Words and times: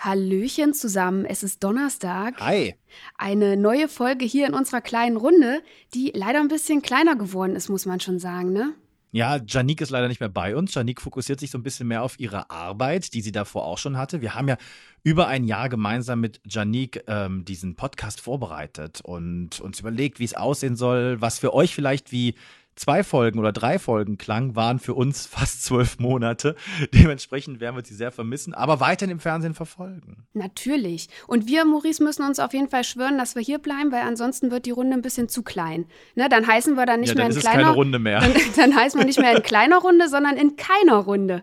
Hallöchen 0.00 0.72
zusammen, 0.72 1.26
es 1.26 1.42
ist 1.42 1.62
Donnerstag. 1.62 2.40
Hi. 2.40 2.74
Eine 3.18 3.58
neue 3.58 3.86
Folge 3.86 4.24
hier 4.24 4.46
in 4.46 4.54
unserer 4.54 4.80
kleinen 4.80 5.18
Runde, 5.18 5.62
die 5.94 6.10
leider 6.14 6.40
ein 6.40 6.48
bisschen 6.48 6.80
kleiner 6.80 7.16
geworden 7.16 7.54
ist, 7.54 7.68
muss 7.68 7.84
man 7.84 8.00
schon 8.00 8.18
sagen, 8.18 8.52
ne? 8.52 8.74
Ja, 9.12 9.40
Janique 9.44 9.82
ist 9.82 9.90
leider 9.90 10.08
nicht 10.08 10.20
mehr 10.20 10.28
bei 10.28 10.56
uns. 10.56 10.72
Janique 10.72 11.00
fokussiert 11.00 11.40
sich 11.40 11.50
so 11.50 11.58
ein 11.58 11.64
bisschen 11.64 11.88
mehr 11.88 12.02
auf 12.02 12.18
ihre 12.20 12.48
Arbeit, 12.48 13.12
die 13.12 13.20
sie 13.20 13.32
davor 13.32 13.64
auch 13.66 13.76
schon 13.76 13.98
hatte. 13.98 14.20
Wir 14.20 14.34
haben 14.34 14.48
ja 14.48 14.56
über 15.02 15.26
ein 15.26 15.44
Jahr 15.44 15.68
gemeinsam 15.68 16.20
mit 16.20 16.40
Janique 16.46 17.02
ähm, 17.08 17.44
diesen 17.44 17.74
Podcast 17.74 18.20
vorbereitet 18.20 19.00
und 19.02 19.60
uns 19.60 19.80
überlegt, 19.80 20.20
wie 20.20 20.24
es 20.24 20.34
aussehen 20.34 20.76
soll, 20.76 21.20
was 21.20 21.40
für 21.40 21.52
euch 21.52 21.74
vielleicht 21.74 22.12
wie 22.12 22.36
zwei 22.80 23.04
Folgen 23.04 23.38
oder 23.38 23.52
drei 23.52 23.78
Folgen 23.78 24.16
klang, 24.16 24.56
waren 24.56 24.78
für 24.78 24.94
uns 24.94 25.26
fast 25.30 25.64
zwölf 25.64 25.98
Monate. 25.98 26.56
Dementsprechend 26.94 27.60
werden 27.60 27.76
wir 27.76 27.84
sie 27.84 27.94
sehr 27.94 28.10
vermissen, 28.10 28.54
aber 28.54 28.80
weiterhin 28.80 29.12
im 29.12 29.20
Fernsehen 29.20 29.54
verfolgen. 29.54 30.26
Natürlich. 30.32 31.08
Und 31.26 31.46
wir, 31.46 31.64
Maurice, 31.64 32.02
müssen 32.02 32.24
uns 32.24 32.38
auf 32.40 32.54
jeden 32.54 32.68
Fall 32.68 32.84
schwören, 32.84 33.18
dass 33.18 33.34
wir 33.34 33.42
hier 33.42 33.58
bleiben, 33.58 33.92
weil 33.92 34.02
ansonsten 34.02 34.50
wird 34.50 34.66
die 34.66 34.70
Runde 34.70 34.94
ein 34.96 35.02
bisschen 35.02 35.28
zu 35.28 35.42
klein. 35.42 35.86
Ne, 36.14 36.28
dann 36.28 36.46
heißen 36.46 36.74
wir 36.74 36.86
dann 36.86 37.00
nicht 37.00 37.10
ja, 37.10 37.14
mehr 37.16 37.24
dann 37.24 37.32
in 37.32 37.38
ist 37.38 37.42
kleiner 37.42 37.62
keine 37.64 37.74
Runde 37.74 37.98
mehr. 37.98 38.20
Dann, 38.30 38.34
dann 38.56 38.74
heißen 38.74 38.98
wir 38.98 39.06
nicht 39.06 39.18
mehr 39.18 39.36
in 39.36 39.42
kleiner 39.42 39.78
Runde, 39.78 40.08
sondern 40.08 40.36
in 40.36 40.56
keiner 40.56 40.96
Runde. 40.96 41.42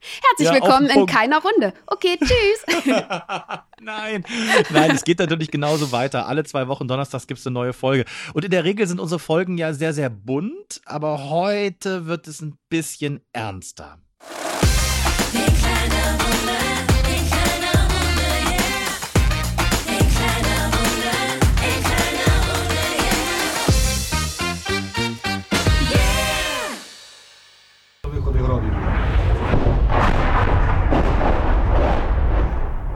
Herzlich 0.00 0.48
Ja, 0.48 0.54
willkommen 0.54 0.88
in 0.88 1.06
keiner 1.06 1.42
Runde. 1.42 1.74
Okay, 1.86 2.18
tschüss. 2.18 2.84
Nein, 3.80 4.24
nein, 4.70 4.90
es 4.90 5.04
geht 5.04 5.18
natürlich 5.18 5.50
genauso 5.50 5.92
weiter. 5.92 6.26
Alle 6.26 6.44
zwei 6.44 6.68
Wochen 6.68 6.86
donnerstags 6.86 7.26
gibt 7.26 7.40
es 7.40 7.46
eine 7.46 7.54
neue 7.54 7.72
Folge. 7.72 8.04
Und 8.34 8.44
in 8.44 8.50
der 8.50 8.64
Regel 8.64 8.86
sind 8.86 9.00
unsere 9.00 9.18
Folgen 9.18 9.56
ja 9.56 9.72
sehr, 9.72 9.94
sehr 9.94 10.10
bunt, 10.10 10.82
aber 10.84 11.30
heute 11.30 12.06
wird 12.06 12.28
es 12.28 12.42
ein 12.42 12.58
bisschen 12.68 13.20
ernster. 13.32 13.98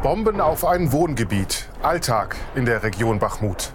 Bomben 0.05 0.42
auf 0.42 0.66
ein 0.66 0.92
Wohngebiet. 0.92 1.66
Alltag 1.80 2.36
in 2.55 2.66
der 2.66 2.83
Region 2.83 3.19
Bachmut. 3.19 3.72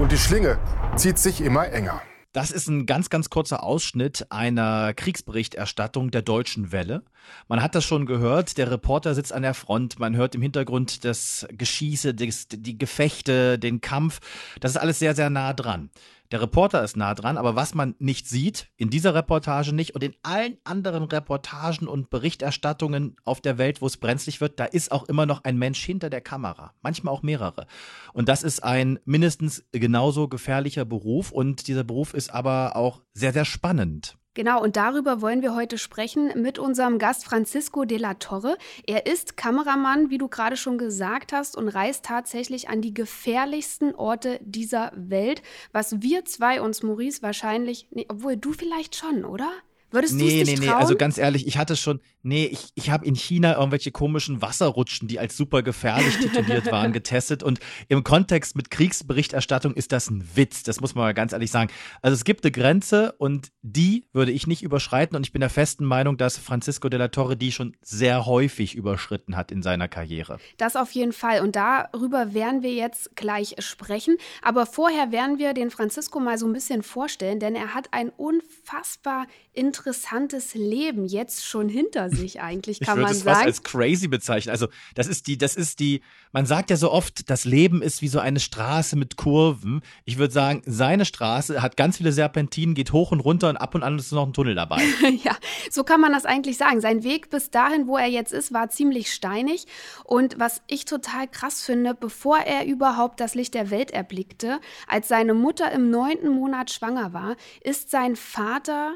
Und 0.00 0.10
die 0.10 0.16
Schlinge 0.16 0.58
zieht 0.96 1.18
sich 1.18 1.42
immer 1.42 1.68
enger. 1.68 2.00
Das 2.32 2.50
ist 2.50 2.68
ein 2.68 2.86
ganz, 2.86 3.10
ganz 3.10 3.28
kurzer 3.28 3.62
Ausschnitt 3.62 4.24
einer 4.30 4.94
Kriegsberichterstattung 4.94 6.10
der 6.10 6.22
Deutschen 6.22 6.72
Welle. 6.72 7.02
Man 7.48 7.62
hat 7.62 7.74
das 7.74 7.84
schon 7.84 8.06
gehört, 8.06 8.58
der 8.58 8.70
Reporter 8.70 9.14
sitzt 9.14 9.32
an 9.32 9.42
der 9.42 9.54
Front, 9.54 9.98
man 9.98 10.16
hört 10.16 10.34
im 10.34 10.42
Hintergrund 10.42 11.04
das 11.04 11.46
Geschieße, 11.50 12.14
das, 12.14 12.48
die 12.48 12.78
Gefechte, 12.78 13.58
den 13.58 13.80
Kampf. 13.80 14.20
Das 14.60 14.72
ist 14.72 14.76
alles 14.76 14.98
sehr, 14.98 15.14
sehr 15.14 15.30
nah 15.30 15.52
dran. 15.52 15.90
Der 16.32 16.40
Reporter 16.40 16.82
ist 16.82 16.96
nah 16.96 17.14
dran, 17.14 17.36
aber 17.36 17.56
was 17.56 17.74
man 17.74 17.94
nicht 17.98 18.26
sieht, 18.26 18.68
in 18.78 18.88
dieser 18.88 19.14
Reportage 19.14 19.74
nicht 19.74 19.94
und 19.94 20.02
in 20.02 20.14
allen 20.22 20.56
anderen 20.64 21.02
Reportagen 21.02 21.86
und 21.86 22.08
Berichterstattungen 22.08 23.16
auf 23.24 23.42
der 23.42 23.58
Welt, 23.58 23.82
wo 23.82 23.86
es 23.86 23.98
brenzlig 23.98 24.40
wird, 24.40 24.58
da 24.58 24.64
ist 24.64 24.92
auch 24.92 25.04
immer 25.10 25.26
noch 25.26 25.44
ein 25.44 25.58
Mensch 25.58 25.84
hinter 25.84 26.08
der 26.08 26.22
Kamera. 26.22 26.72
Manchmal 26.80 27.12
auch 27.12 27.22
mehrere. 27.22 27.66
Und 28.14 28.30
das 28.30 28.42
ist 28.42 28.64
ein 28.64 28.98
mindestens 29.04 29.62
genauso 29.72 30.26
gefährlicher 30.26 30.86
Beruf 30.86 31.32
und 31.32 31.68
dieser 31.68 31.84
Beruf 31.84 32.14
ist 32.14 32.32
aber 32.32 32.76
auch 32.76 33.02
sehr, 33.12 33.34
sehr 33.34 33.44
spannend. 33.44 34.16
Genau, 34.34 34.62
und 34.62 34.76
darüber 34.76 35.20
wollen 35.20 35.42
wir 35.42 35.54
heute 35.54 35.76
sprechen 35.76 36.40
mit 36.40 36.58
unserem 36.58 36.98
Gast 36.98 37.26
Francisco 37.26 37.84
de 37.84 37.98
la 37.98 38.14
Torre. 38.14 38.56
Er 38.86 39.04
ist 39.04 39.36
Kameramann, 39.36 40.08
wie 40.08 40.16
du 40.16 40.28
gerade 40.28 40.56
schon 40.56 40.78
gesagt 40.78 41.34
hast, 41.34 41.54
und 41.54 41.68
reist 41.68 42.06
tatsächlich 42.06 42.70
an 42.70 42.80
die 42.80 42.94
gefährlichsten 42.94 43.94
Orte 43.94 44.40
dieser 44.42 44.90
Welt, 44.94 45.42
was 45.72 46.00
wir 46.00 46.24
zwei 46.24 46.62
uns, 46.62 46.82
Maurice, 46.82 47.20
wahrscheinlich, 47.20 47.88
nee, 47.90 48.06
obwohl 48.08 48.38
du 48.38 48.54
vielleicht 48.54 48.96
schon, 48.96 49.26
oder? 49.26 49.50
Würdest 49.92 50.14
du 50.14 50.18
es 50.18 50.22
Nee, 50.22 50.44
dich 50.44 50.54
nee, 50.54 50.60
nee, 50.60 50.66
trauen? 50.66 50.80
also 50.80 50.96
ganz 50.96 51.18
ehrlich, 51.18 51.46
ich 51.46 51.58
hatte 51.58 51.76
schon, 51.76 52.00
nee, 52.22 52.46
ich, 52.46 52.70
ich 52.74 52.90
habe 52.90 53.04
in 53.06 53.14
China 53.14 53.56
irgendwelche 53.56 53.90
komischen 53.90 54.42
Wasserrutschen, 54.42 55.08
die 55.08 55.18
als 55.18 55.36
super 55.36 55.62
gefährlich 55.62 56.16
tituliert 56.18 56.70
waren, 56.72 56.92
getestet 56.92 57.42
und 57.42 57.60
im 57.88 58.02
Kontext 58.04 58.56
mit 58.56 58.70
Kriegsberichterstattung 58.70 59.74
ist 59.74 59.92
das 59.92 60.10
ein 60.10 60.28
Witz, 60.34 60.62
das 60.62 60.80
muss 60.80 60.94
man 60.94 61.04
mal 61.04 61.14
ganz 61.14 61.32
ehrlich 61.32 61.50
sagen. 61.50 61.70
Also 62.00 62.14
es 62.14 62.24
gibt 62.24 62.44
eine 62.44 62.52
Grenze 62.52 63.12
und 63.18 63.52
die 63.62 64.06
würde 64.12 64.32
ich 64.32 64.46
nicht 64.46 64.62
überschreiten 64.62 65.16
und 65.16 65.26
ich 65.26 65.32
bin 65.32 65.40
der 65.40 65.50
festen 65.50 65.84
Meinung, 65.84 66.16
dass 66.16 66.38
Francisco 66.38 66.88
de 66.88 66.98
la 66.98 67.08
Torre 67.08 67.36
die 67.36 67.52
schon 67.52 67.76
sehr 67.82 68.26
häufig 68.26 68.74
überschritten 68.74 69.36
hat 69.36 69.52
in 69.52 69.62
seiner 69.62 69.88
Karriere. 69.88 70.38
Das 70.56 70.76
auf 70.76 70.92
jeden 70.92 71.12
Fall. 71.12 71.40
Und 71.40 71.56
darüber 71.56 72.34
werden 72.34 72.62
wir 72.62 72.72
jetzt 72.72 73.14
gleich 73.16 73.54
sprechen. 73.58 74.16
Aber 74.42 74.66
vorher 74.66 75.12
werden 75.12 75.38
wir 75.38 75.54
den 75.54 75.70
Francisco 75.70 76.20
mal 76.20 76.38
so 76.38 76.46
ein 76.46 76.52
bisschen 76.52 76.82
vorstellen, 76.82 77.40
denn 77.40 77.54
er 77.54 77.74
hat 77.74 77.88
ein 77.92 78.10
unfassbar 78.10 79.26
interessantes 79.54 80.54
Leben 80.54 81.04
jetzt 81.04 81.44
schon 81.44 81.68
hinter 81.68 82.08
sich 82.10 82.40
eigentlich, 82.40 82.80
Ich 82.80 82.86
kann 82.86 82.96
würde 82.96 83.04
man 83.08 83.12
es 83.12 83.22
fast 83.22 83.36
sagen. 83.38 83.48
als 83.48 83.62
crazy 83.62 84.08
bezeichnen. 84.08 84.50
Also, 84.50 84.68
das 84.94 85.06
ist 85.06 85.26
die, 85.26 85.36
das 85.36 85.56
ist 85.56 85.80
die, 85.80 86.00
man 86.32 86.46
sagt 86.46 86.70
ja 86.70 86.76
so 86.76 86.90
oft, 86.90 87.28
das 87.28 87.44
Leben 87.44 87.82
ist 87.82 88.00
wie 88.00 88.08
so 88.08 88.18
eine 88.18 88.40
Straße 88.40 88.96
mit 88.96 89.16
Kurven. 89.16 89.82
Ich 90.04 90.16
würde 90.18 90.32
sagen, 90.32 90.62
seine 90.64 91.04
Straße 91.04 91.60
hat 91.60 91.76
ganz 91.76 91.98
viele 91.98 92.12
Serpentinen, 92.12 92.74
geht 92.74 92.92
hoch 92.92 93.12
und 93.12 93.20
runter 93.20 93.50
und 93.50 93.56
ab 93.58 93.74
und 93.74 93.82
an 93.82 93.98
ist 93.98 94.12
noch 94.12 94.26
ein 94.26 94.32
Tunnel 94.32 94.54
dabei. 94.54 94.82
Ja, 95.24 95.36
so 95.70 95.84
kann 95.84 96.00
man 96.00 96.12
das 96.12 96.24
eigentlich 96.24 96.56
sagen. 96.56 96.80
Sein 96.80 97.04
Weg 97.04 97.28
bis 97.28 97.50
dahin, 97.50 97.86
wo 97.86 97.96
er 97.96 98.06
jetzt 98.08 98.32
ist, 98.32 98.52
war 98.52 98.70
ziemlich 98.70 99.12
steinig. 99.12 99.66
Und 100.04 100.38
was 100.38 100.62
ich 100.66 100.84
total 100.86 101.28
krass 101.28 101.62
finde, 101.62 101.94
bevor 101.94 102.38
er 102.38 102.64
überhaupt 102.66 103.20
das 103.20 103.34
Licht 103.34 103.54
der 103.54 103.70
Welt 103.70 103.90
erblickte, 103.90 104.58
als 104.88 105.08
seine 105.08 105.34
Mutter 105.34 105.70
im 105.70 105.90
neunten 105.90 106.30
Monat 106.30 106.70
schwanger 106.70 107.12
war, 107.12 107.36
ist 107.62 107.90
sein 107.90 108.16
Vater 108.16 108.94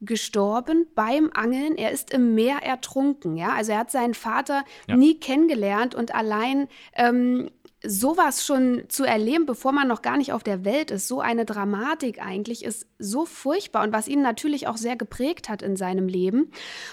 gestorben 0.00 0.86
beim 0.94 1.30
Angeln. 1.34 1.76
Er 1.76 1.90
ist 1.90 2.12
im 2.12 2.34
Meer 2.34 2.58
ertrunken. 2.62 3.36
Ja, 3.36 3.50
also 3.50 3.72
er 3.72 3.78
hat 3.78 3.90
seinen 3.90 4.14
Vater 4.14 4.64
Ja. 4.86 4.96
nie 4.96 5.18
kennengelernt 5.18 5.94
und 5.94 6.14
allein 6.14 6.68
ähm, 6.94 7.50
sowas 7.84 8.44
schon 8.44 8.84
zu 8.88 9.04
erleben, 9.04 9.46
bevor 9.46 9.72
man 9.72 9.86
noch 9.86 10.02
gar 10.02 10.16
nicht 10.16 10.32
auf 10.32 10.42
der 10.42 10.64
Welt 10.64 10.90
ist, 10.90 11.06
so 11.06 11.20
eine 11.20 11.44
Dramatik 11.44 12.20
eigentlich, 12.20 12.64
ist 12.64 12.88
so 12.98 13.24
furchtbar 13.24 13.84
und 13.84 13.92
was 13.92 14.08
ihn 14.08 14.20
natürlich 14.20 14.66
auch 14.66 14.76
sehr 14.76 14.96
geprägt 14.96 15.48
hat 15.48 15.62
in 15.62 15.76
seinem 15.76 16.08
Leben. 16.08 16.50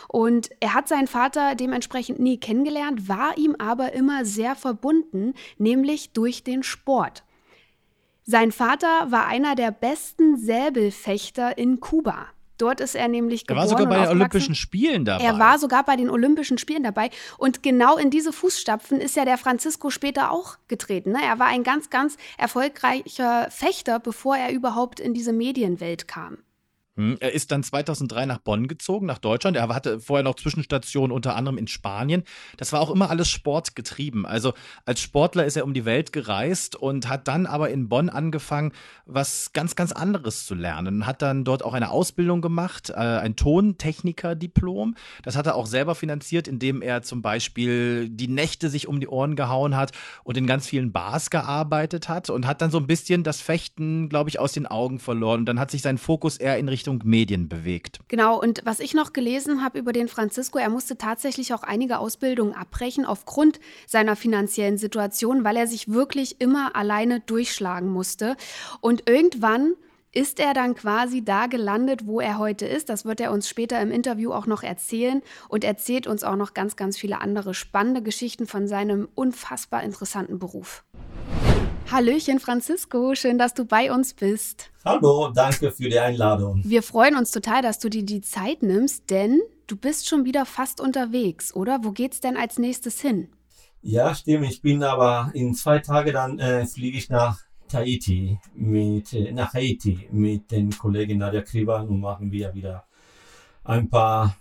Und 0.07 0.49
er 0.59 0.73
hat 0.75 0.87
seinen 0.87 1.07
Vater 1.07 1.55
dementsprechend 1.55 2.19
nie 2.19 2.39
kennengelernt, 2.39 3.09
war 3.09 3.37
ihm 3.37 3.55
aber 3.57 3.93
immer 3.93 4.25
sehr 4.25 4.55
verbunden, 4.55 5.33
nämlich 5.57 6.11
durch 6.11 6.43
den 6.43 6.61
Sport. 6.61 7.23
Sein 8.23 8.51
Vater 8.51 9.11
war 9.11 9.27
einer 9.27 9.55
der 9.55 9.71
besten 9.71 10.37
Säbelfechter 10.37 11.57
in 11.57 11.79
Kuba. 11.79 12.27
Dort 12.57 12.79
ist 12.79 12.95
er 12.95 13.07
nämlich 13.07 13.41
Er 13.41 13.47
geboren 13.47 13.61
war 13.61 13.67
sogar 13.69 13.87
bei 13.87 13.99
den. 13.99 14.09
Olympischen 14.09 14.55
Spielen 14.55 15.05
dabei. 15.05 15.23
Er 15.23 15.39
war 15.39 15.59
sogar 15.59 15.83
bei 15.83 15.95
den 15.95 16.09
Olympischen 16.09 16.57
Spielen 16.57 16.83
dabei. 16.83 17.09
Und 17.37 17.63
genau 17.63 17.97
in 17.97 18.09
diese 18.09 18.31
Fußstapfen 18.31 19.01
ist 19.01 19.15
ja 19.15 19.25
der 19.25 19.37
Francisco 19.37 19.89
später 19.89 20.31
auch 20.31 20.57
getreten. 20.67 21.11
Ne? 21.11 21.19
Er 21.23 21.39
war 21.39 21.47
ein 21.47 21.63
ganz, 21.63 21.89
ganz 21.89 22.17
erfolgreicher 22.37 23.49
Fechter, 23.51 23.99
bevor 23.99 24.37
er 24.37 24.51
überhaupt 24.51 24.99
in 24.99 25.13
diese 25.13 25.33
Medienwelt 25.33 26.07
kam. 26.07 26.37
Hm, 26.97 27.17
Er 27.19 27.33
ist 27.33 27.51
dann 27.51 27.61
2003 27.61 28.25
nach 28.25 28.37
Bonn 28.37 28.67
gezogen, 28.67 29.05
nach 29.05 29.17
Deutschland. 29.17 29.57
Er 29.57 29.67
hatte 29.67 29.99
vorher 29.99 30.23
noch 30.23 30.35
Zwischenstationen, 30.35 31.11
unter 31.11 31.35
anderem 31.35 31.57
in 31.57 31.67
Spanien. 31.67 32.23
Das 32.55 32.71
war 32.71 32.79
auch 32.79 32.89
immer 32.89 33.09
alles 33.09 33.29
sportgetrieben. 33.29 34.25
Also 34.25 34.53
als 34.85 35.01
Sportler 35.01 35.45
ist 35.45 35.57
er 35.57 35.65
um 35.65 35.73
die 35.73 35.83
Welt 35.83 36.13
gereist 36.13 36.77
und 36.77 37.09
hat 37.09 37.27
dann 37.27 37.47
aber 37.47 37.69
in 37.69 37.89
Bonn 37.89 38.07
angefangen, 38.09 38.71
was 39.05 39.51
ganz, 39.51 39.75
ganz 39.75 39.91
anderes 39.91 40.45
zu 40.45 40.55
lernen. 40.55 41.05
Hat 41.05 41.21
dann 41.21 41.43
dort 41.43 41.65
auch 41.65 41.73
eine 41.73 41.91
Ausbildung 41.91 42.41
gemacht, 42.41 42.91
äh, 42.91 42.93
ein 42.93 43.35
Tontechniker-Diplom. 43.35 44.95
Das 45.21 45.35
hat 45.35 45.47
er 45.47 45.55
auch 45.55 45.65
selber 45.65 45.95
finanziert, 45.95 46.47
indem 46.47 46.81
er 46.81 47.01
zum 47.01 47.21
Beispiel 47.21 48.07
die 48.09 48.29
Nächte 48.29 48.69
sich 48.69 48.87
um 48.87 49.01
die 49.01 49.09
Ohren 49.09 49.35
gehauen 49.35 49.75
hat 49.75 49.91
und 50.23 50.37
in 50.37 50.47
ganz 50.47 50.65
vielen 50.65 50.93
Bars 50.93 51.29
gearbeitet 51.29 52.07
hat 52.07 52.29
und 52.29 52.47
hat 52.47 52.61
dann 52.61 52.71
so 52.71 52.77
ein 52.77 52.87
bisschen 52.87 53.23
das 53.23 53.41
Fechten, 53.41 54.07
glaube 54.07 54.29
ich, 54.29 54.39
aus 54.39 54.53
den 54.53 54.65
Augen 54.65 54.99
verloren. 54.99 55.41
Und 55.41 55.45
dann 55.47 55.59
hat 55.59 55.71
sich 55.71 55.81
sein 55.81 55.97
Fokus 55.97 56.37
eher 56.37 56.57
in 56.57 56.69
Richtung 56.69 56.84
Medien 57.05 57.49
bewegt. 57.49 57.99
Genau, 58.07 58.39
und 58.39 58.61
was 58.65 58.79
ich 58.79 58.93
noch 58.93 59.13
gelesen 59.13 59.63
habe 59.63 59.79
über 59.79 59.93
den 59.93 60.07
Francisco, 60.07 60.57
er 60.57 60.69
musste 60.69 60.97
tatsächlich 60.97 61.53
auch 61.53 61.63
einige 61.63 61.99
Ausbildungen 61.99 62.53
abbrechen 62.53 63.05
aufgrund 63.05 63.59
seiner 63.87 64.15
finanziellen 64.15 64.77
Situation, 64.77 65.43
weil 65.43 65.57
er 65.57 65.67
sich 65.67 65.89
wirklich 65.91 66.39
immer 66.39 66.75
alleine 66.75 67.19
durchschlagen 67.19 67.89
musste. 67.89 68.37
Und 68.81 69.09
irgendwann 69.09 69.73
ist 70.15 70.39
er 70.39 70.53
dann 70.53 70.75
quasi 70.75 71.23
da 71.23 71.47
gelandet, 71.47 72.07
wo 72.07 72.21
er 72.21 72.37
heute 72.37 72.65
ist. 72.65 72.89
Das 72.89 73.03
wird 73.03 73.19
er 73.19 73.31
uns 73.31 73.49
später 73.49 73.81
im 73.81 73.91
Interview 73.91 74.31
auch 74.31 74.47
noch 74.47 74.63
erzählen 74.63 75.21
und 75.49 75.63
erzählt 75.63 76.07
uns 76.07 76.23
auch 76.23 76.37
noch 76.37 76.53
ganz, 76.53 76.77
ganz 76.77 76.97
viele 76.97 77.19
andere 77.19 77.53
spannende 77.53 78.01
Geschichten 78.01 78.47
von 78.47 78.67
seinem 78.67 79.09
unfassbar 79.13 79.83
interessanten 79.83 80.39
Beruf. 80.39 80.83
Hallöchen, 81.91 82.39
Francisco, 82.39 83.13
schön, 83.13 83.37
dass 83.37 83.53
du 83.53 83.63
bei 83.63 83.91
uns 83.91 84.13
bist. 84.15 84.71
Hallo, 84.83 85.31
danke 85.33 85.71
für 85.71 85.87
die 85.87 85.99
Einladung. 85.99 86.61
Wir 86.65 86.81
freuen 86.81 87.15
uns 87.15 87.29
total, 87.31 87.61
dass 87.61 87.77
du 87.77 87.89
dir 87.89 88.03
die 88.03 88.21
Zeit 88.21 88.63
nimmst, 88.63 89.09
denn 89.11 89.39
du 89.67 89.77
bist 89.77 90.07
schon 90.07 90.25
wieder 90.25 90.45
fast 90.45 90.81
unterwegs, 90.81 91.55
oder? 91.55 91.79
Wo 91.83 91.91
geht's 91.91 92.19
denn 92.19 92.37
als 92.37 92.57
nächstes 92.57 93.01
hin? 93.01 93.29
Ja, 93.81 94.15
stimmt. 94.15 94.49
Ich 94.49 94.63
bin 94.63 94.81
aber 94.83 95.29
in 95.35 95.53
zwei 95.53 95.77
Tagen 95.77 96.11
dann 96.11 96.39
äh, 96.39 96.65
fliege 96.65 96.97
ich 96.97 97.09
nach 97.09 97.39
Tahiti 97.67 98.39
mit 98.55 99.13
äh, 99.13 99.31
nach 99.31 99.53
Haiti 99.53 100.07
mit 100.11 100.49
den 100.51 100.71
Kollegen 100.71 101.19
Nadia 101.19 101.41
Kriban 101.41 101.87
und 101.87 101.99
machen 101.99 102.31
wir 102.31 102.53
wieder 102.55 102.85
ein 103.63 103.89
paar 103.89 104.35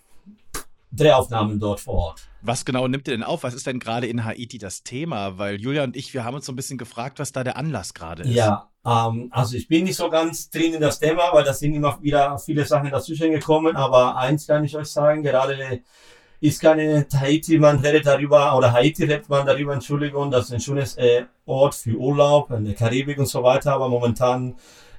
Drehaufnahmen 0.96 1.58
dort 1.58 1.80
vor 1.80 1.94
Ort. 1.94 2.28
Was 2.42 2.64
genau 2.64 2.86
nimmt 2.88 3.08
ihr 3.08 3.14
denn 3.14 3.22
auf? 3.22 3.42
Was 3.42 3.54
ist 3.54 3.66
denn 3.66 3.78
gerade 3.78 4.06
in 4.06 4.24
Haiti 4.24 4.58
das 4.58 4.82
Thema? 4.82 5.38
Weil 5.38 5.60
Julia 5.60 5.84
und 5.84 5.96
ich, 5.96 6.12
wir 6.12 6.24
haben 6.24 6.34
uns 6.34 6.46
so 6.46 6.52
ein 6.52 6.56
bisschen 6.56 6.78
gefragt, 6.78 7.18
was 7.18 7.32
da 7.32 7.42
der 7.42 7.56
Anlass 7.56 7.94
gerade 7.94 8.22
ist. 8.22 8.34
Ja, 8.34 8.68
ähm, 8.84 9.28
also 9.30 9.56
ich 9.56 9.66
bin 9.66 9.84
nicht 9.84 9.96
so 9.96 10.10
ganz 10.10 10.50
drin 10.50 10.74
in 10.74 10.80
das 10.80 10.98
Thema, 10.98 11.32
weil 11.32 11.44
da 11.44 11.54
sind 11.54 11.74
immer 11.74 11.98
wieder 12.02 12.38
viele 12.38 12.64
Sachen 12.64 12.90
dazwischen 12.90 13.30
gekommen. 13.30 13.76
Aber 13.76 14.16
eins 14.16 14.46
kann 14.46 14.64
ich 14.64 14.76
euch 14.76 14.88
sagen, 14.88 15.22
gerade 15.22 15.80
ist 16.40 16.60
keine 16.60 17.06
Haiti, 17.14 17.58
man 17.58 17.78
redet 17.78 18.06
darüber, 18.06 18.54
oder 18.56 18.72
Haiti 18.72 19.04
redet 19.04 19.28
man 19.30 19.46
darüber, 19.46 19.72
Entschuldigung, 19.72 20.30
das 20.30 20.46
ist 20.46 20.52
ein 20.52 20.60
schönes 20.60 20.96
äh, 20.96 21.24
Ort 21.46 21.74
für 21.74 21.96
Urlaub 21.96 22.50
in 22.50 22.66
der 22.66 22.74
Karibik 22.74 23.18
und 23.18 23.26
so 23.26 23.42
weiter, 23.42 23.72
aber 23.72 23.88
momentan 23.88 24.54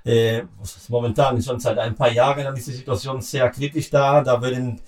äh, 0.06 0.44
momentan 0.88 1.42
schon 1.42 1.60
seit 1.60 1.78
ein 1.80 1.96
paar 1.96 2.12
Jahren 2.12 2.56
ist 2.56 2.68
die 2.68 2.72
Situation 2.72 3.22
sehr 3.22 3.50
kritisch 3.50 3.90
da. 3.90 4.22
Da 4.22 4.42
werden 4.42 4.80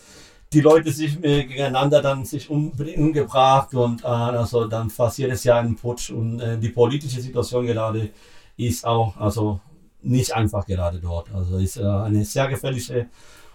die 0.54 0.62
Leute 0.62 0.92
sich 0.92 1.22
äh, 1.24 1.44
gegeneinander 1.44 2.02
dann 2.02 2.26
sich 2.26 2.50
umbringen 2.50 3.14
gebracht 3.14 3.74
und 3.74 4.04
äh, 4.04 4.08
also 4.08 4.66
dann 4.66 4.90
fast 4.90 5.18
jedes 5.18 5.44
Jahr 5.44 5.60
ein 5.60 5.76
Putsch 5.76 6.10
und 6.10 6.40
äh, 6.40 6.58
die 6.58 6.70
politische 6.70 7.22
Situation 7.22 7.66
gerade 7.66 8.10
ist 8.56 8.86
auch 8.86 9.18
also 9.18 9.60
nicht 10.02 10.34
einfach 10.34 10.66
gerade 10.66 11.00
dort. 11.00 11.34
Also 11.34 11.58
ist 11.58 11.78
äh, 11.78 11.86
eine 11.86 12.24
sehr 12.26 12.48
gefährliche 12.48 13.08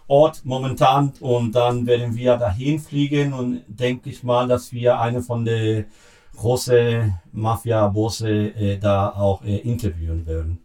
Ort 0.09 0.44
momentan 0.44 1.12
und 1.21 1.53
dann 1.53 1.87
werden 1.87 2.15
wir 2.17 2.37
dahin 2.37 2.79
fliegen 2.79 3.33
und 3.33 3.62
denke 3.67 4.11
ich 4.11 4.23
mal, 4.23 4.47
dass 4.49 4.73
wir 4.73 5.00
eine 5.00 5.23
von 5.23 5.45
den 5.45 5.87
großen 6.37 7.15
Mafia-Bosse 7.33 8.31
äh, 8.31 8.79
da 8.79 9.11
auch 9.11 9.43
äh, 9.43 9.59
interviewen 9.59 10.27
werden, 10.27 10.59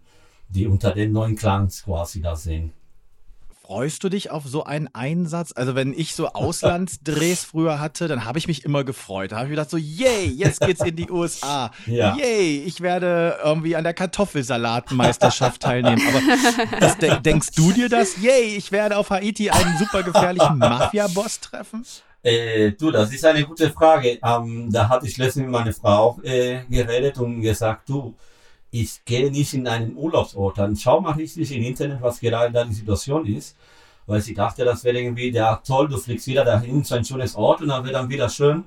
die 0.49 0.67
unter 0.67 0.91
den 0.91 1.11
neuen 1.13 1.35
Clans 1.35 1.83
quasi 1.83 2.21
da 2.21 2.35
sind. 2.35 2.73
Freust 3.67 4.01
du 4.05 4.07
dich 4.07 4.31
auf 4.31 4.45
so 4.45 4.63
einen 4.63 4.87
Einsatz? 4.93 5.51
Also 5.53 5.75
wenn 5.75 5.91
ich 5.91 6.15
so 6.15 6.29
Auslandsdrehs 6.29 7.43
früher 7.51 7.81
hatte, 7.81 8.07
dann 8.07 8.23
habe 8.23 8.39
ich 8.39 8.47
mich 8.47 8.63
immer 8.63 8.85
gefreut. 8.85 9.33
Da 9.33 9.39
habe 9.39 9.47
ich 9.47 9.49
gedacht 9.49 9.69
so, 9.69 9.75
yay, 9.75 10.25
jetzt 10.27 10.61
geht's 10.61 10.81
in 10.85 10.95
die 10.95 11.11
USA. 11.11 11.71
Ja. 11.85 12.15
Yay, 12.15 12.63
ich 12.63 12.79
werde 12.79 13.37
irgendwie 13.43 13.75
an 13.75 13.83
der 13.83 13.93
Kartoffelsalatmeisterschaft 13.93 15.61
teilnehmen. 15.63 16.01
Aber 16.07 16.79
das, 16.79 16.97
denkst 17.21 17.49
du 17.55 17.73
dir 17.73 17.89
das? 17.89 18.15
Yay, 18.21 18.55
ich 18.55 18.71
werde 18.71 18.95
auf 18.95 19.09
Haiti 19.09 19.49
einen 19.49 19.77
super 19.77 20.03
gefährlichen 20.03 20.59
Mafia-Boss 20.59 21.41
treffen? 21.41 21.85
Äh, 22.23 22.71
du, 22.71 22.91
das 22.91 23.11
ist 23.11 23.25
eine 23.25 23.43
gute 23.43 23.69
Frage. 23.69 24.17
Ähm, 24.23 24.71
da 24.71 24.87
hatte 24.87 25.07
ich 25.07 25.17
letztens 25.17 25.43
mit 25.43 25.51
meiner 25.51 25.73
Frau 25.73 26.19
äh, 26.23 26.59
geredet 26.69 27.17
und 27.17 27.41
gesagt, 27.41 27.89
du, 27.89 28.15
ich 28.81 29.03
gehe 29.05 29.31
nicht 29.31 29.53
in 29.53 29.67
einen 29.67 29.95
Urlaubsort, 29.95 30.57
dann 30.57 30.75
schau 30.75 31.01
mal 31.01 31.13
richtig 31.13 31.51
im 31.51 31.63
Internet, 31.63 32.01
was 32.01 32.19
gerade 32.19 32.51
da 32.51 32.63
die 32.63 32.73
Situation 32.73 33.25
ist. 33.25 33.55
Weil 34.05 34.21
sie 34.21 34.33
dachte, 34.33 34.63
das 34.63 34.83
wäre 34.83 34.99
irgendwie, 34.99 35.31
ja 35.31 35.57
toll, 35.57 35.89
du 35.89 35.97
fliegst 35.97 36.27
wieder 36.27 36.45
dahin 36.45 36.83
zu 36.83 36.95
ein 36.95 37.03
schönes 37.03 37.35
Ort 37.35 37.61
und 37.61 37.67
dann 37.67 37.83
wird 37.83 37.95
dann 37.95 38.09
wieder 38.09 38.29
schön. 38.29 38.63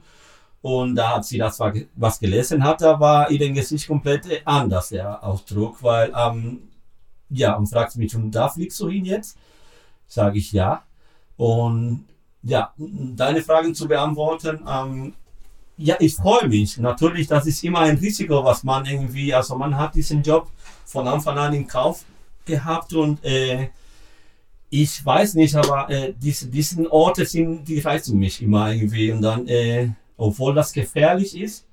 Und 0.62 0.94
da 0.96 1.16
hat 1.16 1.24
sie 1.24 1.38
das 1.38 1.58
was 1.94 2.20
gelesen 2.20 2.62
hat, 2.62 2.82
da 2.82 3.00
war 3.00 3.30
ihr 3.30 3.50
Gesicht 3.52 3.86
komplett 3.88 4.26
anders, 4.44 4.90
der 4.90 5.24
Ausdruck, 5.24 5.82
weil, 5.82 6.12
ähm, 6.14 6.68
ja, 7.30 7.54
und 7.56 7.66
fragt 7.68 7.96
mich, 7.96 8.14
und 8.14 8.32
da 8.32 8.48
fliegst 8.48 8.78
du 8.80 8.90
hin 8.90 9.06
jetzt? 9.06 9.38
Sage 10.06 10.38
ich 10.38 10.52
ja. 10.52 10.82
Und 11.36 12.04
ja, 12.42 12.74
deine 12.76 13.42
Fragen 13.42 13.74
zu 13.74 13.88
beantworten, 13.88 14.60
ähm, 14.68 15.14
ja, 15.80 15.96
ich 15.98 16.14
freue 16.14 16.46
mich. 16.46 16.76
Natürlich, 16.78 17.26
das 17.26 17.46
ist 17.46 17.64
immer 17.64 17.80
ein 17.80 17.96
Risiko, 17.96 18.44
was 18.44 18.62
man 18.62 18.84
irgendwie, 18.84 19.32
also 19.32 19.56
man 19.56 19.76
hat 19.76 19.94
diesen 19.94 20.22
Job 20.22 20.50
von 20.84 21.08
Anfang 21.08 21.38
an 21.38 21.54
in 21.54 21.66
Kauf 21.66 22.04
gehabt 22.44 22.92
und 22.92 23.24
äh, 23.24 23.70
ich 24.68 25.04
weiß 25.04 25.34
nicht, 25.34 25.56
aber 25.56 25.88
äh, 25.90 26.12
diese, 26.16 26.48
diesen 26.48 26.86
Orte 26.86 27.24
sind, 27.24 27.66
die 27.66 27.80
reizen 27.80 28.18
mich 28.18 28.42
immer 28.42 28.72
irgendwie 28.72 29.10
und 29.10 29.22
dann, 29.22 29.48
äh, 29.48 29.88
obwohl 30.16 30.54
das 30.54 30.72
gefährlich 30.72 31.38
ist, 31.40 31.66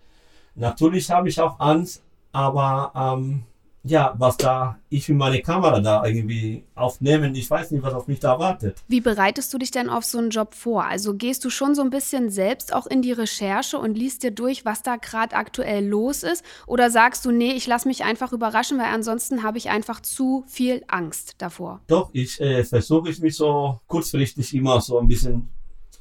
natürlich 0.56 1.12
habe 1.12 1.28
ich 1.30 1.40
auch 1.40 1.60
Angst, 1.60 2.02
aber 2.32 2.92
ähm, 2.96 3.44
ja, 3.88 4.14
was 4.18 4.38
da 4.38 4.78
ich 4.90 5.10
mit 5.10 5.18
meiner 5.18 5.40
Kamera 5.40 5.80
da 5.80 6.06
irgendwie 6.06 6.64
aufnehmen, 6.76 7.36
ich 7.36 7.50
weiß 7.50 7.72
nicht, 7.72 7.84
was 7.84 7.94
auf 7.94 8.08
mich 8.08 8.20
da 8.20 8.40
wartet. 8.40 8.78
Wie 8.88 9.02
bereitest 9.02 9.54
du 9.54 9.58
dich 9.58 9.72
denn 9.72 9.90
auf 9.90 10.06
so 10.06 10.18
einen 10.18 10.30
Job 10.30 10.54
vor? 10.54 10.86
Also 10.86 11.14
gehst 11.14 11.44
du 11.44 11.50
schon 11.50 11.76
so 11.76 11.82
ein 11.82 11.90
bisschen 11.90 12.30
selbst 12.30 12.74
auch 12.74 12.88
in 12.88 13.02
die 13.02 13.12
Recherche 13.12 13.78
und 13.78 13.98
liest 13.98 14.24
dir 14.24 14.32
durch, 14.32 14.66
was 14.66 14.84
da 14.84 14.96
gerade 14.96 15.36
aktuell 15.36 15.86
los 15.86 16.24
ist? 16.24 16.44
Oder 16.68 16.90
sagst 16.90 17.26
du, 17.26 17.32
nee, 17.32 17.52
ich 17.52 17.68
lasse 17.68 17.88
mich 17.88 18.04
einfach 18.04 18.32
überraschen, 18.32 18.78
weil 18.78 18.94
ansonsten 18.94 19.44
habe 19.44 19.58
ich 19.58 19.70
einfach 19.70 20.02
zu 20.02 20.44
viel 20.48 20.84
Angst 20.88 21.36
davor? 21.40 21.82
Doch, 21.88 22.10
ich 22.14 22.40
äh, 22.40 22.64
versuche 22.64 23.14
mich 23.22 23.36
so 23.36 23.80
kurzfristig 23.88 24.54
immer 24.54 24.80
so 24.82 25.00
ein 25.00 25.08
bisschen 25.08 25.50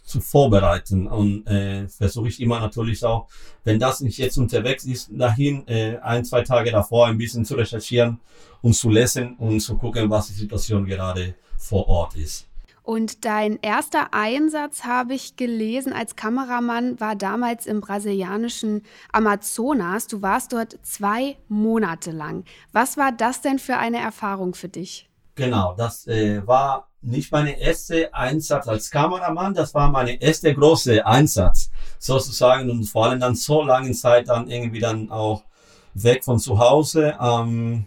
zu 0.06 0.20
vorbereiten. 0.20 1.06
Und 1.06 1.46
äh, 1.46 1.88
versuche 1.88 2.28
ich 2.28 2.40
immer 2.40 2.60
natürlich 2.60 3.04
auch, 3.04 3.28
wenn 3.64 3.78
das 3.78 4.00
nicht 4.00 4.18
jetzt 4.18 4.38
unterwegs 4.38 4.84
ist, 4.84 5.10
dahin 5.12 5.66
äh, 5.68 5.98
ein, 5.98 6.24
zwei 6.24 6.42
Tage 6.42 6.70
davor 6.70 7.08
ein 7.08 7.18
bisschen 7.18 7.44
zu 7.44 7.56
recherchieren 7.56 8.20
und 8.62 8.74
zu 8.74 8.88
lesen 8.88 9.36
und 9.36 9.60
zu 9.60 9.76
gucken, 9.76 10.08
was 10.08 10.28
die 10.28 10.34
Situation 10.34 10.86
gerade 10.86 11.34
vor 11.58 11.88
Ort 11.88 12.16
ist. 12.16 12.46
Und 12.86 13.24
dein 13.24 13.58
erster 13.62 14.14
Einsatz, 14.14 14.84
habe 14.84 15.14
ich 15.14 15.34
gelesen, 15.34 15.92
als 15.92 16.14
Kameramann 16.14 17.00
war 17.00 17.16
damals 17.16 17.66
im 17.66 17.80
brasilianischen 17.80 18.82
Amazonas. 19.10 20.06
Du 20.06 20.22
warst 20.22 20.52
dort 20.52 20.78
zwei 20.82 21.36
Monate 21.48 22.12
lang. 22.12 22.44
Was 22.70 22.96
war 22.96 23.10
das 23.10 23.40
denn 23.40 23.58
für 23.58 23.76
eine 23.76 23.98
Erfahrung 23.98 24.54
für 24.54 24.68
dich? 24.68 25.08
Genau, 25.36 25.74
das 25.76 26.06
äh, 26.06 26.44
war 26.46 26.88
nicht 27.02 27.30
meine 27.30 27.60
erste 27.60 28.12
Einsatz 28.14 28.66
als 28.68 28.90
Kameramann, 28.90 29.52
das 29.52 29.74
war 29.74 29.90
meine 29.90 30.20
erste 30.20 30.54
große 30.54 31.06
Einsatz 31.06 31.70
sozusagen 31.98 32.70
und 32.70 32.84
vor 32.84 33.04
allem 33.06 33.20
dann 33.20 33.34
so 33.34 33.62
lange 33.62 33.92
Zeit 33.92 34.28
dann 34.28 34.48
irgendwie 34.50 34.80
dann 34.80 35.10
auch 35.10 35.44
weg 35.92 36.24
von 36.24 36.38
zu 36.38 36.58
Hause. 36.58 37.16
Ähm, 37.20 37.86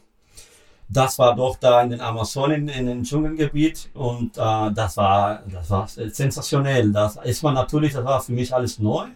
das 0.87 1.17
war 1.17 1.35
doch 1.35 1.57
da 1.57 1.81
in 1.81 1.89
den 1.89 2.01
Amazonen, 2.01 2.67
in 2.69 2.85
dem 2.85 3.03
Dschungelgebiet 3.03 3.89
und 3.95 4.37
äh, 4.37 4.71
das 4.71 4.97
war, 4.97 5.41
das 5.51 5.69
war 5.71 5.87
sensationell. 5.87 6.91
Das 6.91 7.17
ist 7.23 7.41
man 7.41 7.55
natürlich, 7.55 7.93
das 7.93 8.05
war 8.05 8.21
für 8.21 8.31
mich 8.31 8.53
alles 8.53 8.77
neu. 8.77 9.07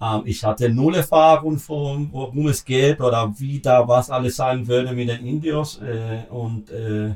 Ähm, 0.00 0.22
ich 0.24 0.44
hatte 0.44 0.68
null 0.68 0.96
Erfahrung 0.96 1.58
von, 1.58 2.08
worum 2.12 2.48
es 2.48 2.64
geht 2.64 3.00
oder 3.00 3.32
wie 3.38 3.60
da 3.60 3.86
was 3.86 4.10
alles 4.10 4.36
sein 4.36 4.66
würde 4.66 4.92
mit 4.92 5.08
den 5.08 5.24
Indios 5.24 5.80
äh, 5.80 6.24
und 6.30 6.70
äh, 6.70 7.14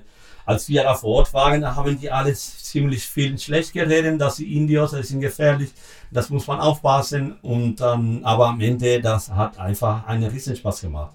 als 0.51 0.69
wir 0.69 0.83
da 0.83 0.95
vor 0.95 1.19
Ort 1.19 1.33
waren, 1.33 1.65
haben 1.77 1.99
die 1.99 2.11
alles 2.11 2.65
ziemlich 2.65 3.07
viel 3.07 3.39
schlecht 3.39 3.73
geredet, 3.73 4.21
dass 4.21 4.37
die 4.37 4.57
Indios, 4.57 4.91
das 4.91 5.09
sind 5.09 5.21
gefährlich, 5.21 5.71
das 6.11 6.29
muss 6.29 6.47
man 6.49 6.59
aufpassen. 6.59 7.39
Und 7.43 7.81
dann, 7.81 8.25
aber 8.25 8.49
am 8.49 8.61
Ende, 8.61 9.01
das 9.01 9.31
hat 9.31 9.59
einfach 9.59 10.07
einen 10.09 10.29
riesen 10.29 10.57
Spaß 10.57 10.81
gemacht. 10.81 11.15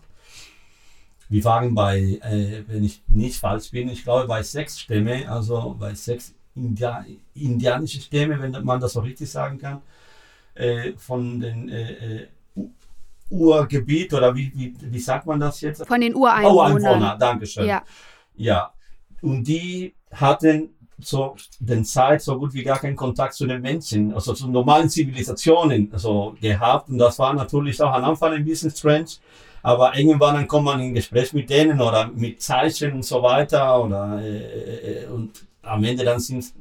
Wir 1.27 1.43
waren 1.43 1.75
bei, 1.75 1.99
äh, 1.99 2.63
wenn 2.67 2.83
ich 2.83 3.03
nicht 3.07 3.37
falsch 3.37 3.71
bin, 3.71 3.89
ich 3.89 4.03
glaube 4.03 4.27
bei 4.27 4.41
sechs 4.41 4.79
Stämme, 4.79 5.29
also 5.29 5.75
bei 5.77 5.93
sechs 5.95 6.33
India 6.55 7.03
indianische 7.33 7.99
Stämme, 7.99 8.39
wenn 8.39 8.63
man 8.63 8.79
das 8.79 8.93
so 8.93 9.01
richtig 9.01 9.29
sagen 9.29 9.57
kann, 9.57 9.81
äh, 10.53 10.93
von 10.97 11.39
den 11.41 11.67
äh, 11.69 11.91
äh 11.91 12.27
Urgebiet 13.27 14.13
oder 14.13 14.35
wie, 14.35 14.51
wie, 14.53 14.75
wie 14.79 14.99
sagt 14.99 15.25
man 15.25 15.39
das 15.39 15.59
jetzt? 15.61 15.85
Von 15.87 15.99
den 15.99 16.13
Ureinwohnern. 16.13 16.73
Ureinwohner, 16.73 17.17
Dankeschön. 17.17 17.65
Ja. 17.65 17.83
ja, 18.35 18.71
und 19.21 19.43
die 19.43 19.93
hatten 20.11 20.69
so 20.99 21.35
den 21.59 21.83
Zeit 21.83 22.21
so 22.21 22.37
gut 22.37 22.53
wie 22.53 22.63
gar 22.63 22.79
keinen 22.79 22.95
Kontakt 22.95 23.33
zu 23.33 23.45
den 23.45 23.61
Menschen, 23.61 24.13
also 24.13 24.33
zu 24.33 24.47
normalen 24.47 24.89
Zivilisationen 24.89 25.89
also 25.91 26.35
gehabt. 26.39 26.89
Und 26.89 26.97
das 26.97 27.19
war 27.19 27.33
natürlich 27.33 27.81
auch 27.81 27.93
am 27.93 28.05
Anfang 28.05 28.33
ein 28.33 28.45
bisschen 28.45 28.71
strange. 28.71 29.07
Aber 29.61 29.97
irgendwann 29.97 30.35
dann 30.35 30.47
kommt 30.47 30.65
man 30.65 30.79
in 30.79 30.93
Gespräch 30.93 31.33
mit 31.33 31.49
denen 31.49 31.81
oder 31.81 32.07
mit 32.07 32.41
Zeichen 32.41 32.93
und 32.93 33.03
so 33.03 33.21
weiter. 33.21 33.83
Oder, 33.83 34.21
äh, 34.21 35.03
äh 35.03 35.07
und 35.07 35.31
am 35.63 35.83
Ende 35.83 36.05
dann 36.05 36.19
sind 36.19 36.53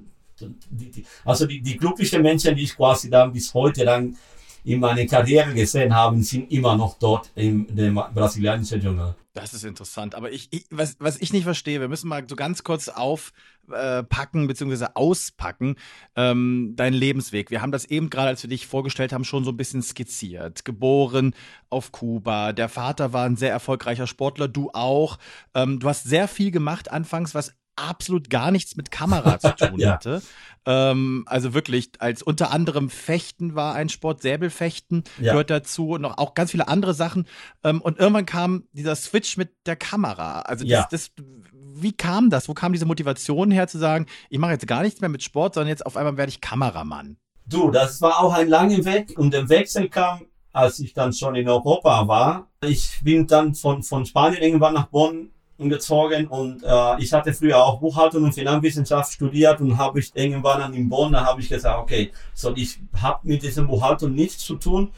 die, 0.70 0.90
die, 0.90 1.06
also 1.24 1.46
die, 1.46 1.60
die 1.60 1.76
glücklichen 1.76 2.22
Menschen, 2.22 2.56
die 2.56 2.64
ich 2.64 2.74
quasi 2.74 3.10
dann 3.10 3.32
bis 3.32 3.52
heute 3.54 3.84
dann 3.84 4.16
in 4.64 4.80
meiner 4.80 5.04
Karriere 5.06 5.52
gesehen 5.52 5.94
habe, 5.94 6.20
sind 6.22 6.50
immer 6.50 6.76
noch 6.76 6.98
dort 6.98 7.30
im 7.34 7.66
brasilianischen 8.14 8.80
Dschungel. 8.80 9.14
Das 9.34 9.52
ist 9.52 9.64
interessant. 9.64 10.14
Aber 10.14 10.30
ich, 10.30 10.46
ich, 10.52 10.64
was, 10.70 10.96
was 11.00 11.20
ich 11.20 11.32
nicht 11.32 11.42
verstehe, 11.42 11.80
wir 11.80 11.88
müssen 11.88 12.08
mal 12.08 12.24
so 12.28 12.36
ganz 12.36 12.62
kurz 12.62 12.88
aufpacken 12.88 14.44
äh, 14.44 14.46
bzw. 14.46 14.86
auspacken, 14.94 15.74
ähm, 16.14 16.74
deinen 16.76 16.94
Lebensweg. 16.94 17.50
Wir 17.50 17.60
haben 17.60 17.72
das 17.72 17.84
eben 17.84 18.10
gerade, 18.10 18.28
als 18.28 18.44
wir 18.44 18.48
dich 18.50 18.68
vorgestellt 18.68 19.12
haben, 19.12 19.24
schon 19.24 19.42
so 19.44 19.50
ein 19.50 19.56
bisschen 19.56 19.82
skizziert. 19.82 20.64
Geboren 20.64 21.34
auf 21.68 21.90
Kuba. 21.90 22.52
Der 22.52 22.68
Vater 22.68 23.12
war 23.12 23.26
ein 23.26 23.36
sehr 23.36 23.50
erfolgreicher 23.50 24.06
Sportler, 24.06 24.46
du 24.46 24.70
auch. 24.72 25.18
Ähm, 25.52 25.80
du 25.80 25.88
hast 25.88 26.04
sehr 26.04 26.28
viel 26.28 26.52
gemacht 26.52 26.92
anfangs, 26.92 27.34
was 27.34 27.56
absolut 27.76 28.30
gar 28.30 28.50
nichts 28.50 28.76
mit 28.76 28.90
Kamera 28.90 29.38
zu 29.38 29.50
tun 29.56 29.78
ja. 29.78 29.92
hatte. 29.92 30.22
Ähm, 30.66 31.24
also 31.26 31.54
wirklich, 31.54 31.90
als 31.98 32.22
unter 32.22 32.50
anderem 32.50 32.90
Fechten 32.90 33.54
war 33.54 33.74
ein 33.74 33.88
Sport, 33.88 34.22
Säbelfechten 34.22 35.04
ja. 35.20 35.32
gehört 35.32 35.50
dazu 35.50 35.90
und 35.90 36.02
noch 36.02 36.18
auch 36.18 36.34
ganz 36.34 36.52
viele 36.52 36.68
andere 36.68 36.94
Sachen. 36.94 37.26
Ähm, 37.62 37.80
und 37.80 37.98
irgendwann 37.98 38.26
kam 38.26 38.64
dieser 38.72 38.96
Switch 38.96 39.36
mit 39.36 39.50
der 39.66 39.76
Kamera. 39.76 40.40
Also 40.42 40.64
das, 40.64 40.70
ja. 40.70 40.88
das, 40.90 41.10
wie 41.52 41.92
kam 41.92 42.30
das? 42.30 42.48
Wo 42.48 42.54
kam 42.54 42.72
diese 42.72 42.86
Motivation 42.86 43.50
her 43.50 43.68
zu 43.68 43.78
sagen, 43.78 44.06
ich 44.30 44.38
mache 44.38 44.52
jetzt 44.52 44.66
gar 44.66 44.82
nichts 44.82 45.00
mehr 45.00 45.10
mit 45.10 45.22
Sport, 45.22 45.54
sondern 45.54 45.68
jetzt 45.68 45.84
auf 45.84 45.96
einmal 45.96 46.16
werde 46.16 46.30
ich 46.30 46.40
Kameramann? 46.40 47.18
Du, 47.46 47.70
das 47.70 48.00
war 48.00 48.20
auch 48.20 48.32
ein 48.32 48.48
langer 48.48 48.84
Weg 48.86 49.18
und 49.18 49.34
der 49.34 49.48
Wechsel 49.50 49.90
kam, 49.90 50.22
als 50.52 50.78
ich 50.78 50.94
dann 50.94 51.12
schon 51.12 51.34
in 51.34 51.48
Europa 51.48 52.08
war. 52.08 52.48
Ich 52.64 53.00
bin 53.02 53.26
dann 53.26 53.54
von, 53.54 53.82
von 53.82 54.06
Spanien 54.06 54.42
irgendwann 54.42 54.74
nach 54.74 54.86
Bonn 54.86 55.33
umgezogen 55.56 56.26
und 56.26 56.62
äh, 56.64 57.02
ich 57.02 57.12
hatte 57.12 57.32
früher 57.32 57.62
auch 57.62 57.78
Buchhaltung 57.78 58.24
und 58.24 58.32
Finanzwissenschaft 58.32 59.12
studiert 59.12 59.60
und 59.60 59.78
habe 59.78 60.00
ich 60.00 60.10
irgendwann 60.14 60.60
dann 60.60 60.74
in 60.74 60.88
Bonn, 60.88 61.12
da 61.12 61.24
habe 61.24 61.40
ich 61.40 61.48
gesagt, 61.48 61.78
okay, 61.78 62.10
so 62.34 62.52
ich 62.56 62.80
habe 63.00 63.20
mit 63.22 63.42
diesem 63.42 63.66
Buchhaltung 63.66 64.14
nichts 64.14 64.44
zu 64.44 64.56
tun. 64.56 64.90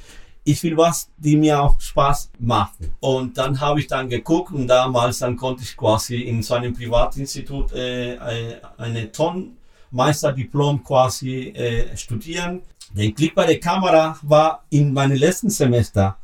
Ich 0.44 0.62
will 0.62 0.76
was, 0.76 1.10
die 1.16 1.36
mir 1.36 1.60
auch 1.60 1.80
Spaß 1.80 2.30
machen. 2.38 2.94
Und 3.00 3.36
dann 3.36 3.60
habe 3.60 3.80
ich 3.80 3.88
dann 3.88 4.08
geguckt 4.08 4.52
und 4.52 4.68
damals 4.68 5.18
dann 5.18 5.36
konnte 5.36 5.64
ich 5.64 5.76
quasi 5.76 6.22
in 6.22 6.40
so 6.42 6.54
einem 6.54 6.72
Privatinstitut 6.72 7.72
äh, 7.72 8.14
äh 8.14 8.60
eine 8.78 9.10
Tonmeisterdiplom 9.10 10.84
quasi 10.84 11.48
äh, 11.48 11.96
studieren. 11.96 12.62
Der 12.94 13.10
Klick 13.10 13.34
bei 13.34 13.44
der 13.44 13.58
Kamera 13.58 14.16
war 14.22 14.64
in 14.70 14.92
meinem 14.92 15.16
letzten 15.16 15.50
Semester 15.50 16.16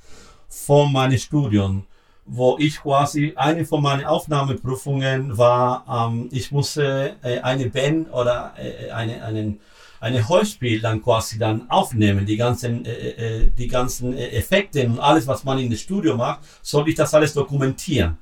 von 0.49 0.93
meinem 0.93 1.19
Studium 1.19 1.85
wo 2.25 2.57
ich 2.59 2.81
quasi 2.81 3.33
eine 3.37 3.65
von 3.65 3.83
meinen 3.83 4.05
Aufnahmeprüfungen 4.05 5.37
war, 5.37 5.85
ähm, 5.89 6.29
ich 6.31 6.53
musste 6.53 7.17
äh, 7.23 7.41
eine 7.41 7.69
Band 7.69 8.13
oder 8.13 8.55
äh, 8.57 8.91
eine, 8.91 9.25
einen, 9.25 9.61
eine 10.01 10.29
Hörspiel 10.29 10.81
dann 10.81 11.03
quasi 11.03 11.39
dann 11.39 11.69
aufnehmen, 11.71 12.25
die 12.25 12.37
ganzen, 12.37 12.85
äh, 12.85 12.91
äh, 12.91 13.51
die 13.57 13.69
ganzen 13.69 14.17
äh, 14.17 14.29
Effekte 14.31 14.87
und 14.87 15.01
alles, 15.01 15.27
was 15.27 15.45
man 15.45 15.59
in 15.59 15.71
das 15.71 15.81
Studio 15.81 16.17
macht, 16.17 16.41
sollte 16.63 16.91
ich 16.91 16.97
das 16.97 17.13
alles 17.15 17.35
dokumentieren. 17.35 18.19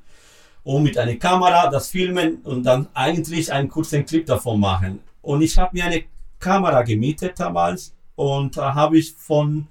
Und 0.62 0.82
mit 0.82 0.98
einer 0.98 1.16
Kamera 1.16 1.70
das 1.70 1.88
filmen 1.88 2.36
und 2.42 2.64
dann 2.64 2.88
eigentlich 2.94 3.52
einen 3.52 3.68
kurzen 3.68 4.04
Clip 4.04 4.26
davon 4.26 4.60
machen. 4.60 5.00
Und 5.22 5.42
ich 5.42 5.56
habe 5.58 5.70
mir 5.72 5.84
eine 5.84 6.04
Kamera 6.38 6.82
gemietet 6.82 7.38
damals 7.38 7.94
und 8.14 8.56
da 8.56 8.74
habe 8.74 8.98
ich 8.98 9.14
von 9.14 9.68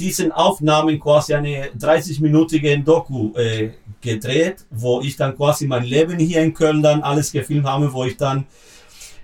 diesen 0.00 0.32
Aufnahmen 0.32 0.98
quasi 0.98 1.34
eine 1.34 1.68
30-minütige 1.78 2.82
Doku 2.82 3.32
äh, 3.36 3.70
gedreht, 4.00 4.64
wo 4.70 5.00
ich 5.00 5.16
dann 5.16 5.36
quasi 5.36 5.66
mein 5.66 5.84
Leben 5.84 6.18
hier 6.18 6.42
in 6.42 6.54
Köln 6.54 6.82
dann 6.82 7.02
alles 7.02 7.30
gefilmt 7.30 7.66
habe, 7.66 7.92
wo 7.92 8.04
ich 8.04 8.16
dann 8.16 8.46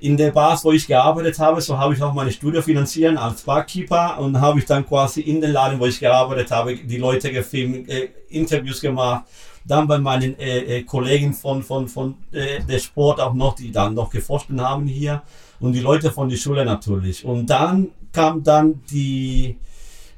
in 0.00 0.16
der 0.16 0.30
Bars, 0.30 0.64
wo 0.64 0.72
ich 0.72 0.86
gearbeitet 0.86 1.38
habe, 1.38 1.60
so 1.60 1.78
habe 1.78 1.94
ich 1.94 2.02
auch 2.02 2.12
meine 2.12 2.30
Studio 2.30 2.60
finanziert 2.60 3.16
als 3.16 3.42
Barkeeper 3.42 4.18
und 4.18 4.38
habe 4.40 4.58
ich 4.58 4.66
dann 4.66 4.86
quasi 4.86 5.22
in 5.22 5.40
den 5.40 5.52
Laden, 5.52 5.80
wo 5.80 5.86
ich 5.86 5.98
gearbeitet 5.98 6.50
habe, 6.50 6.76
die 6.76 6.98
Leute 6.98 7.32
gefilmt, 7.32 7.88
äh, 7.88 8.10
Interviews 8.28 8.80
gemacht, 8.82 9.24
dann 9.64 9.88
bei 9.88 9.98
meinen 9.98 10.38
äh, 10.38 10.58
äh, 10.58 10.82
Kollegen 10.82 11.32
von, 11.32 11.62
von, 11.62 11.88
von 11.88 12.14
äh, 12.32 12.60
der 12.68 12.78
Sport 12.78 13.20
auch 13.20 13.34
noch, 13.34 13.56
die 13.56 13.72
dann 13.72 13.94
noch 13.94 14.10
geforscht 14.10 14.50
haben 14.58 14.86
hier 14.86 15.22
und 15.58 15.72
die 15.72 15.80
Leute 15.80 16.12
von 16.12 16.28
der 16.28 16.36
Schule 16.36 16.64
natürlich. 16.64 17.24
Und 17.24 17.46
dann 17.46 17.88
kam 18.12 18.42
dann 18.42 18.82
die, 18.90 19.56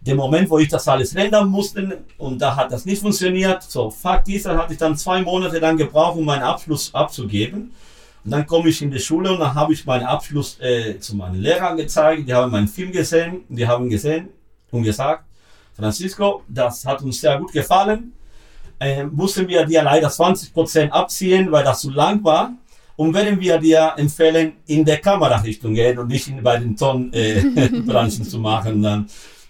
der 0.01 0.15
Moment, 0.15 0.49
wo 0.49 0.59
ich 0.59 0.69
das 0.69 0.87
alles 0.89 1.15
rendern 1.15 1.49
musste 1.49 2.03
und 2.19 2.41
da 2.41 2.55
hat 2.57 2.73
das 2.73 2.85
nicht 2.85 3.03
funktioniert. 3.03 3.63
So, 3.63 3.91
Fakt 3.91 4.29
ist, 4.29 4.47
dann 4.47 4.57
hatte 4.59 4.73
ich 4.73 4.79
dann 4.79 4.97
zwei 4.97 5.23
Monate 5.23 5.61
dann 5.61 5.77
gebraucht, 5.77 6.17
um 6.17 6.25
meinen 6.25 6.43
Abschluss 6.43 6.95
abzugeben. 6.95 7.73
Und 8.25 8.31
dann 8.31 8.47
komme 8.47 8.69
ich 8.69 8.83
in 8.83 8.91
die 8.91 8.99
Schule 8.99 9.33
und 9.33 9.41
dann 9.41 9.55
habe 9.55 9.73
ich 9.73 9.85
meinen 9.87 10.05
Abschluss 10.05 10.59
äh, 10.61 10.99
zu 10.99 11.17
meinen 11.17 11.37
Lehrern 11.37 11.77
gezeigt. 11.77 12.29
Die 12.29 12.35
haben 12.35 12.51
meinen 12.51 12.69
Film 12.69 12.93
gesehen, 12.93 13.43
die 13.49 13.67
haben 13.67 13.89
gesehen 13.89 14.29
und 14.71 14.83
gesagt, 14.83 15.25
Francisco, 15.75 16.43
das 16.49 16.85
hat 16.85 17.03
uns 17.03 17.21
sehr 17.21 17.39
gut 17.39 17.53
gefallen. 17.53 18.13
Äh, 18.81 19.05
mussten 19.05 19.47
wir 19.49 19.65
dir 19.65 19.83
leider 19.83 20.09
20% 20.09 20.91
abziehen, 20.91 21.51
weil 21.51 21.65
das 21.65 21.81
zu 21.81 21.91
lang 21.91 22.23
war. 22.25 22.53
Und 22.97 23.15
werden 23.15 23.41
wir 23.41 23.59
dir 23.59 23.95
empfehlen, 23.97 24.55
in 24.67 24.85
der 24.85 24.99
Kamerarichtung 24.99 25.73
gehen 25.73 25.99
und 25.99 26.09
nicht 26.09 26.27
in, 26.27 26.43
bei 26.43 26.57
den 26.57 26.77
Tonbranchen 26.77 27.13
äh, 27.13 28.29
zu 28.29 28.39
machen. 28.41 28.83
Dann 28.83 29.07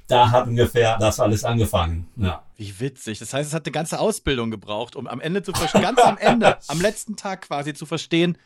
da 0.08 0.30
hat 0.30 0.46
ungefähr 0.46 0.98
das 0.98 1.20
alles 1.20 1.44
angefangen. 1.44 2.08
Ja. 2.16 2.42
Wie 2.56 2.80
witzig. 2.80 3.18
Das 3.18 3.32
heißt, 3.32 3.48
es 3.48 3.54
hat 3.54 3.66
eine 3.66 3.72
ganze 3.72 4.00
Ausbildung 4.00 4.50
gebraucht, 4.50 4.96
um 4.96 5.06
am 5.06 5.20
Ende 5.20 5.42
zu 5.42 5.52
verstehen, 5.52 5.82
ganz 5.82 6.00
am 6.00 6.18
Ende, 6.18 6.58
am 6.68 6.80
letzten 6.80 7.16
Tag 7.16 7.42
quasi 7.42 7.74
zu 7.74 7.86
verstehen, 7.86 8.36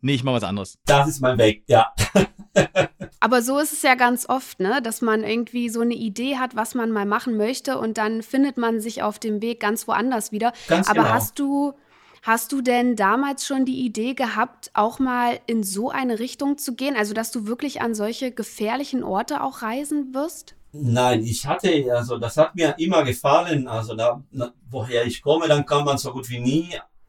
nee, 0.00 0.14
ich 0.14 0.24
mache 0.24 0.36
was 0.36 0.44
anderes. 0.44 0.78
Das 0.86 1.08
ist 1.08 1.20
mein 1.20 1.38
Weg, 1.38 1.64
ja. 1.68 1.92
Aber 3.20 3.42
so 3.42 3.58
ist 3.58 3.72
es 3.72 3.82
ja 3.82 3.94
ganz 3.94 4.28
oft, 4.28 4.60
ne, 4.60 4.80
dass 4.82 5.02
man 5.02 5.22
irgendwie 5.22 5.68
so 5.68 5.82
eine 5.82 5.94
Idee 5.94 6.38
hat, 6.38 6.56
was 6.56 6.74
man 6.74 6.90
mal 6.90 7.04
machen 7.04 7.36
möchte 7.36 7.78
und 7.78 7.98
dann 7.98 8.22
findet 8.22 8.56
man 8.56 8.80
sich 8.80 9.02
auf 9.02 9.18
dem 9.18 9.42
Weg 9.42 9.60
ganz 9.60 9.86
woanders 9.86 10.32
wieder. 10.32 10.52
Ganz 10.68 10.88
Aber 10.88 11.02
genau. 11.02 11.14
hast 11.14 11.38
du 11.38 11.74
Hast 12.22 12.52
du 12.52 12.60
denn 12.60 12.96
damals 12.96 13.46
schon 13.46 13.64
die 13.64 13.80
Idee 13.80 14.12
gehabt, 14.12 14.70
auch 14.74 14.98
mal 14.98 15.40
in 15.46 15.62
so 15.62 15.90
eine 15.90 16.18
Richtung 16.18 16.58
zu 16.58 16.74
gehen? 16.74 16.94
Also, 16.94 17.14
dass 17.14 17.30
du 17.30 17.46
wirklich 17.46 17.80
an 17.80 17.94
solche 17.94 18.30
gefährlichen 18.30 19.02
Orte 19.02 19.42
auch 19.42 19.62
reisen 19.62 20.12
wirst? 20.12 20.54
Nein, 20.72 21.24
ich 21.24 21.44
hatte, 21.46 21.86
also 21.92 22.16
das 22.18 22.36
hat 22.36 22.54
mir 22.54 22.74
immer 22.78 23.02
gefallen. 23.02 23.66
Also 23.66 23.94
da, 23.96 24.22
woher 24.70 25.04
ich 25.04 25.20
komme, 25.20 25.48
dann 25.48 25.66
kann 25.66 25.84
man 25.84 25.98
so 25.98 26.12
gut 26.12 26.28
wie 26.30 26.38
nie 26.38 26.68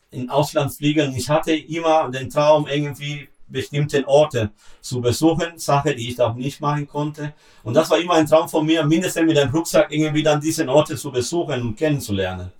in 0.09 0.29
Ausland 0.29 0.73
fliegen. 0.73 1.15
Ich 1.15 1.29
hatte 1.29 1.53
immer 1.53 2.09
den 2.09 2.29
Traum, 2.29 2.67
irgendwie 2.67 3.29
bestimmte 3.47 4.07
Orte 4.07 4.51
zu 4.79 5.01
besuchen, 5.01 5.57
Sache, 5.57 5.93
die 5.93 6.09
ich 6.09 6.19
auch 6.19 6.33
nicht 6.35 6.61
machen 6.61 6.87
konnte. 6.87 7.33
Und 7.63 7.73
das 7.75 7.89
war 7.89 7.99
immer 7.99 8.15
ein 8.15 8.25
Traum 8.25 8.47
von 8.49 8.65
mir, 8.65 8.83
mindestens 8.85 9.25
mit 9.25 9.37
dem 9.37 9.49
Rucksack 9.49 9.91
irgendwie 9.91 10.23
dann 10.23 10.41
diese 10.41 10.67
Orte 10.67 10.95
zu 10.95 11.11
besuchen 11.11 11.61
und 11.61 11.75
kennenzulernen. 11.75 12.51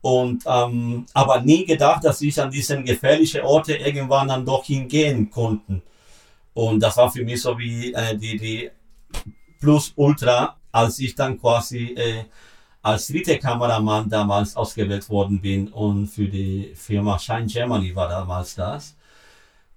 Und 0.00 0.42
ähm, 0.46 1.06
aber 1.14 1.42
nie 1.42 1.64
gedacht, 1.64 2.04
dass 2.04 2.20
ich 2.22 2.40
an 2.40 2.50
diesen 2.50 2.84
gefährlichen 2.84 3.42
Orte 3.42 3.74
irgendwann 3.76 4.28
dann 4.28 4.44
doch 4.44 4.64
hingehen 4.64 5.30
konnten. 5.30 5.82
Und 6.54 6.80
das 6.80 6.96
war 6.96 7.10
für 7.10 7.24
mich 7.24 7.40
so 7.40 7.56
wie 7.58 7.92
äh, 7.92 8.16
die 8.16 8.36
die 8.36 8.70
plus 9.62 9.92
Ultra, 9.94 10.56
als 10.72 10.98
ich 10.98 11.14
dann 11.14 11.40
quasi 11.40 11.94
äh, 11.94 12.24
als 12.82 13.06
dritter 13.06 13.38
Kameramann 13.38 14.08
damals 14.10 14.56
ausgewählt 14.56 15.08
worden 15.08 15.40
bin 15.40 15.68
und 15.68 16.08
für 16.08 16.26
die 16.26 16.72
Firma 16.74 17.16
Shine 17.16 17.46
Germany 17.46 17.94
war 17.94 18.08
damals 18.08 18.56
das 18.56 18.96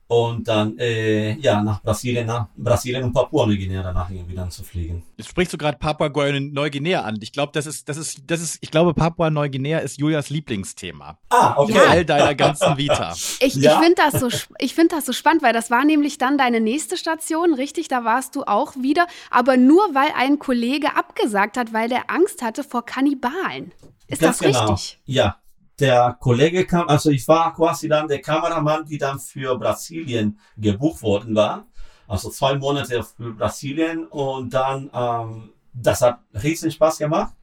und 0.07 0.47
dann 0.47 0.77
äh, 0.77 1.33
ja 1.39 1.63
nach 1.63 1.81
Brasilien, 1.81 2.27
nach 2.27 2.47
Brasilien 2.55 3.03
und 3.03 3.13
Papua-Neuguinea 3.13 3.81
danach 3.81 4.09
irgendwie 4.09 4.35
dann 4.35 4.51
zu 4.51 4.63
fliegen. 4.63 5.03
Jetzt 5.17 5.29
sprichst 5.29 5.53
du 5.53 5.57
gerade 5.57 5.77
Papua-Neuguinea 5.79 7.01
an. 7.01 7.17
Ich 7.21 7.31
glaube, 7.31 7.51
das 7.53 7.65
ist, 7.65 7.89
das 7.89 7.97
ist, 7.97 8.19
das 8.27 8.41
ist, 8.41 8.57
ich 8.61 8.69
glaube, 8.69 8.93
Papua-Neuguinea 8.93 9.79
ist 9.79 9.99
Julias 9.99 10.29
Lieblingsthema. 10.29 11.17
Ah, 11.29 11.55
okay. 11.57 11.71
In 11.71 11.79
all 11.79 12.05
deiner 12.05 12.35
ganzen 12.35 12.77
Vita. 12.77 13.13
Ich, 13.39 13.55
ja? 13.55 13.73
ich 13.73 13.79
finde 13.79 13.95
das 13.95 14.19
so, 14.19 14.47
ich 14.59 14.73
finde 14.73 14.95
das 14.95 15.05
so 15.05 15.13
spannend, 15.13 15.43
weil 15.43 15.53
das 15.53 15.69
war 15.69 15.83
nämlich 15.83 16.17
dann 16.17 16.37
deine 16.37 16.61
nächste 16.61 16.97
Station, 16.97 17.53
richtig? 17.53 17.87
Da 17.87 18.03
warst 18.03 18.35
du 18.35 18.43
auch 18.43 18.75
wieder, 18.75 19.07
aber 19.29 19.57
nur 19.57 19.83
weil 19.93 20.09
ein 20.15 20.39
Kollege 20.39 20.95
abgesagt 20.95 21.57
hat, 21.57 21.73
weil 21.73 21.89
der 21.89 22.09
Angst 22.09 22.41
hatte 22.41 22.63
vor 22.63 22.85
Kannibalen. 22.85 23.71
Ist 24.07 24.21
Ganz 24.21 24.37
das 24.37 24.47
genau. 24.47 24.71
richtig? 24.71 24.99
Ja, 25.05 25.37
der 25.79 26.17
Kollege 26.19 26.65
kam, 26.65 26.87
also 26.87 27.09
ich 27.09 27.27
war 27.27 27.53
quasi 27.53 27.87
dann 27.87 28.07
der 28.07 28.21
Kameramann, 28.21 28.85
die 28.85 28.97
dann 28.97 29.19
für 29.19 29.57
Brasilien 29.57 30.39
gebucht 30.57 31.01
worden 31.01 31.35
war. 31.35 31.65
Also 32.07 32.29
zwei 32.29 32.55
Monate 32.55 33.03
für 33.03 33.31
Brasilien 33.31 34.05
und 34.07 34.53
dann, 34.53 34.89
ähm, 34.93 35.49
das 35.73 36.01
hat 36.01 36.19
riesen 36.33 36.71
Spaß 36.71 36.99
gemacht. 36.99 37.33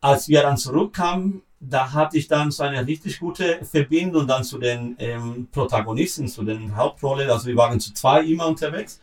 Als 0.00 0.28
wir 0.28 0.42
dann 0.42 0.56
zurückkamen, 0.56 1.42
da 1.58 1.92
hatte 1.92 2.18
ich 2.18 2.28
dann 2.28 2.50
so 2.50 2.62
eine 2.62 2.86
richtig 2.86 3.18
gute 3.18 3.64
Verbindung 3.64 4.26
dann 4.26 4.44
zu 4.44 4.58
den 4.58 4.94
ähm, 4.98 5.48
Protagonisten, 5.50 6.28
zu 6.28 6.44
den 6.44 6.76
Hauptrollen. 6.76 7.30
Also 7.30 7.46
wir 7.46 7.56
waren 7.56 7.80
zu 7.80 7.92
zwei 7.94 8.22
immer 8.22 8.46
unterwegs. 8.46 9.00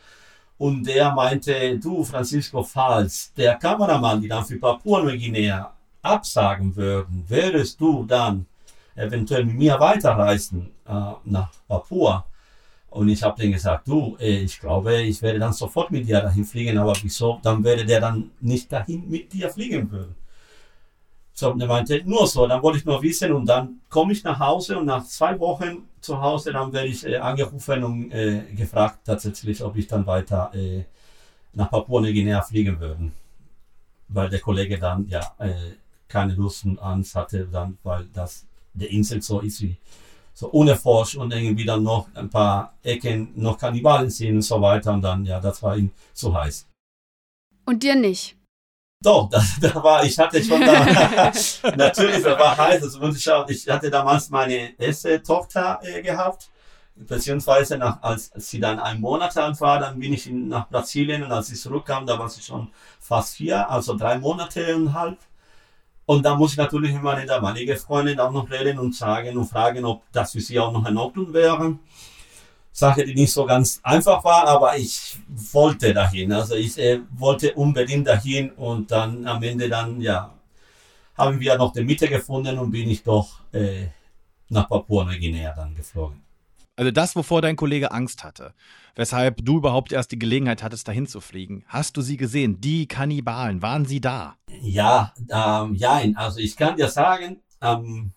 Und 0.57 0.85
der 0.85 1.11
meinte, 1.11 1.79
du 1.79 2.03
Francisco 2.03 2.63
Fals, 2.63 3.33
der 3.35 3.55
Kameramann, 3.55 4.21
die 4.21 4.27
dann 4.27 4.45
für 4.45 4.57
Papua-Neuguinea 4.57 5.72
absagen 6.03 6.75
würden, 6.75 7.25
würdest 7.27 7.79
du 7.81 8.05
dann 8.05 8.45
eventuell 8.95 9.45
mit 9.45 9.55
mir 9.55 9.79
weiterreisen 9.79 10.71
äh, 10.87 11.11
nach 11.25 11.51
Papua? 11.67 12.25
Und 12.89 13.09
ich 13.09 13.23
habe 13.23 13.41
denen 13.41 13.53
gesagt, 13.53 13.87
du, 13.87 14.15
äh, 14.19 14.43
ich 14.43 14.59
glaube, 14.59 15.01
ich 15.01 15.21
werde 15.21 15.39
dann 15.39 15.53
sofort 15.53 15.89
mit 15.89 16.07
dir 16.07 16.21
dahin 16.21 16.45
fliegen, 16.45 16.77
aber 16.77 16.93
wieso? 17.01 17.39
Dann 17.41 17.63
würde 17.63 17.85
der 17.85 17.99
dann 17.99 18.31
nicht 18.39 18.71
dahin 18.71 19.09
mit 19.09 19.33
dir 19.33 19.49
fliegen 19.49 19.89
würden. 19.91 20.15
So, 21.35 21.51
und 21.51 21.61
er 21.61 21.67
meinte, 21.67 22.03
nur 22.05 22.27
so, 22.27 22.45
dann 22.45 22.61
wollte 22.61 22.77
ich 22.77 22.85
nur 22.85 23.01
wissen 23.01 23.31
und 23.31 23.47
dann 23.47 23.81
komme 23.89 24.13
ich 24.13 24.23
nach 24.23 24.39
Hause 24.39 24.77
und 24.77 24.85
nach 24.85 25.03
zwei 25.05 25.39
Wochen 25.39 25.89
zu 25.99 26.21
Hause, 26.21 26.53
dann 26.53 26.71
werde 26.71 26.89
ich 26.89 27.03
äh, 27.05 27.17
angerufen 27.17 27.83
und 27.83 28.11
äh, 28.11 28.43
gefragt 28.55 28.99
tatsächlich, 29.05 29.63
ob 29.63 29.75
ich 29.75 29.87
dann 29.87 30.05
weiter 30.05 30.51
äh, 30.53 30.83
nach 31.53 31.71
Papua-Neuguinea 31.71 32.41
fliegen 32.43 32.79
würde. 32.79 33.11
Weil 34.09 34.29
der 34.29 34.39
Kollege 34.41 34.77
dann 34.77 35.07
ja 35.07 35.33
äh, 35.39 35.73
keine 36.13 36.35
Lust 36.35 36.63
und 36.65 36.79
Angst 36.79 37.15
hatte, 37.15 37.47
dann, 37.51 37.77
weil 37.83 38.05
das 38.13 38.45
der 38.73 38.89
Insel 38.91 39.21
so 39.21 39.39
ist 39.39 39.61
wie 39.61 39.77
so 40.33 40.47
unerforscht 40.47 41.15
und 41.15 41.31
irgendwie 41.31 41.65
dann 41.65 41.83
noch 41.83 42.07
ein 42.15 42.29
paar 42.29 42.73
Ecken 42.83 43.31
noch 43.35 43.57
Kannibalen 43.57 44.09
sehen 44.09 44.35
und 44.35 44.41
so 44.41 44.61
weiter. 44.61 44.93
Und 44.93 45.01
dann, 45.01 45.25
ja, 45.25 45.39
das 45.39 45.61
war 45.61 45.77
ihm 45.77 45.91
zu 46.13 46.33
heiß. 46.33 46.67
Und 47.65 47.83
dir 47.83 47.95
nicht? 47.95 48.35
Doch, 49.03 49.29
das, 49.31 49.59
da 49.59 49.83
war, 49.83 50.03
ich 50.03 50.17
hatte 50.17 50.43
schon 50.43 50.61
da, 50.61 50.85
natürlich, 51.75 52.23
das 52.23 52.39
war 52.39 52.57
heiß. 52.57 52.83
Also, 52.83 53.47
ich 53.49 53.69
hatte 53.69 53.89
damals 53.89 54.29
meine 54.29 54.79
erste 54.79 55.21
Tochter 55.21 55.79
äh, 55.83 56.01
gehabt, 56.01 56.49
beziehungsweise 56.95 57.77
nach, 57.77 58.01
als 58.01 58.31
sie 58.35 58.59
dann 58.59 58.79
ein 58.79 59.01
Monat 59.01 59.37
alt 59.37 59.59
war, 59.61 59.79
dann 59.79 59.99
bin 59.99 60.13
ich 60.13 60.27
in, 60.27 60.47
nach 60.47 60.67
Brasilien 60.69 61.23
und 61.23 61.31
als 61.31 61.51
ich 61.51 61.59
zurückkam, 61.59 62.05
da 62.05 62.17
war 62.17 62.29
sie 62.29 62.41
schon 62.41 62.69
fast 62.99 63.35
vier, 63.35 63.69
also 63.69 63.95
drei 63.95 64.17
Monate 64.17 64.75
und 64.75 64.93
halb. 64.93 65.17
Und 66.05 66.23
da 66.25 66.35
muss 66.35 66.51
ich 66.51 66.57
natürlich 66.57 66.93
mit 66.93 67.01
meiner 67.01 67.25
damaligen 67.25 67.77
Freundin 67.77 68.19
auch 68.19 68.31
noch 68.31 68.49
reden 68.49 68.79
und 68.79 68.93
sagen 68.95 69.37
und 69.37 69.45
fragen, 69.45 69.85
ob 69.85 70.03
das 70.11 70.33
für 70.33 70.41
sie 70.41 70.59
auch 70.59 70.71
noch 70.71 70.85
in 70.85 70.97
Ordnung 70.97 71.33
wäre. 71.33 71.77
Sache, 72.71 73.05
die 73.05 73.13
nicht 73.13 73.31
so 73.31 73.45
ganz 73.45 73.79
einfach 73.83 74.23
war, 74.23 74.47
aber 74.47 74.75
ich 74.77 75.17
wollte 75.27 75.93
dahin. 75.93 76.31
Also 76.33 76.55
ich 76.55 76.77
äh, 76.77 76.99
wollte 77.11 77.53
unbedingt 77.53 78.07
dahin 78.07 78.49
und 78.51 78.91
dann 78.91 79.25
am 79.27 79.41
Ende 79.43 79.69
dann, 79.69 80.01
ja, 80.01 80.33
haben 81.15 81.39
wir 81.39 81.57
noch 81.57 81.71
die 81.71 81.83
Mitte 81.83 82.07
gefunden 82.07 82.57
und 82.57 82.71
bin 82.71 82.89
ich 82.89 83.03
doch 83.03 83.39
äh, 83.51 83.87
nach 84.49 84.67
Papua-Neuguinea 84.67 85.53
dann 85.55 85.75
geflogen. 85.75 86.23
Also 86.75 86.89
das, 86.89 87.15
wovor 87.15 87.41
dein 87.41 87.55
Kollege 87.55 87.91
Angst 87.91 88.23
hatte, 88.23 88.53
weshalb 88.95 89.45
du 89.45 89.57
überhaupt 89.57 89.91
erst 89.91 90.11
die 90.11 90.17
Gelegenheit 90.19 90.63
hattest, 90.63 90.87
dahin 90.87 91.05
zu 91.05 91.21
fliegen. 91.21 91.63
Hast 91.67 91.97
du 91.97 92.01
sie 92.01 92.17
gesehen? 92.17 92.59
Die 92.61 92.87
Kannibalen, 92.87 93.61
waren 93.61 93.85
sie 93.85 94.01
da? 94.01 94.37
Ja, 94.61 95.13
ähm, 95.29 95.75
ja, 95.75 96.01
also 96.15 96.39
ich 96.39 96.57
kann 96.57 96.75
dir 96.75 96.87
sagen, 96.87 97.41
ähm, 97.61 98.13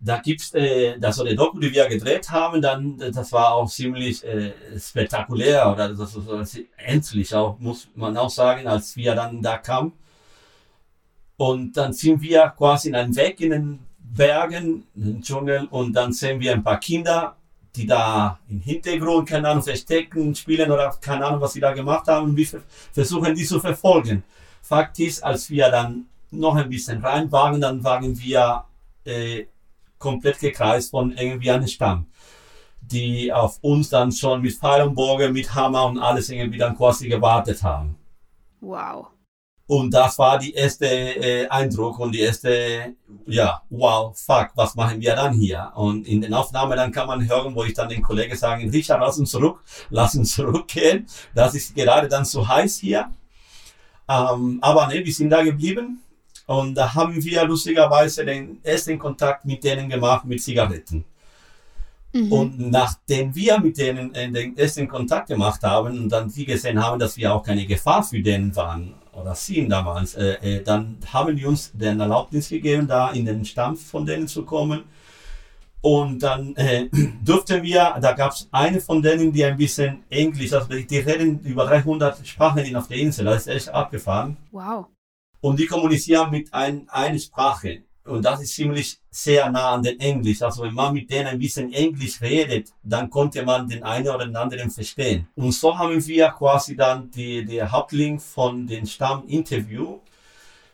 da 0.00 0.18
gibt's 0.18 0.52
äh, 0.52 0.98
das 0.98 1.16
so 1.16 1.22
eine 1.22 1.36
Doku, 1.36 1.60
die 1.60 1.72
wir 1.72 1.88
gedreht 1.88 2.30
haben, 2.30 2.60
dann 2.60 2.98
das 2.98 3.32
war 3.32 3.54
auch 3.54 3.70
ziemlich 3.70 4.24
äh, 4.24 4.52
spektakulär 4.78 5.72
oder 5.72 5.94
das, 5.94 6.12
das, 6.12 6.26
das, 6.26 6.58
endlich 6.76 7.34
auch 7.34 7.58
muss 7.58 7.88
man 7.94 8.16
auch 8.16 8.28
sagen, 8.30 8.66
als 8.66 8.96
wir 8.96 9.14
dann 9.14 9.40
da 9.40 9.58
kamen. 9.58 9.92
Und 11.36 11.76
dann 11.76 11.92
sind 11.92 12.20
wir 12.20 12.52
quasi 12.56 12.88
in 12.88 12.94
einem 12.96 13.16
Weg 13.16 13.40
in 13.40 13.50
den 13.50 13.78
Bergen, 13.98 14.86
in 14.94 15.04
den 15.04 15.22
Dschungel 15.22 15.66
und 15.70 15.94
dann 15.94 16.12
sehen 16.12 16.38
wir 16.40 16.52
ein 16.52 16.62
paar 16.62 16.78
Kinder, 16.78 17.36
die 17.76 17.86
da 17.86 18.38
im 18.48 18.60
Hintergrund, 18.60 19.28
keine 19.28 19.48
Ahnung, 19.48 19.62
verstecken, 19.62 20.34
spielen 20.34 20.70
oder 20.70 20.90
keine 21.00 21.26
Ahnung, 21.26 21.40
was 21.40 21.54
sie 21.54 21.60
da 21.60 21.72
gemacht 21.72 22.06
haben 22.06 22.36
wir 22.36 22.46
versuchen 22.92 23.34
die 23.34 23.44
zu 23.44 23.58
verfolgen. 23.60 24.22
Fakt 24.62 24.98
ist, 25.00 25.22
als 25.22 25.50
wir 25.50 25.70
dann 25.70 26.06
noch 26.30 26.54
ein 26.56 26.68
bisschen 26.68 27.04
rein 27.04 27.30
waren, 27.32 27.60
dann 27.60 27.82
waren 27.82 28.18
wir 28.18 28.64
äh, 29.04 29.46
komplett 29.98 30.38
gekreist 30.40 30.90
von 30.90 31.12
irgendwie 31.12 31.50
einem 31.50 31.66
Stamm, 31.66 32.06
die 32.80 33.32
auf 33.32 33.58
uns 33.62 33.90
dann 33.90 34.12
schon 34.12 34.42
mit 34.42 34.54
Pfeil 34.54 34.86
und 34.86 34.94
Bogen, 34.94 35.32
mit 35.32 35.54
Hammer 35.54 35.86
und 35.86 35.98
alles 35.98 36.30
irgendwie 36.30 36.58
dann 36.58 36.76
quasi 36.76 37.08
gewartet 37.08 37.62
haben. 37.62 37.96
Wow. 38.60 39.08
Und 39.66 39.94
das 39.94 40.18
war 40.18 40.38
die 40.38 40.52
erste 40.52 40.86
äh, 40.86 41.48
Eindruck 41.48 41.98
und 41.98 42.12
die 42.12 42.20
erste, 42.20 42.94
ja, 43.26 43.62
wow, 43.70 44.14
fuck, 44.14 44.50
was 44.56 44.74
machen 44.74 45.00
wir 45.00 45.16
dann 45.16 45.32
hier? 45.32 45.72
Und 45.74 46.06
in 46.06 46.20
den 46.20 46.34
Aufnahmen 46.34 46.76
dann 46.76 46.92
kann 46.92 47.06
man 47.06 47.26
hören, 47.26 47.54
wo 47.54 47.64
ich 47.64 47.72
dann 47.72 47.88
den 47.88 48.02
Kollegen 48.02 48.36
sagen, 48.36 48.68
Richard, 48.68 49.00
lass 49.00 49.18
uns 49.18 49.30
zurück, 49.30 49.62
lass 49.90 50.14
uns 50.16 50.34
zurückgehen. 50.34 51.06
Das 51.34 51.54
ist 51.54 51.74
gerade 51.74 52.08
dann 52.08 52.26
so 52.26 52.46
heiß 52.46 52.78
hier. 52.78 53.10
Ähm, 54.06 54.58
aber 54.60 54.86
ne, 54.88 55.02
wir 55.02 55.12
sind 55.14 55.30
da 55.30 55.42
geblieben 55.42 56.02
und 56.44 56.74
da 56.74 56.92
haben 56.92 57.24
wir 57.24 57.44
lustigerweise 57.44 58.22
den 58.22 58.62
ersten 58.62 58.98
Kontakt 58.98 59.46
mit 59.46 59.64
denen 59.64 59.88
gemacht 59.88 60.26
mit 60.26 60.42
Zigaretten. 60.42 61.06
Mhm. 62.12 62.30
Und 62.30 62.58
nachdem 62.70 63.34
wir 63.34 63.58
mit 63.60 63.78
denen 63.78 64.14
äh, 64.14 64.30
den 64.30 64.58
ersten 64.58 64.86
Kontakt 64.86 65.28
gemacht 65.28 65.62
haben 65.62 65.98
und 65.98 66.10
dann 66.10 66.30
die 66.30 66.44
gesehen 66.44 66.84
haben, 66.84 66.98
dass 66.98 67.16
wir 67.16 67.32
auch 67.32 67.42
keine 67.42 67.64
Gefahr 67.64 68.02
für 68.02 68.20
denen 68.20 68.54
waren 68.54 68.94
oder 69.20 69.34
sie 69.34 69.66
damals, 69.68 70.14
äh, 70.14 70.34
äh, 70.42 70.62
dann 70.62 70.98
haben 71.12 71.36
die 71.36 71.46
uns 71.46 71.72
den 71.72 72.00
Erlaubnis 72.00 72.48
gegeben, 72.48 72.86
da 72.86 73.10
in 73.10 73.24
den 73.24 73.44
Stamm 73.44 73.76
von 73.76 74.06
denen 74.06 74.28
zu 74.28 74.44
kommen. 74.44 74.84
Und 75.80 76.22
dann 76.22 76.56
äh, 76.56 76.88
durften 77.24 77.62
wir, 77.62 77.96
da 78.00 78.12
gab 78.12 78.32
es 78.32 78.48
eine 78.50 78.80
von 78.80 79.02
denen, 79.02 79.32
die 79.32 79.44
ein 79.44 79.56
bisschen 79.56 80.02
Englisch, 80.08 80.52
also 80.52 80.68
die 80.68 80.98
reden 80.98 81.40
über 81.40 81.66
300 81.66 82.26
Sprachen 82.26 82.76
auf 82.76 82.88
der 82.88 82.96
Insel, 82.98 83.26
das 83.26 83.42
ist 83.42 83.48
echt 83.48 83.68
abgefahren. 83.68 84.36
Wow 84.50 84.86
und 85.44 85.60
die 85.60 85.66
kommunizieren 85.66 86.30
mit 86.30 86.54
ein, 86.54 86.88
einer 86.88 87.18
Sprache. 87.18 87.82
Und 88.06 88.22
das 88.22 88.42
ist 88.42 88.54
ziemlich 88.54 88.98
sehr 89.10 89.50
nah 89.50 89.72
an 89.72 89.82
den 89.82 89.98
Englisch. 89.98 90.42
Also 90.42 90.62
wenn 90.62 90.74
man 90.74 90.92
mit 90.92 91.10
denen 91.10 91.28
ein 91.28 91.38
bisschen 91.38 91.72
Englisch 91.72 92.20
redet, 92.20 92.68
dann 92.82 93.08
konnte 93.08 93.42
man 93.42 93.66
den 93.66 93.82
einen 93.82 94.08
oder 94.08 94.26
den 94.26 94.36
anderen 94.36 94.70
verstehen. 94.70 95.26
Und 95.34 95.52
so 95.52 95.76
haben 95.76 96.06
wir 96.06 96.28
quasi 96.28 96.76
dann 96.76 97.10
die, 97.10 97.44
der 97.44 97.72
Hauptling 97.72 98.20
von 98.20 98.66
dem 98.66 98.84
Stamm-Interview 98.84 100.00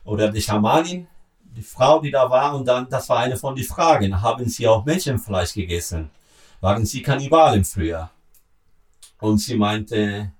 oder 0.05 0.29
die 0.29 0.43
Schamanin, 0.43 1.07
die 1.41 1.63
Frau, 1.63 2.01
die 2.01 2.11
da 2.11 2.29
war, 2.29 2.55
und 2.55 2.67
dann, 2.67 2.89
das 2.89 3.09
war 3.09 3.19
eine 3.19 3.37
von 3.37 3.55
den 3.55 3.65
Fragen. 3.65 4.21
Haben 4.21 4.49
Sie 4.49 4.67
auch 4.67 4.85
Menschenfleisch 4.85 5.55
gegessen? 5.55 6.11
Waren 6.61 6.85
Sie 6.85 7.03
Kannibalen 7.03 7.65
früher? 7.65 8.11
Und 9.21 9.39
sie 9.39 9.57
meinte, 9.57 10.33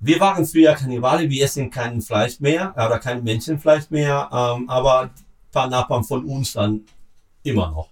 wir 0.00 0.20
waren 0.20 0.44
früher 0.46 0.74
Kannibale, 0.74 1.28
wir 1.28 1.44
essen 1.44 1.70
kein 1.70 2.00
Fleisch 2.00 2.40
mehr 2.40 2.72
oder 2.74 2.98
kein 2.98 3.22
Menschenfleisch 3.22 3.90
mehr, 3.90 4.28
ähm, 4.32 4.68
aber 4.68 5.10
paar 5.50 5.68
Nachbarn 5.68 6.04
von 6.04 6.24
uns 6.24 6.52
dann 6.52 6.84
immer 7.42 7.70
noch. 7.70 7.88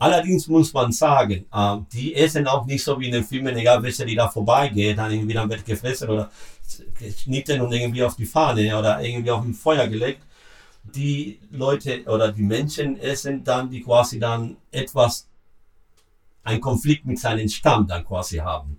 Allerdings 0.00 0.46
muss 0.46 0.72
man 0.72 0.92
sagen, 0.92 1.46
äh, 1.52 1.76
die 1.92 2.14
essen 2.14 2.46
auch 2.46 2.66
nicht 2.66 2.84
so 2.84 2.98
wie 3.00 3.06
in 3.06 3.12
den 3.12 3.24
Filmen, 3.24 3.56
egal 3.56 3.82
welcher 3.82 4.04
die 4.04 4.14
da 4.14 4.28
vorbeigeht, 4.28 4.96
dann 4.96 5.10
irgendwie 5.10 5.34
dann 5.34 5.50
wird 5.50 5.64
gefressen 5.64 6.08
oder 6.08 6.30
geschnitten 6.98 7.60
und 7.60 7.72
irgendwie 7.72 8.04
auf 8.04 8.14
die 8.14 8.26
Fahne 8.26 8.78
oder 8.78 9.02
irgendwie 9.02 9.30
auf 9.30 9.42
dem 9.42 9.54
Feuer 9.54 9.88
gelegt. 9.88 10.22
Die 10.84 11.40
Leute 11.50 12.04
oder 12.04 12.30
die 12.32 12.42
Menschen 12.42 12.98
essen 13.00 13.42
dann, 13.42 13.70
die 13.70 13.82
quasi 13.82 14.20
dann 14.20 14.56
etwas, 14.70 15.26
ein 16.44 16.60
Konflikt 16.60 17.04
mit 17.04 17.18
seinem 17.18 17.48
Stamm 17.48 17.86
dann 17.86 18.04
quasi 18.04 18.36
haben. 18.38 18.78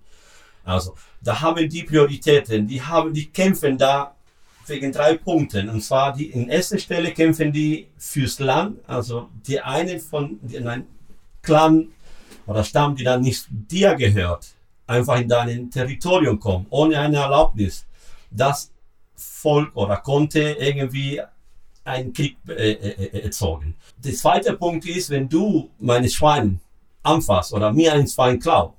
Also, 0.64 0.94
da 1.20 1.40
haben 1.40 1.68
die 1.68 1.82
Prioritäten, 1.82 2.66
die 2.66 2.82
haben, 2.82 3.12
die 3.12 3.30
kämpfen 3.30 3.76
da 3.76 4.14
wegen 4.70 4.92
drei 4.92 5.14
Punkten. 5.16 5.68
Und 5.68 5.82
zwar 5.82 6.14
die 6.14 6.30
in 6.30 6.48
erster 6.48 6.78
Stelle 6.78 7.12
kämpfen 7.12 7.52
die 7.52 7.88
fürs 7.98 8.38
Land, 8.38 8.78
also 8.86 9.28
die 9.46 9.60
eine 9.60 10.00
von 10.00 10.40
einem 10.56 10.86
Clan 11.42 11.88
oder 12.46 12.64
Stamm, 12.64 12.96
die 12.96 13.04
dann 13.04 13.20
nicht 13.20 13.46
dir 13.50 13.94
gehört, 13.94 14.48
einfach 14.86 15.20
in 15.20 15.28
dein 15.28 15.70
Territorium 15.70 16.40
kommt, 16.40 16.66
ohne 16.70 16.98
eine 16.98 17.18
Erlaubnis. 17.18 17.86
Das 18.30 18.70
Volk 19.14 19.74
oder 19.76 19.98
konnte 19.98 20.40
irgendwie 20.40 21.20
einen 21.84 22.12
Krieg 22.12 22.36
äh, 22.48 22.72
äh, 22.72 23.04
äh 23.04 23.22
erzeugen. 23.24 23.74
Der 23.98 24.14
zweite 24.14 24.54
Punkt 24.54 24.86
ist, 24.86 25.10
wenn 25.10 25.28
du 25.28 25.70
meine 25.78 26.08
Schwein 26.08 26.60
anfasst 27.02 27.52
oder 27.52 27.72
mir 27.72 27.92
ein 27.92 28.06
Schwein 28.06 28.38
klaut, 28.38 28.74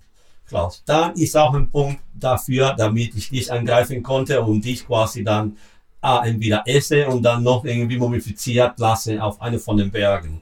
Klaus. 0.52 0.84
Dann 0.86 1.14
ist 1.14 1.38
auch 1.38 1.54
ein 1.54 1.72
Punkt 1.72 2.02
dafür, 2.14 2.76
damit 2.78 3.16
ich 3.16 3.30
dich 3.30 3.50
angreifen 3.50 4.04
konnte 4.04 4.42
und 4.42 4.66
dich 4.66 4.86
quasi 4.86 5.24
dann 5.24 5.58
ah, 6.02 6.24
entweder 6.26 6.64
esse 6.66 7.08
und 7.08 7.24
dann 7.24 7.44
noch 7.44 7.64
irgendwie 7.64 7.98
mumifiziert 7.98 8.80
lasse 8.80 9.24
auf 9.24 9.42
eine 9.42 9.60
von 9.60 9.78
den 9.78 9.92
Bergen. 9.92 10.42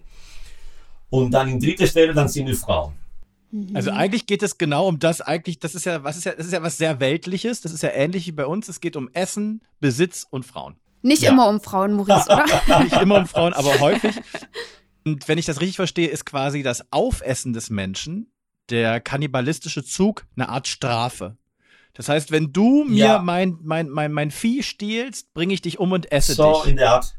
Und 1.10 1.32
dann 1.32 1.50
in 1.50 1.60
dritter 1.60 1.88
Stelle, 1.88 2.14
dann 2.14 2.28
sind 2.28 2.46
die 2.46 2.54
Frauen. 2.54 2.94
Mhm. 3.52 3.76
Also 3.76 3.92
eigentlich 3.92 4.26
geht 4.26 4.44
es 4.44 4.58
genau 4.58 4.88
um 4.88 5.00
das, 5.00 5.22
eigentlich, 5.22 5.60
das 5.60 5.76
ist 5.76 5.86
ja, 5.86 6.04
was 6.04 6.18
ist 6.18 6.26
ja, 6.26 6.34
das 6.34 6.46
ist 6.46 6.54
ja 6.54 6.62
was 6.62 6.78
sehr 6.78 7.00
Weltliches, 7.00 7.62
das 7.62 7.74
ist 7.74 7.84
ja 7.84 7.90
ähnlich 7.90 8.28
wie 8.28 8.32
bei 8.32 8.46
uns. 8.46 8.70
Es 8.70 8.80
geht 8.80 8.96
um 8.96 9.10
Essen, 9.14 9.62
Besitz 9.80 10.26
und 10.30 10.46
Frauen. 10.46 10.76
Nicht 11.02 11.24
ja. 11.24 11.32
immer 11.32 11.48
um 11.48 11.62
Frauen, 11.62 11.94
Maurice, 11.94 12.26
oder? 12.30 12.84
Nicht 12.84 13.02
immer 13.02 13.20
um 13.20 13.26
Frauen, 13.26 13.54
aber 13.54 13.80
häufig. 13.80 14.16
Und 15.06 15.28
wenn 15.28 15.38
ich 15.38 15.46
das 15.46 15.62
richtig 15.62 15.78
verstehe, 15.78 16.10
ist 16.10 16.26
quasi 16.26 16.62
das 16.62 16.92
Aufessen 16.92 17.54
des 17.54 17.70
Menschen 17.70 18.32
der 18.70 19.00
kannibalistische 19.00 19.84
Zug 19.84 20.28
eine 20.36 20.50
Art 20.50 20.68
Strafe. 20.68 21.38
Das 22.00 22.08
heißt, 22.08 22.32
wenn 22.32 22.54
du 22.54 22.86
mir 22.86 23.06
ja. 23.06 23.20
mein, 23.20 23.58
mein, 23.62 23.90
mein, 23.90 24.14
mein 24.14 24.32
Vieh 24.32 24.64
stiehlst, 24.64 25.34
bringe 25.34 25.54
ich 25.54 25.60
dich 25.60 25.80
um 25.80 25.92
und 25.92 26.10
esse 26.14 26.34
so 26.34 26.54
dich. 26.54 26.64
So 26.64 26.70
in 26.70 26.78
der 26.78 26.94
Art. 26.94 27.14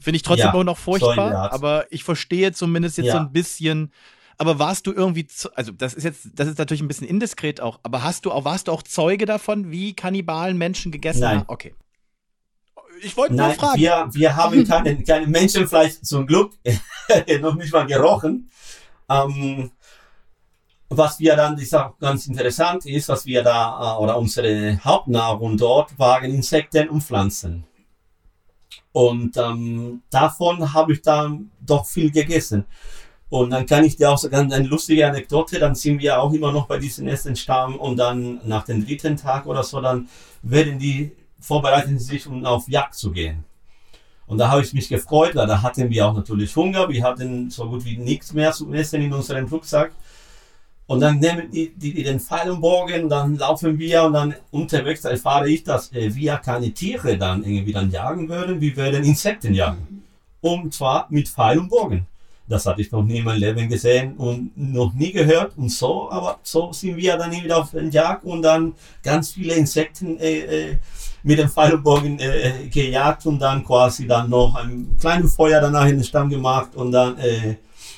Finde 0.00 0.16
ich 0.16 0.22
trotzdem 0.24 0.46
ja, 0.46 0.52
immer 0.52 0.64
noch 0.64 0.76
furchtbar, 0.76 1.30
so 1.30 1.36
aber 1.54 1.86
ich 1.90 2.02
verstehe 2.02 2.50
zumindest 2.50 2.96
jetzt 2.98 3.06
ja. 3.06 3.12
so 3.12 3.18
ein 3.18 3.32
bisschen. 3.32 3.92
Aber 4.36 4.58
warst 4.58 4.88
du 4.88 4.92
irgendwie, 4.92 5.28
also 5.54 5.70
das 5.70 5.94
ist 5.94 6.02
jetzt, 6.02 6.30
das 6.34 6.48
ist 6.48 6.58
natürlich 6.58 6.80
ein 6.80 6.88
bisschen 6.88 7.06
indiskret 7.06 7.60
auch, 7.60 7.78
aber 7.84 8.02
hast 8.02 8.26
du 8.26 8.32
auch, 8.32 8.44
warst 8.44 8.66
du 8.66 8.72
auch 8.72 8.82
Zeuge 8.82 9.24
davon, 9.24 9.70
wie 9.70 9.94
Kannibalen 9.94 10.58
Menschen 10.58 10.90
gegessen 10.90 11.20
Nein. 11.20 11.38
haben? 11.38 11.44
Okay. 11.46 11.72
Ich 13.02 13.16
wollte 13.16 13.34
nur 13.34 13.50
fragen. 13.50 13.80
Wir, 13.80 14.08
wir 14.10 14.34
haben 14.34 14.64
keine, 14.68 15.00
keine 15.04 15.28
Menschenfleisch 15.28 16.00
zum 16.02 16.26
Glück 16.26 16.54
noch 17.40 17.54
nicht 17.54 17.72
mal 17.72 17.86
gerochen. 17.86 18.50
Ähm, 19.08 19.70
was 20.90 21.18
wir 21.18 21.36
dann, 21.36 21.54
das 21.54 21.64
ist 21.64 21.74
auch 21.74 21.98
ganz 21.98 22.26
interessant 22.26 22.86
ist, 22.86 23.08
was 23.08 23.26
wir 23.26 23.42
da, 23.42 23.96
äh, 23.96 24.02
oder 24.02 24.18
unsere 24.18 24.78
Hauptnahrung 24.84 25.56
dort 25.56 25.98
waren 25.98 26.30
Insekten 26.30 26.88
und 26.88 27.02
Pflanzen. 27.02 27.64
Und 28.92 29.36
ähm, 29.36 30.02
davon 30.10 30.72
habe 30.72 30.92
ich 30.92 31.02
dann 31.02 31.50
doch 31.60 31.86
viel 31.86 32.10
gegessen. 32.10 32.64
Und 33.28 33.50
dann 33.50 33.66
kann 33.66 33.82
ich 33.82 33.96
dir 33.96 34.10
auch 34.10 34.18
sagen, 34.18 34.52
eine 34.52 34.68
lustige 34.68 35.06
Anekdote, 35.06 35.58
dann 35.58 35.74
sind 35.74 35.98
wir 35.98 36.20
auch 36.20 36.32
immer 36.32 36.52
noch 36.52 36.66
bei 36.66 36.78
diesem 36.78 37.08
ersten 37.08 37.34
Stamm 37.34 37.76
und 37.76 37.96
dann 37.96 38.40
nach 38.44 38.64
dem 38.64 38.86
dritten 38.86 39.16
Tag 39.16 39.46
oder 39.46 39.64
so, 39.64 39.80
dann 39.80 40.08
werden 40.42 40.78
die 40.78 41.10
vorbereiten 41.40 41.98
sich, 41.98 42.26
um 42.28 42.44
auf 42.46 42.68
Jagd 42.68 42.94
zu 42.94 43.10
gehen. 43.10 43.44
Und 44.26 44.38
da 44.38 44.50
habe 44.50 44.62
ich 44.62 44.72
mich 44.72 44.88
gefreut, 44.88 45.34
weil 45.34 45.46
da 45.46 45.62
hatten 45.62 45.90
wir 45.90 46.06
auch 46.06 46.14
natürlich 46.14 46.54
Hunger, 46.56 46.88
wir 46.88 47.02
hatten 47.02 47.50
so 47.50 47.68
gut 47.68 47.84
wie 47.84 47.98
nichts 47.98 48.32
mehr 48.32 48.52
zu 48.52 48.72
essen 48.72 49.02
in 49.02 49.12
unserem 49.12 49.46
Rucksack. 49.46 49.92
Und 50.86 51.00
dann 51.00 51.18
nehmen 51.18 51.50
die, 51.50 51.72
die, 51.74 51.94
die 51.94 52.02
den 52.02 52.20
Bogen, 52.60 53.08
dann 53.08 53.36
laufen 53.36 53.78
wir 53.78 54.04
und 54.04 54.12
dann 54.12 54.34
unterwegs 54.50 55.04
erfahre 55.04 55.48
ich, 55.48 55.64
dass 55.64 55.90
äh, 55.92 56.14
wir 56.14 56.36
keine 56.36 56.72
Tiere 56.72 57.16
dann 57.16 57.42
irgendwie 57.42 57.72
dann 57.72 57.90
jagen 57.90 58.28
würden, 58.28 58.60
wir 58.60 58.76
würden 58.76 59.02
Insekten 59.02 59.54
jagen. 59.54 60.04
Und 60.42 60.74
zwar 60.74 61.06
mit 61.08 61.28
Pfeil 61.28 61.58
und 61.58 61.70
Bogen. 61.70 62.06
Das 62.46 62.66
hatte 62.66 62.82
ich 62.82 62.92
noch 62.92 63.02
nie 63.02 63.18
in 63.18 63.24
meinem 63.24 63.40
Leben 63.40 63.68
gesehen 63.70 64.16
und 64.18 64.52
noch 64.56 64.92
nie 64.92 65.12
gehört 65.12 65.56
und 65.56 65.70
so, 65.70 66.10
aber 66.10 66.38
so 66.42 66.74
sind 66.74 66.98
wir 66.98 67.16
dann 67.16 67.32
wieder 67.32 67.56
auf 67.56 67.70
den 67.70 67.90
Jagd 67.90 68.24
und 68.24 68.42
dann 68.42 68.74
ganz 69.02 69.32
viele 69.32 69.54
Insekten 69.54 70.18
äh, 70.18 70.40
äh, 70.40 70.76
mit 71.22 71.38
dem 71.38 71.48
Pfeil 71.48 71.72
und 71.72 71.82
Bogen 71.82 72.18
äh, 72.18 72.68
gejagt 72.70 73.24
und 73.24 73.38
dann 73.38 73.64
quasi 73.64 74.06
dann 74.06 74.28
noch 74.28 74.54
ein 74.56 74.94
kleines 75.00 75.34
Feuer 75.34 75.62
danach 75.62 75.86
in 75.86 75.96
den 75.96 76.04
Stamm 76.04 76.28
gemacht 76.28 76.74
und 76.74 76.92
dann, 76.92 77.16
äh, 77.16 77.56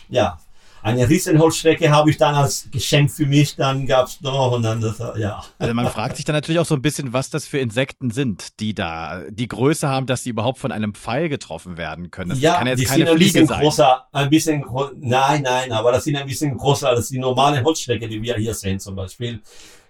ja, 0.09 0.39
eine 0.87 1.09
Riesenholzstrecke 1.09 1.91
habe 1.91 2.11
ich 2.11 2.17
dann 2.17 2.35
als 2.37 2.69
Geschenk 2.71 3.11
für 3.11 3.27
mich, 3.27 3.57
dann 3.57 3.87
gab 3.87 4.07
es 4.07 4.21
noch 4.21 4.53
und 4.53 4.63
dann 4.63 4.81
das, 4.81 4.99
ja. 5.19 5.43
Also 5.59 5.75
man 5.75 5.89
fragt 5.89 6.17
sich 6.17 6.25
dann 6.25 6.35
natürlich 6.35 6.61
auch 6.61 6.67
so 6.67 6.77
ein 6.77 6.83
bisschen, 6.83 7.13
was 7.13 7.29
das 7.29 7.45
für 7.45 7.59
Insekten 7.59 8.11
sind, 8.11 8.61
die 8.61 8.73
da 8.73 9.25
die 9.29 9.49
Größe 9.49 9.89
haben, 9.89 10.07
dass 10.07 10.23
sie 10.23 10.31
überhaupt 10.31 10.59
von 10.59 10.71
einem 10.71 10.95
Pfeil 10.95 11.29
getroffen 11.29 11.77
werden 11.77 12.13
können. 12.13 12.31
Das 12.31 12.41
ja, 12.41 12.55
kann 12.55 12.69
jetzt 12.69 12.81
die 12.81 12.85
keine 12.85 13.05
sind 13.05 13.09
ein 13.09 13.17
Fliege 13.17 13.33
bisschen 13.33 13.47
sein. 13.49 13.61
größer, 13.63 14.07
ein 14.13 14.31
bisschen, 14.31 14.65
nein, 15.01 15.43
nein, 15.43 15.73
aber 15.73 15.91
das 15.91 16.05
sind 16.05 16.17
ein 16.17 16.27
bisschen 16.27 16.57
größer 16.57 16.89
als 16.89 17.09
die 17.09 17.19
normale 17.19 17.65
Holzstrecke, 17.65 18.09
die 18.09 18.23
wir 18.23 18.37
hier 18.37 18.55
sehen 18.55 18.79
zum 18.79 18.95
Beispiel. 18.95 19.41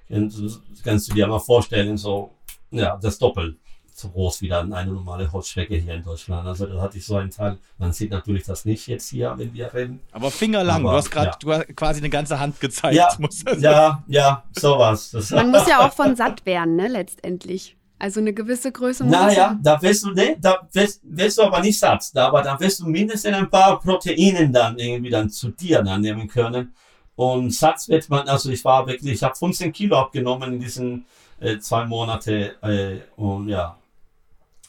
Kannst, 0.09 0.41
kannst 0.83 1.11
du 1.11 1.15
dir 1.15 1.27
mal 1.27 1.41
vorstellen, 1.41 1.99
so, 1.99 2.31
ja, 2.71 2.97
das 3.03 3.19
doppelt 3.19 3.57
so 3.99 4.11
groß 4.11 4.43
wie 4.43 4.49
dann 4.49 4.73
eine 4.75 4.93
normale 4.93 5.33
Holzstrecke 5.33 5.75
hier 5.77 5.95
in 5.95 6.03
Deutschland. 6.03 6.47
Also 6.47 6.67
da 6.67 6.83
hatte 6.83 6.99
ich 6.99 7.07
so 7.07 7.17
einen 7.17 7.31
Teil. 7.31 7.59
Man 7.79 7.93
sieht 7.93 8.11
natürlich 8.11 8.45
das 8.45 8.67
nicht 8.67 8.87
jetzt 8.89 9.09
hier, 9.09 9.33
wenn 9.37 9.55
wir 9.55 9.73
reden. 9.73 10.01
Aber 10.13 10.31
fingerlang, 10.31 10.83
Aber, 10.83 10.91
du 10.91 10.97
hast 10.99 11.11
gerade 11.11 11.37
ja. 11.47 11.65
quasi 11.75 12.01
eine 12.01 12.11
ganze 12.11 12.39
Hand 12.39 12.61
gezeigt. 12.61 12.95
Ja, 12.95 13.09
muss 13.19 13.43
das 13.43 13.61
ja, 13.63 14.05
ja, 14.07 14.45
sowas. 14.53 15.11
Das, 15.13 15.31
Man 15.31 15.51
muss 15.51 15.67
ja 15.67 15.81
auch 15.87 15.93
von 15.93 16.15
satt 16.15 16.45
werden, 16.45 16.77
ne, 16.77 16.89
letztendlich. 16.89 17.77
Also 17.99 18.21
eine 18.21 18.35
gewisse 18.35 18.71
Größe 18.71 19.05
muss 19.05 19.13
Naja, 19.13 19.59
da 19.63 19.81
wirst 19.81 20.05
du, 20.05 20.11
ne, 20.11 20.37
da 20.39 20.69
wirst, 20.73 21.01
wirst 21.03 21.39
du 21.39 21.43
aber 21.45 21.61
nicht 21.61 21.79
satt, 21.79 22.11
da, 22.13 22.29
aber 22.29 22.43
da 22.43 22.61
wirst 22.61 22.81
du 22.81 22.87
mindestens 22.87 23.35
ein 23.35 23.49
paar 23.49 23.81
Proteine 23.81 24.51
dann 24.51 24.79
irgendwie 24.79 25.09
dann 25.09 25.31
zu 25.31 25.49
dir 25.49 25.83
dann 25.83 26.03
nehmen 26.03 26.29
können. 26.29 26.75
Und 27.15 27.55
satt 27.55 27.89
wird 27.89 28.11
man, 28.11 28.29
also 28.29 28.51
ich 28.51 28.63
war 28.63 28.87
wirklich, 28.87 29.15
ich 29.15 29.23
habe 29.23 29.35
15 29.35 29.73
Kilo 29.73 29.97
abgenommen 29.97 30.53
in 30.53 30.61
diesen 30.61 31.07
äh, 31.41 31.59
zwei 31.59 31.87
Monate 31.87 32.57
äh, 32.63 33.01
und 33.19 33.49
ja. 33.49 33.79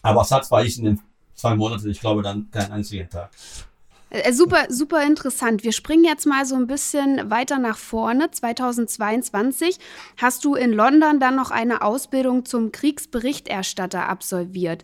Aber 0.08 0.24
satt 0.24 0.50
war 0.52 0.64
ich 0.64 0.78
in 0.80 0.86
den 0.86 1.00
zwei 1.36 1.56
Monaten, 1.56 1.90
ich 1.90 2.00
glaube 2.00 2.22
dann 2.22 2.50
keinen 2.52 2.72
einzigen 2.72 3.10
Tag. 3.10 3.30
Äh, 4.10 4.32
Super, 4.32 4.66
super 4.70 5.04
interessant. 5.04 5.64
Wir 5.64 5.72
springen 5.72 6.06
jetzt 6.06 6.26
mal 6.26 6.46
so 6.46 6.56
ein 6.56 6.68
bisschen 6.68 7.30
weiter 7.30 7.60
nach 7.60 7.78
vorne. 7.78 8.32
2022 8.32 9.78
hast 10.18 10.46
du 10.46 10.56
in 10.56 10.72
London 10.72 11.20
dann 11.20 11.36
noch 11.36 11.52
eine 11.52 11.82
Ausbildung 11.82 12.46
zum 12.46 12.72
Kriegsberichterstatter 12.72 14.08
absolviert. 14.08 14.84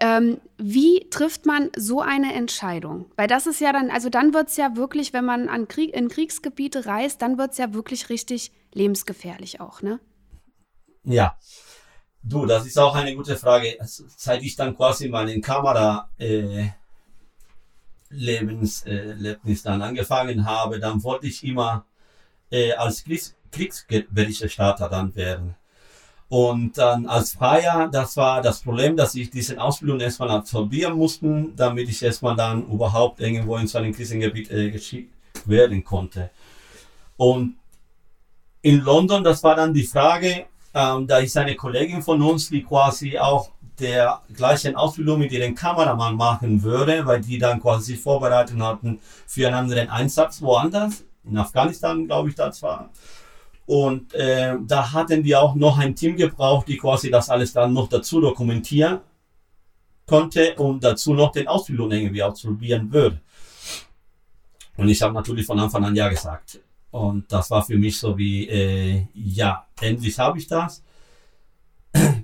Ähm, 0.00 0.40
wie 0.58 1.08
trifft 1.10 1.46
man 1.46 1.70
so 1.76 2.00
eine 2.00 2.34
Entscheidung? 2.34 3.06
Weil 3.16 3.28
das 3.28 3.46
ist 3.46 3.60
ja 3.60 3.72
dann, 3.72 3.90
also 3.90 4.08
dann 4.08 4.34
wird 4.34 4.48
es 4.48 4.56
ja 4.56 4.74
wirklich, 4.76 5.12
wenn 5.12 5.24
man 5.24 5.48
an 5.48 5.68
Krieg, 5.68 5.94
in 5.94 6.08
Kriegsgebiete 6.08 6.86
reist, 6.86 7.22
dann 7.22 7.38
wird 7.38 7.52
es 7.52 7.58
ja 7.58 7.74
wirklich 7.74 8.08
richtig 8.08 8.50
lebensgefährlich 8.72 9.60
auch, 9.60 9.82
ne? 9.82 10.00
Ja. 11.04 11.36
Du, 12.26 12.46
das 12.46 12.64
ist 12.64 12.78
auch 12.78 12.94
eine 12.94 13.14
gute 13.14 13.36
Frage. 13.36 13.76
Also, 13.78 14.04
Seit 14.16 14.42
ich 14.42 14.56
dann 14.56 14.74
quasi 14.74 15.08
meinen 15.08 15.42
Kamera 15.42 16.08
äh, 16.18 16.68
Lebens, 18.08 18.82
äh, 18.86 19.36
dann 19.62 19.82
angefangen 19.82 20.46
habe, 20.46 20.80
dann 20.80 21.02
wollte 21.02 21.26
ich 21.26 21.44
immer 21.44 21.84
äh, 22.50 22.72
als 22.72 23.04
Kriegs 23.04 23.36
Kriegsberichterstatter 23.50 24.88
dann 24.88 25.14
werden. 25.14 25.54
Und 26.28 26.78
dann 26.78 27.06
als 27.06 27.34
Freier, 27.34 27.88
das 27.92 28.16
war 28.16 28.40
das 28.42 28.62
Problem, 28.62 28.96
dass 28.96 29.14
ich 29.14 29.30
diese 29.30 29.60
Ausbildung 29.60 30.00
erstmal 30.00 30.30
absolvieren 30.30 30.94
musste, 30.94 31.50
damit 31.54 31.88
ich 31.88 32.02
erstmal 32.02 32.34
dann 32.34 32.66
überhaupt 32.66 33.20
irgendwo 33.20 33.56
in 33.58 33.66
so 33.66 33.78
einem 33.78 33.94
Krisengebiet 33.94 34.50
äh, 34.50 34.70
geschickt 34.70 35.12
werden 35.44 35.84
konnte. 35.84 36.30
Und 37.16 37.56
in 38.62 38.80
London, 38.80 39.22
das 39.22 39.42
war 39.44 39.54
dann 39.54 39.74
die 39.74 39.84
Frage, 39.84 40.46
ähm, 40.74 41.06
da 41.06 41.18
ist 41.18 41.36
eine 41.36 41.54
Kollegin 41.54 42.02
von 42.02 42.20
uns, 42.20 42.50
die 42.50 42.62
quasi 42.62 43.18
auch 43.18 43.50
der 43.78 44.20
gleichen 44.34 44.76
Ausbildung 44.76 45.18
mit 45.20 45.32
ihrem 45.32 45.54
Kameramann 45.54 46.16
machen 46.16 46.62
würde, 46.62 47.04
weil 47.06 47.20
die 47.20 47.38
dann 47.38 47.60
quasi 47.60 47.96
vorbereitet 47.96 48.58
hatten 48.60 49.00
für 49.26 49.46
einen 49.46 49.56
anderen 49.56 49.88
Einsatz 49.88 50.40
woanders, 50.42 51.04
in 51.24 51.36
Afghanistan, 51.36 52.06
glaube 52.06 52.28
ich, 52.28 52.34
das 52.34 52.62
war. 52.62 52.90
Und 53.66 54.12
äh, 54.14 54.56
da 54.60 54.92
hatten 54.92 55.24
wir 55.24 55.40
auch 55.40 55.54
noch 55.54 55.78
ein 55.78 55.94
Team 55.94 56.16
gebraucht, 56.16 56.68
die 56.68 56.76
quasi 56.76 57.10
das 57.10 57.30
alles 57.30 57.52
dann 57.52 57.72
noch 57.72 57.88
dazu 57.88 58.20
dokumentieren 58.20 59.00
konnte 60.06 60.54
und 60.56 60.84
dazu 60.84 61.14
noch 61.14 61.32
den 61.32 61.48
Ausbildung 61.48 61.90
irgendwie 61.90 62.22
absolvieren 62.22 62.92
würde. 62.92 63.20
Und 64.76 64.88
ich 64.88 65.00
habe 65.00 65.14
natürlich 65.14 65.46
von 65.46 65.58
Anfang 65.58 65.84
an 65.84 65.96
ja 65.96 66.08
gesagt. 66.08 66.60
Und 66.94 67.32
das 67.32 67.50
war 67.50 67.64
für 67.64 67.76
mich 67.76 67.98
so 67.98 68.16
wie, 68.16 68.48
äh, 68.48 69.06
ja, 69.14 69.66
endlich 69.80 70.16
habe 70.16 70.38
ich 70.38 70.46
das. 70.46 70.80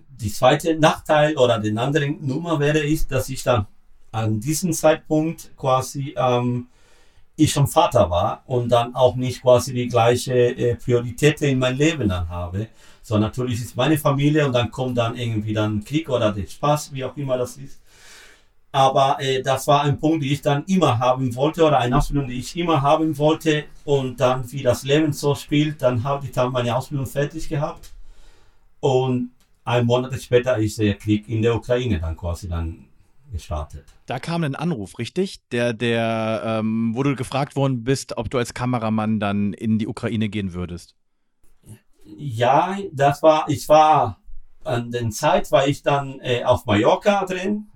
Die 0.08 0.32
zweite 0.32 0.78
Nachteil 0.78 1.36
oder 1.36 1.58
den 1.58 1.76
anderen 1.76 2.24
Nummer 2.24 2.60
wäre 2.60 2.78
ist, 2.78 3.10
dass 3.10 3.28
ich 3.30 3.42
dann 3.42 3.66
an 4.12 4.38
diesem 4.38 4.72
Zeitpunkt 4.72 5.50
quasi 5.56 6.14
ähm, 6.16 6.68
ich 7.34 7.50
schon 7.50 7.66
Vater 7.66 8.10
war 8.10 8.44
und 8.46 8.68
dann 8.68 8.94
auch 8.94 9.16
nicht 9.16 9.42
quasi 9.42 9.74
die 9.74 9.88
gleiche 9.88 10.34
äh, 10.34 10.76
Priorität 10.76 11.42
in 11.42 11.58
meinem 11.58 11.78
Leben 11.78 12.08
dann 12.08 12.28
habe. 12.28 12.68
So 13.02 13.18
natürlich 13.18 13.60
ist 13.60 13.74
meine 13.76 13.98
Familie 13.98 14.46
und 14.46 14.52
dann 14.52 14.70
kommt 14.70 14.96
dann 14.98 15.16
irgendwie 15.16 15.52
dann 15.52 15.82
Krieg 15.82 16.08
oder 16.08 16.30
der 16.30 16.46
Spaß, 16.46 16.92
wie 16.92 17.04
auch 17.04 17.16
immer 17.16 17.36
das 17.36 17.56
ist. 17.56 17.80
Aber 18.72 19.16
äh, 19.20 19.42
das 19.42 19.66
war 19.66 19.82
ein 19.82 19.98
Punkt, 19.98 20.22
den 20.22 20.32
ich 20.32 20.42
dann 20.42 20.64
immer 20.66 20.98
haben 20.98 21.34
wollte 21.34 21.64
oder 21.64 21.78
eine 21.78 21.96
Ausbildung, 21.96 22.28
die 22.28 22.38
ich 22.38 22.56
immer 22.56 22.82
haben 22.82 23.18
wollte. 23.18 23.64
Und 23.84 24.20
dann, 24.20 24.50
wie 24.52 24.62
das 24.62 24.84
Leben 24.84 25.12
so 25.12 25.34
spielt, 25.34 25.82
dann 25.82 26.04
habe 26.04 26.26
ich 26.26 26.32
dann 26.32 26.52
meine 26.52 26.76
Ausbildung 26.76 27.06
fertig 27.06 27.48
gehabt. 27.48 27.90
Und 28.78 29.32
ein 29.64 29.86
Monat 29.86 30.20
später 30.22 30.56
ist 30.58 30.78
der 30.78 30.94
Krieg 30.94 31.28
in 31.28 31.42
der 31.42 31.54
Ukraine 31.54 31.98
dann 32.00 32.16
quasi 32.16 32.48
dann 32.48 32.86
gestartet. 33.32 33.84
Da 34.06 34.18
kam 34.18 34.44
ein 34.44 34.54
Anruf, 34.54 34.98
richtig? 34.98 35.40
Der, 35.50 35.72
der, 35.72 36.42
ähm, 36.44 36.92
wo 36.94 37.02
du 37.02 37.14
gefragt 37.14 37.56
worden 37.56 37.84
bist, 37.84 38.16
ob 38.16 38.30
du 38.30 38.38
als 38.38 38.54
Kameramann 38.54 39.20
dann 39.20 39.52
in 39.52 39.78
die 39.78 39.86
Ukraine 39.86 40.28
gehen 40.28 40.52
würdest. 40.52 40.94
Ja, 42.04 42.76
das 42.92 43.22
war, 43.22 43.48
ich 43.48 43.68
war 43.68 44.18
an 44.64 44.90
der 44.90 45.10
Zeit, 45.10 45.50
war 45.52 45.66
ich 45.66 45.82
dann 45.82 46.18
äh, 46.20 46.44
auf 46.44 46.66
Mallorca 46.66 47.24
drin. 47.24 47.69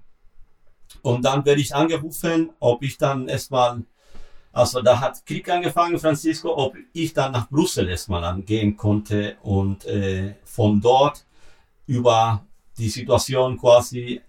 Und 1.02 1.24
dann 1.24 1.44
werde 1.44 1.60
ich 1.60 1.74
angerufen, 1.74 2.50
ob 2.60 2.82
ich 2.82 2.96
dann 2.98 3.28
erstmal, 3.28 3.82
also 4.52 4.80
da 4.82 5.00
hat 5.00 5.24
Krieg 5.26 5.48
angefangen, 5.48 5.98
Francisco, 5.98 6.56
ob 6.56 6.74
ich 6.92 7.12
dann 7.12 7.32
nach 7.32 7.48
Brüssel 7.48 7.88
erstmal 7.88 8.24
angehen 8.24 8.76
konnte 8.76 9.36
und 9.42 9.84
äh, 9.84 10.34
von 10.44 10.80
dort 10.80 11.24
über 11.86 12.44
die 12.78 12.88
Situation 12.88 13.58
quasi 13.58 14.20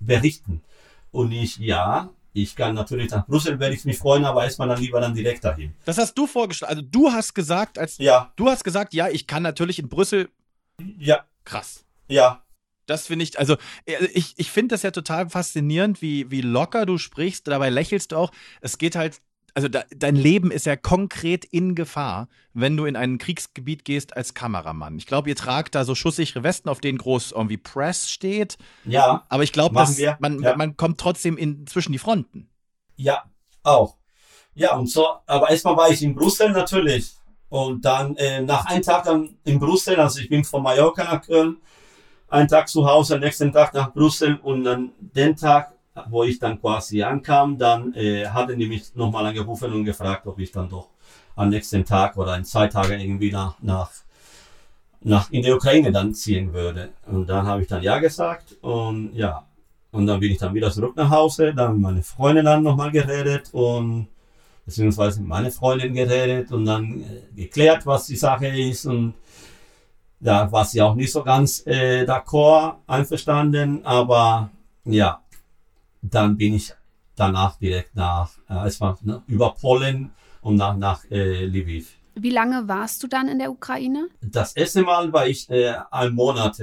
berichten. 0.00 0.62
Und 1.10 1.32
ich, 1.32 1.58
ja, 1.58 2.08
ich 2.32 2.56
kann 2.56 2.74
natürlich 2.74 3.10
nach 3.10 3.26
Brüssel, 3.26 3.58
werde 3.60 3.74
ich 3.74 3.84
mich 3.84 3.98
freuen, 3.98 4.24
aber 4.24 4.44
erstmal 4.44 4.68
dann 4.68 4.80
lieber 4.80 5.00
dann 5.00 5.14
direkt 5.14 5.44
dahin. 5.44 5.74
Das 5.84 5.98
hast 5.98 6.14
du 6.14 6.26
vorgeschlagen. 6.26 6.70
Also 6.70 6.82
du 6.90 7.10
hast 7.12 7.34
gesagt, 7.34 7.78
als 7.78 7.98
Ja, 7.98 8.32
du 8.36 8.48
hast 8.48 8.64
gesagt, 8.64 8.94
ja, 8.94 9.08
ich 9.08 9.26
kann 9.26 9.42
natürlich 9.42 9.78
in 9.78 9.88
Brüssel. 9.88 10.30
ja, 10.98 11.24
Krass. 11.44 11.84
ja, 12.08 12.42
Das 12.92 13.06
finde 13.06 13.22
ich, 13.22 13.38
also 13.38 13.56
äh, 13.86 14.04
ich, 14.12 14.34
ich 14.36 14.50
finde 14.50 14.74
das 14.74 14.82
ja 14.82 14.90
total 14.90 15.30
faszinierend, 15.30 16.02
wie, 16.02 16.30
wie 16.30 16.42
locker 16.42 16.84
du 16.84 16.98
sprichst. 16.98 17.48
Dabei 17.48 17.70
lächelst 17.70 18.12
du 18.12 18.16
auch. 18.16 18.30
Es 18.60 18.76
geht 18.76 18.96
halt, 18.96 19.20
also 19.54 19.68
da, 19.68 19.84
dein 19.96 20.14
Leben 20.14 20.50
ist 20.50 20.66
ja 20.66 20.76
konkret 20.76 21.46
in 21.46 21.74
Gefahr, 21.74 22.28
wenn 22.52 22.76
du 22.76 22.84
in 22.84 22.94
ein 22.94 23.16
Kriegsgebiet 23.16 23.86
gehst 23.86 24.14
als 24.14 24.34
Kameramann. 24.34 24.98
Ich 24.98 25.06
glaube, 25.06 25.30
ihr 25.30 25.36
tragt 25.36 25.74
da 25.74 25.86
so 25.86 25.94
schusssichere 25.94 26.42
Westen, 26.42 26.68
auf 26.68 26.80
denen 26.80 26.98
groß 26.98 27.32
irgendwie 27.32 27.56
Press 27.56 28.10
steht. 28.10 28.58
ja, 28.84 29.24
Aber 29.30 29.42
ich 29.42 29.52
glaube, 29.52 29.74
man, 29.74 30.42
ja. 30.42 30.56
man 30.56 30.76
kommt 30.76 31.00
trotzdem 31.00 31.38
in, 31.38 31.66
zwischen 31.66 31.92
die 31.92 31.98
Fronten. 31.98 32.50
Ja, 32.96 33.24
auch. 33.62 33.96
Ja, 34.54 34.76
und 34.76 34.88
so, 34.88 35.06
aber 35.26 35.48
erstmal 35.48 35.78
war 35.78 35.88
ich 35.88 36.02
in 36.02 36.14
Brüssel 36.14 36.50
natürlich. 36.50 37.14
Und 37.48 37.86
dann 37.86 38.16
äh, 38.16 38.42
nach 38.42 38.66
einem 38.66 38.82
Tag 38.82 39.04
dann 39.04 39.38
in 39.44 39.58
Brüssel, 39.58 39.98
also 39.98 40.20
ich 40.20 40.28
bin 40.28 40.44
von 40.44 40.62
Mallorca 40.62 41.04
nach 41.04 41.22
Köln, 41.22 41.56
einen 42.32 42.48
Tag 42.48 42.68
zu 42.68 42.86
Hause, 42.86 43.14
am 43.14 43.20
nächsten 43.20 43.52
Tag 43.52 43.74
nach 43.74 43.92
Brüssel 43.92 44.36
und 44.42 44.64
dann 44.64 44.92
den 44.98 45.36
Tag 45.36 45.72
wo 46.08 46.24
ich 46.24 46.38
dann 46.38 46.60
quasi 46.60 47.02
ankam, 47.02 47.58
dann 47.58 47.94
äh, 47.94 48.26
hatten 48.26 48.58
die 48.58 48.66
mich 48.66 48.94
nochmal 48.94 49.26
angerufen 49.26 49.72
und 49.72 49.84
gefragt, 49.84 50.26
ob 50.26 50.38
ich 50.38 50.50
dann 50.50 50.68
doch 50.68 50.88
am 51.36 51.48
nächsten 51.48 51.84
Tag 51.84 52.16
oder 52.16 52.36
in 52.36 52.44
zwei 52.44 52.66
Tagen 52.68 52.98
irgendwie 52.98 53.30
nach, 53.30 53.56
nach, 53.60 53.90
nach 55.02 55.30
in 55.30 55.42
die 55.42 55.52
Ukraine 55.52 55.92
dann 55.92 56.14
ziehen 56.14 56.52
würde. 56.52 56.90
Und 57.06 57.28
dann 57.28 57.46
habe 57.46 57.62
ich 57.62 57.68
dann 57.68 57.82
ja 57.82 57.98
gesagt 57.98 58.56
und 58.62 59.14
ja, 59.14 59.46
und 59.90 60.06
dann 60.06 60.20
bin 60.20 60.32
ich 60.32 60.38
dann 60.38 60.54
wieder 60.54 60.70
zurück 60.70 60.96
nach 60.96 61.10
Hause, 61.10 61.52
dann 61.54 61.74
mit 61.74 61.82
meiner 61.82 62.02
Freundin 62.02 62.46
dann 62.46 62.62
nochmal 62.62 62.90
geredet 62.90 63.50
und 63.52 64.08
beziehungsweise 64.64 65.20
mit 65.20 65.28
meiner 65.28 65.50
Freundin 65.50 65.92
geredet 65.92 66.52
und 66.52 66.64
dann 66.64 67.02
äh, 67.02 67.36
geklärt, 67.36 67.84
was 67.84 68.06
die 68.06 68.16
Sache 68.16 68.46
ist 68.46 68.86
und 68.86 69.14
da 70.22 70.50
war 70.50 70.64
sie 70.64 70.80
auch 70.80 70.94
nicht 70.94 71.12
so 71.12 71.22
ganz 71.22 71.66
äh, 71.66 72.04
d'accord, 72.04 72.76
einverstanden, 72.86 73.84
aber 73.84 74.50
ja, 74.84 75.22
dann 76.00 76.36
bin 76.36 76.54
ich 76.54 76.72
danach 77.14 77.58
direkt 77.58 77.94
nach, 77.94 78.30
äh, 78.48 78.66
es 78.66 78.80
war 78.80 78.98
ne, 79.02 79.22
über 79.26 79.54
Polen 79.54 80.12
und 80.40 80.56
nach, 80.56 80.76
nach 80.76 81.04
äh, 81.10 81.46
Lviv. 81.46 81.94
Wie 82.14 82.30
lange 82.30 82.68
warst 82.68 83.02
du 83.02 83.06
dann 83.06 83.28
in 83.28 83.38
der 83.38 83.50
Ukraine? 83.50 84.08
Das 84.20 84.54
erste 84.54 84.82
Mal 84.82 85.12
war 85.12 85.26
ich 85.26 85.48
äh, 85.50 85.74
ein 85.90 86.12
Monat 86.14 86.60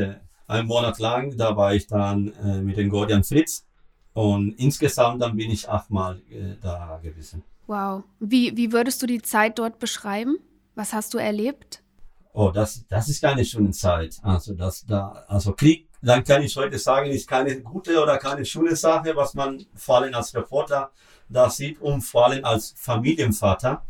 einen 0.49 0.67
Monat 0.67 0.99
lang. 0.99 1.37
Da 1.37 1.55
war 1.55 1.73
ich 1.73 1.87
dann 1.87 2.33
äh, 2.43 2.61
mit 2.61 2.77
dem 2.77 2.89
Gordian 2.89 3.23
Fritz. 3.23 3.65
Und 4.13 4.53
insgesamt 4.59 5.21
dann 5.21 5.37
bin 5.37 5.51
ich 5.51 5.69
achtmal 5.69 6.21
äh, 6.29 6.55
da 6.61 6.99
gewesen. 7.01 7.43
Wow. 7.67 8.03
Wie, 8.19 8.57
wie 8.57 8.71
würdest 8.71 9.01
du 9.01 9.05
die 9.05 9.21
Zeit 9.21 9.59
dort 9.59 9.79
beschreiben? 9.79 10.37
Was 10.75 10.93
hast 10.93 11.13
du 11.13 11.19
erlebt? 11.19 11.83
Oh, 12.33 12.51
das, 12.51 12.85
das 12.87 13.09
ist 13.09 13.21
keine 13.21 13.43
schöne 13.43 13.71
Zeit. 13.71 14.17
Also, 14.21 14.53
das, 14.53 14.85
da, 14.85 15.25
also 15.27 15.53
Krieg, 15.53 15.89
dann 16.01 16.23
kann 16.23 16.43
ich 16.43 16.55
heute 16.55 16.77
sagen, 16.79 17.09
ist 17.09 17.27
keine 17.27 17.61
gute 17.61 18.01
oder 18.01 18.17
keine 18.17 18.45
schöne 18.45 18.75
Sache, 18.75 19.15
was 19.15 19.33
man 19.33 19.65
vor 19.75 19.97
allem 19.97 20.13
als 20.13 20.33
Reporter 20.33 20.91
da 21.27 21.49
sieht 21.49 21.81
und 21.81 22.01
vor 22.01 22.27
allem 22.27 22.45
als 22.45 22.73
Familienvater. 22.77 23.85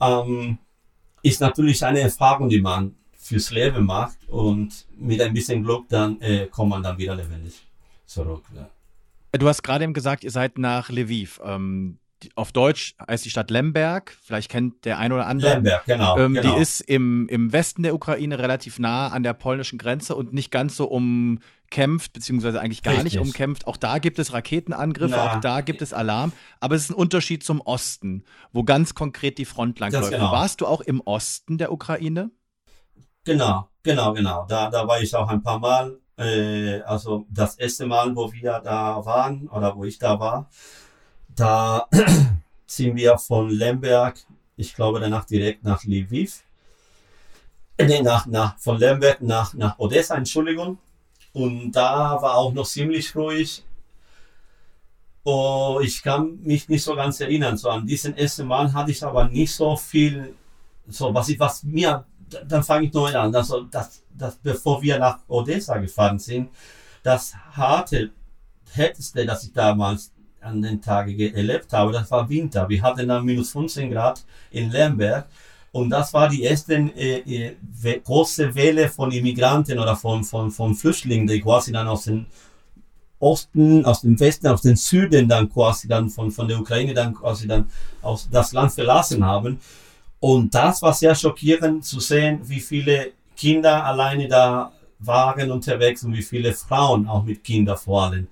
Ähm, 0.00 0.58
ist 1.22 1.40
natürlich 1.40 1.84
eine 1.84 2.00
Erfahrung, 2.00 2.48
die 2.48 2.60
man 2.60 2.94
fürs 3.16 3.50
Leben 3.50 3.86
macht 3.86 4.18
und 4.28 4.86
mit 4.96 5.20
ein 5.20 5.32
bisschen 5.32 5.62
Glück 5.62 5.88
dann 5.88 6.20
äh, 6.20 6.46
kommt 6.46 6.70
man 6.70 6.82
dann 6.82 6.98
wieder 6.98 7.14
lebendig 7.14 7.66
zurück. 8.04 8.44
Ja. 8.54 8.68
Du 9.32 9.48
hast 9.48 9.62
gerade 9.62 9.84
eben 9.84 9.94
gesagt, 9.94 10.22
ihr 10.22 10.30
seid 10.30 10.58
nach 10.58 10.90
Lviv. 10.90 11.40
Ähm, 11.42 11.98
auf 12.34 12.52
Deutsch 12.52 12.94
heißt 13.06 13.24
die 13.24 13.30
Stadt 13.30 13.50
Lemberg. 13.50 14.16
Vielleicht 14.22 14.50
kennt 14.50 14.84
der 14.84 14.98
ein 14.98 15.12
oder 15.12 15.26
andere. 15.26 15.54
Lemberg, 15.54 15.84
genau, 15.84 16.18
ähm, 16.18 16.34
genau. 16.34 16.54
Die 16.54 16.62
ist 16.62 16.80
im, 16.80 17.28
im 17.28 17.52
Westen 17.52 17.82
der 17.82 17.94
Ukraine 17.94 18.38
relativ 18.38 18.78
nah 18.78 19.08
an 19.08 19.22
der 19.22 19.34
polnischen 19.34 19.78
Grenze 19.78 20.14
und 20.14 20.32
nicht 20.32 20.50
ganz 20.50 20.76
so 20.76 20.86
umkämpft, 20.86 22.12
beziehungsweise 22.12 22.60
eigentlich 22.60 22.82
gar 22.82 22.94
Richtig. 22.94 23.14
nicht 23.14 23.20
umkämpft. 23.20 23.66
Auch 23.66 23.76
da 23.76 23.98
gibt 23.98 24.18
es 24.18 24.32
Raketenangriffe, 24.32 25.16
Na. 25.16 25.36
auch 25.36 25.40
da 25.40 25.60
gibt 25.60 25.82
es 25.82 25.92
Alarm. 25.92 26.32
Aber 26.60 26.74
es 26.74 26.84
ist 26.84 26.90
ein 26.90 26.94
Unterschied 26.94 27.44
zum 27.44 27.60
Osten, 27.60 28.24
wo 28.52 28.64
ganz 28.64 28.94
konkret 28.94 29.38
die 29.38 29.44
Front 29.44 29.78
langläuft. 29.80 30.10
genau. 30.10 30.32
Warst 30.32 30.60
du 30.60 30.66
auch 30.66 30.80
im 30.80 31.00
Osten 31.00 31.58
der 31.58 31.72
Ukraine? 31.72 32.30
Genau, 33.24 33.68
genau, 33.82 34.12
genau. 34.12 34.46
Da, 34.48 34.70
da 34.70 34.86
war 34.86 35.00
ich 35.00 35.14
auch 35.14 35.28
ein 35.28 35.42
paar 35.42 35.58
Mal. 35.58 35.98
Äh, 36.16 36.80
also 36.82 37.26
das 37.30 37.56
erste 37.56 37.86
Mal, 37.86 38.14
wo 38.14 38.32
wir 38.32 38.60
da 38.60 39.04
waren 39.04 39.48
oder 39.48 39.74
wo 39.76 39.84
ich 39.84 39.98
da 39.98 40.20
war, 40.20 40.50
da 41.36 41.88
sind 42.66 42.96
wir 42.96 43.18
von 43.18 43.50
Lemberg, 43.50 44.18
ich 44.56 44.74
glaube 44.74 45.00
danach 45.00 45.24
direkt 45.24 45.64
nach 45.64 45.84
Lviv. 45.84 46.42
Nee, 47.80 48.02
nach, 48.02 48.26
nach, 48.26 48.58
von 48.58 48.78
Lemberg 48.78 49.20
nach, 49.20 49.52
nach 49.54 49.78
Odessa, 49.78 50.14
Entschuldigung. 50.14 50.78
Und 51.32 51.72
da 51.72 52.22
war 52.22 52.36
auch 52.36 52.52
noch 52.52 52.66
ziemlich 52.66 53.14
ruhig. 53.16 53.64
Oh, 55.24 55.80
ich 55.82 56.02
kann 56.02 56.38
mich 56.42 56.68
nicht 56.68 56.84
so 56.84 56.94
ganz 56.94 57.18
erinnern. 57.20 57.56
So 57.56 57.70
an 57.70 57.86
diesen 57.86 58.16
ersten 58.16 58.46
Mal 58.46 58.72
hatte 58.72 58.92
ich 58.92 59.02
aber 59.02 59.28
nicht 59.28 59.52
so 59.52 59.76
viel, 59.76 60.34
so 60.86 61.12
was 61.12 61.28
ich, 61.30 61.40
was 61.40 61.64
mir, 61.64 62.04
dann 62.46 62.62
fange 62.62 62.86
ich 62.86 62.92
neu 62.92 63.16
an. 63.16 63.34
Also 63.34 63.62
das, 63.62 64.02
das, 64.16 64.36
bevor 64.36 64.80
wir 64.82 64.98
nach 64.98 65.18
Odessa 65.26 65.78
gefahren 65.78 66.20
sind, 66.20 66.50
das 67.02 67.34
harte, 67.52 68.10
härteste, 68.70 69.26
das 69.26 69.44
ich 69.44 69.52
damals 69.52 70.13
an 70.44 70.62
den 70.62 70.80
Tagen 70.80 71.16
ge- 71.16 71.32
erlebt 71.32 71.72
habe, 71.72 71.92
das 71.92 72.10
war 72.10 72.28
Winter. 72.28 72.68
Wir 72.68 72.82
hatten 72.82 73.08
dann 73.08 73.24
minus 73.24 73.50
15 73.50 73.90
Grad 73.90 74.24
in 74.50 74.70
Lemberg. 74.70 75.26
Und 75.72 75.90
das 75.90 76.12
war 76.14 76.28
die 76.28 76.42
erste 76.42 76.74
äh, 76.74 77.52
äh, 77.82 78.00
große 78.04 78.54
Welle 78.54 78.88
von 78.88 79.10
Immigranten 79.10 79.78
oder 79.78 79.96
von, 79.96 80.22
von, 80.22 80.50
von 80.52 80.74
Flüchtlingen, 80.74 81.26
die 81.26 81.40
quasi 81.40 81.72
dann 81.72 81.88
aus 81.88 82.04
dem 82.04 82.26
Osten, 83.18 83.84
aus 83.84 84.02
dem 84.02 84.18
Westen, 84.20 84.48
aus 84.48 84.62
dem 84.62 84.76
Süden 84.76 85.28
dann 85.28 85.48
quasi 85.50 85.88
dann 85.88 86.10
von, 86.10 86.30
von 86.30 86.46
der 86.48 86.58
Ukraine 86.60 86.92
dann 86.94 87.14
quasi 87.14 87.46
dann 87.48 87.66
aus 88.02 88.28
das 88.30 88.52
Land 88.52 88.72
verlassen 88.72 89.24
haben. 89.24 89.58
Und 90.20 90.54
das 90.54 90.82
war 90.82 90.92
sehr 90.92 91.14
schockierend 91.14 91.84
zu 91.84 92.00
sehen, 92.00 92.40
wie 92.44 92.60
viele 92.60 93.12
Kinder 93.36 93.84
alleine 93.84 94.28
da 94.28 94.72
waren 94.98 95.50
unterwegs 95.50 96.02
und 96.04 96.14
wie 96.14 96.22
viele 96.22 96.52
Frauen 96.52 97.08
auch 97.08 97.24
mit 97.24 97.44
Kindern 97.44 97.76
vor 97.76 98.04
allem. 98.04 98.28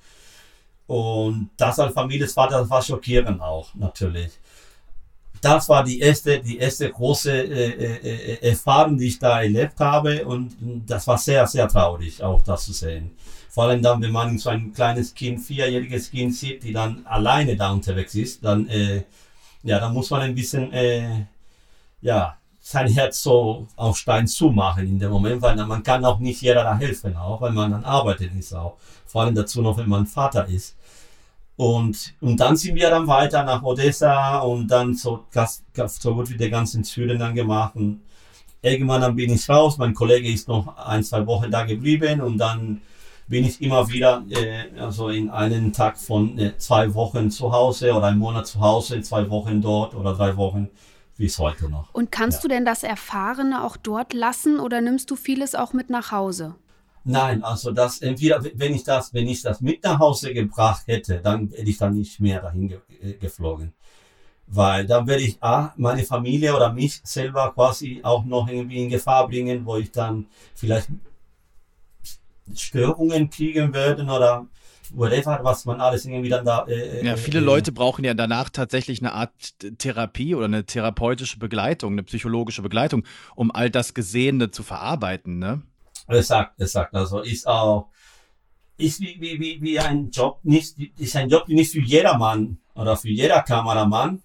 Und 0.93 1.49
das 1.57 1.79
als 1.79 1.95
Familienvater, 1.95 2.59
das 2.61 2.69
war 2.69 2.83
schockierend 2.83 3.41
auch 3.41 3.75
natürlich. 3.75 4.31
Das 5.41 5.67
war 5.71 5.83
die 5.83 6.01
erste, 6.01 6.39
die 6.39 6.59
erste 6.59 6.91
große 6.91 7.33
äh, 7.33 7.71
äh, 7.71 8.35
äh, 8.35 8.51
Erfahrung, 8.51 8.99
die 8.99 9.07
ich 9.07 9.19
da 9.19 9.41
erlebt 9.41 9.81
habe 9.81 10.27
und 10.27 10.55
das 10.87 11.07
war 11.07 11.17
sehr, 11.17 11.47
sehr 11.47 11.67
traurig, 11.67 12.23
auch 12.23 12.43
das 12.43 12.67
zu 12.67 12.75
sehen. 12.75 13.13
Vor 13.49 13.65
allem 13.65 13.81
dann, 13.81 14.03
wenn 14.03 14.13
man 14.13 14.37
so 14.37 14.51
ein 14.51 14.75
kleines 14.75 15.15
Kind, 15.15 15.41
vierjähriges 15.41 16.11
Kind 16.11 16.35
sieht, 16.35 16.63
die 16.63 16.75
dann 16.75 17.07
alleine 17.07 17.57
da 17.57 17.73
unterwegs 17.73 18.15
ist, 18.15 18.45
dann, 18.45 18.69
äh, 18.69 19.05
ja, 19.63 19.81
dann 19.81 19.95
muss 19.95 20.11
man 20.11 20.21
ein 20.21 20.35
bisschen, 20.35 20.75
äh, 20.75 21.25
ja, 22.03 22.37
sein 22.61 22.89
Herz 22.89 23.23
so 23.23 23.67
auf 23.77 23.97
Stein 23.97 24.27
zumachen 24.27 24.87
in 24.87 24.99
dem 24.99 25.11
Moment, 25.11 25.41
weil 25.41 25.57
man 25.57 25.83
kann 25.83 26.05
auch 26.05 26.19
nicht 26.19 26.43
jeder 26.43 26.65
da 26.65 26.77
helfen, 26.77 27.17
auch 27.17 27.41
weil 27.41 27.53
man 27.53 27.71
dann 27.71 27.85
arbeitet 27.85 28.35
ist 28.35 28.53
auch. 28.53 28.77
Vor 29.07 29.23
allem 29.23 29.35
dazu 29.35 29.63
noch, 29.63 29.79
wenn 29.79 29.89
man 29.89 30.07
Vater 30.07 30.47
ist. 30.47 30.77
Und, 31.57 32.15
und 32.21 32.39
dann 32.41 32.57
sind 32.57 32.77
wir 32.77 32.91
dann 32.91 33.07
weiter 33.07 33.45
nach 33.45 33.63
Odessa 33.63 34.39
und 34.41 34.69
dann 34.69 34.95
so, 34.95 35.25
so 35.87 36.15
gut 36.15 36.31
wie 36.31 36.37
der 36.37 36.51
ganzen 36.51 36.83
Süden 36.83 37.19
dann 37.19 37.35
gemacht. 37.35 37.77
Und 37.77 38.01
irgendwann 38.63 39.03
dann 39.03 39.17
bin 39.17 39.33
ich 39.33 39.49
raus. 39.49 39.79
Mein 39.79 39.95
Kollege 39.95 40.31
ist 40.31 40.49
noch 40.49 40.77
ein, 40.77 41.03
zwei 41.05 41.27
Wochen 41.27 41.51
da 41.51 41.65
geblieben 41.65 42.21
und 42.21 42.39
dann 42.39 42.81
bin 43.29 43.45
ich 43.45 43.61
immer 43.63 43.89
wieder, 43.89 44.25
äh, 44.31 44.79
also 44.79 45.09
in 45.09 45.31
einen 45.31 45.73
Tag 45.73 45.99
von 45.99 46.39
äh, 46.39 46.57
zwei 46.59 46.93
Wochen 46.95 47.31
zu 47.31 47.53
Hause 47.53 47.93
oder 47.93 48.07
einen 48.07 48.19
Monat 48.19 48.47
zu 48.47 48.61
Hause, 48.61 49.01
zwei 49.03 49.29
Wochen 49.31 49.61
dort 49.63 49.95
oder 49.95 50.15
drei 50.15 50.37
Wochen, 50.37 50.69
wie 51.17 51.27
es 51.27 51.39
heute 51.39 51.69
noch. 51.71 51.93
Und 51.95 52.11
kannst 52.13 52.39
Ja. 52.39 52.43
du 52.43 52.49
denn 52.49 52.65
das 52.65 52.83
Erfahrene 52.83 53.65
auch 53.65 53.77
dort 53.77 54.13
lassen 54.13 54.59
oder 54.59 54.81
nimmst 54.81 55.11
du 55.11 55.17
vieles 55.17 55.55
auch 55.55 55.73
mit 55.73 55.89
nach 55.89 56.11
Hause? 56.13 56.57
Nein, 57.05 57.43
also 57.43 57.73
das 57.73 58.01
entweder, 58.01 58.43
wenn 58.55 58.75
ich 58.75 58.85
das, 58.85 59.13
wenn 59.13 59.29
ich 59.29 59.43
das 59.43 59.61
mit 59.61 59.83
nach 59.83 59.99
Hause 59.99 60.33
gebracht 60.33 60.87
hätte, 60.87 61.21
dann 61.21 61.51
hätte 61.51 61.71
ich 61.71 61.79
dann 61.79 61.95
nicht 61.95 62.21
mehr 62.21 62.41
dahin 62.41 62.69
ge 62.69 62.79
äh, 63.03 63.15
geflogen. 63.15 63.73
Weil 64.47 64.87
dann 64.87 65.07
werde 65.07 65.23
ich 65.23 65.43
A, 65.43 65.73
meine 65.77 66.05
Familie 66.05 66.55
oder 66.55 66.73
mich 66.73 67.01
selber 67.05 67.53
quasi 67.55 68.01
auch 68.03 68.25
noch 68.25 68.49
irgendwie 68.49 68.85
in 68.85 68.91
Gefahr 68.91 69.27
bringen, 69.27 69.65
wo 69.65 69.77
ich 69.77 69.91
dann 69.91 70.27
vielleicht 70.55 70.89
Störungen 72.55 73.31
kriegen 73.31 73.73
werde 73.73 74.05
oder 74.05 74.47
whatever, 74.95 75.41
was 75.43 75.65
man 75.65 75.81
alles 75.81 76.05
irgendwie 76.05 76.29
dann 76.29 76.45
da. 76.45 76.67
Äh, 76.69 77.05
Ja, 77.05 77.15
äh, 77.15 77.17
viele 77.17 77.39
äh, 77.39 77.43
Leute 77.43 77.73
brauchen 77.73 78.05
ja 78.05 78.15
danach 78.15 78.51
tatsächlich 78.51 79.01
eine 79.01 79.13
Art 79.13 79.33
Therapie 79.79 80.35
oder 80.35 80.47
eine 80.47 80.67
therapeutische 80.67 81.39
Begleitung, 81.39 81.93
eine 81.93 82.03
psychologische 82.03 82.63
Begleitung, 82.63 83.05
um 83.35 83.51
all 83.51 83.71
das 83.71 83.95
Gesehene 83.95 84.51
zu 84.51 84.63
verarbeiten, 84.63 85.39
ne? 85.39 85.63
Exakt, 86.09 86.61
exakt. 86.61 86.95
Also 86.95 87.21
ist 87.21 87.47
auch, 87.47 87.89
ist 88.77 89.01
wie, 89.01 89.21
wie, 89.21 89.39
wie, 89.41 89.63
wie 89.63 89.79
ein 89.79 90.11
Job, 90.11 90.41
nicht, 90.43 90.77
ist 90.99 91.17
ein 91.17 91.29
Job 91.29 91.49
nicht 91.49 91.73
für 91.73 91.81
jedermann 91.81 92.59
oder 92.75 92.97
für 92.97 93.11
jeder 93.11 93.43
Kameramann. 93.43 94.23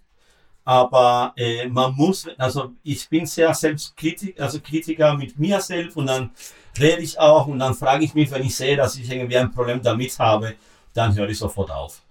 Aber 0.63 1.33
äh, 1.37 1.67
man 1.69 1.95
muss, 1.95 2.27
also 2.37 2.73
ich 2.83 3.07
bin 3.07 3.25
sehr 3.25 3.53
selbstkritisch, 3.53 4.37
also 4.37 4.59
Kritiker 4.59 5.15
mit 5.15 5.39
mir 5.39 5.61
selbst 5.61 5.95
und 5.95 6.07
dann 6.07 6.31
rede 6.77 7.01
ich 7.01 7.17
auch 7.17 7.47
und 7.47 7.59
dann 7.59 7.73
frage 7.73 8.03
ich 8.03 8.13
mich, 8.13 8.29
wenn 8.31 8.43
ich 8.43 8.55
sehe, 8.55 8.75
dass 8.75 8.97
ich 8.97 9.09
irgendwie 9.09 9.37
ein 9.37 9.51
Problem 9.51 9.81
damit 9.81 10.19
habe, 10.19 10.55
dann 10.93 11.15
höre 11.15 11.29
ich 11.29 11.37
sofort 11.37 11.71
auf. 11.71 12.01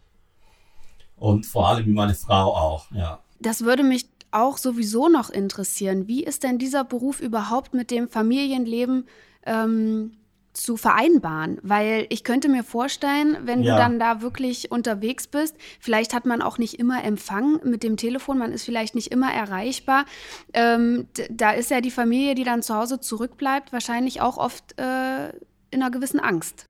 Und 1.17 1.45
vor 1.45 1.69
allem 1.69 1.93
meine 1.93 2.15
Frau 2.15 2.55
auch, 2.55 2.91
ja. 2.93 3.21
Das 3.41 3.63
würde 3.63 3.83
mich 3.83 4.07
auch 4.31 4.59
sowieso 4.59 5.09
noch 5.09 5.31
interessieren. 5.31 6.09
Wie 6.09 6.25
ist 6.25 6.43
denn 6.43 6.59
dieser 6.59 6.85
Beruf 6.85 7.21
überhaupt 7.21 7.75
mit 7.75 7.91
dem 7.91 8.09
Familienleben 8.09 9.07
ähm, 9.47 10.13
zu 10.53 10.77
vereinbaren? 10.77 11.59
Weil 11.63 12.07
ich 12.09 12.25
könnte 12.25 12.49
mir 12.49 12.65
vorstellen, 12.65 13.37
wenn 13.45 13.63
Ja. 13.63 13.75
du 13.75 13.81
dann 13.83 13.99
da 13.99 14.21
wirklich 14.23 14.71
unterwegs 14.71 15.27
bist, 15.27 15.55
vielleicht 15.81 16.15
hat 16.15 16.27
man 16.27 16.43
auch 16.43 16.59
nicht 16.59 16.79
immer 16.79 17.05
Empfang 17.05 17.61
mit 17.65 17.83
dem 17.83 17.97
Telefon, 17.97 18.39
man 18.39 18.53
ist 18.53 18.65
vielleicht 18.65 18.95
nicht 18.95 19.13
immer 19.13 19.33
erreichbar. 19.33 20.05
Ähm, 20.53 21.09
da 21.31 21.51
ist 21.51 21.71
ja 21.71 21.81
die 21.81 21.91
Familie, 21.91 22.35
die 22.35 22.45
dann 22.45 22.63
zu 22.63 22.75
Hause 22.75 23.01
zurückbleibt, 23.01 23.73
wahrscheinlich 23.73 24.21
auch 24.21 24.39
oft 24.39 24.79
äh, 24.79 25.29
in 25.71 25.83
einer 25.83 25.91
gewissen 25.91 26.21
Angst. 26.21 26.65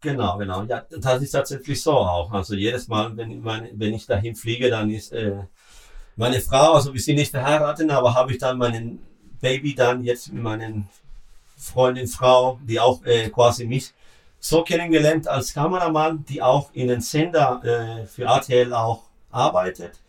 Genau, 0.00 0.38
genau. 0.38 0.62
Ja, 0.62 0.86
das 0.90 1.20
ist 1.22 1.32
tatsächlich 1.32 1.82
so 1.82 1.92
auch. 1.92 2.32
Also 2.32 2.54
jedes 2.54 2.88
Mal, 2.88 3.14
wenn, 3.18 3.42
meine, 3.42 3.70
wenn 3.74 3.92
ich 3.92 4.06
dahin 4.06 4.34
fliege, 4.34 4.70
dann 4.70 4.88
ist 4.88 5.12
äh, 5.12 5.42
meine 6.16 6.40
Frau, 6.40 6.72
also 6.72 6.94
wir 6.94 7.00
sind 7.00 7.16
nicht 7.16 7.32
verheiratet, 7.32 7.90
aber 7.90 8.14
habe 8.14 8.32
ich 8.32 8.38
dann 8.38 8.56
meinen 8.56 9.00
Baby 9.40 9.74
dann 9.74 10.04
jetzt 10.04 10.32
mit 10.32 10.42
meinen 10.42 10.88
Freundin, 11.58 12.06
Frau, 12.06 12.58
die 12.62 12.80
auch 12.80 13.04
äh, 13.04 13.28
quasi 13.28 13.66
mich 13.66 13.92
so 14.40 14.62
kennengelernt 14.62 15.26
als 15.26 15.52
Kameramann, 15.52 16.24
die 16.24 16.40
auch 16.40 16.70
in 16.72 16.88
den 16.88 17.00
Sender 17.00 17.60
äh, 17.64 18.06
für 18.06 18.24
RTL 18.24 18.72
auch 18.72 19.02
arbeitet. 19.30 20.00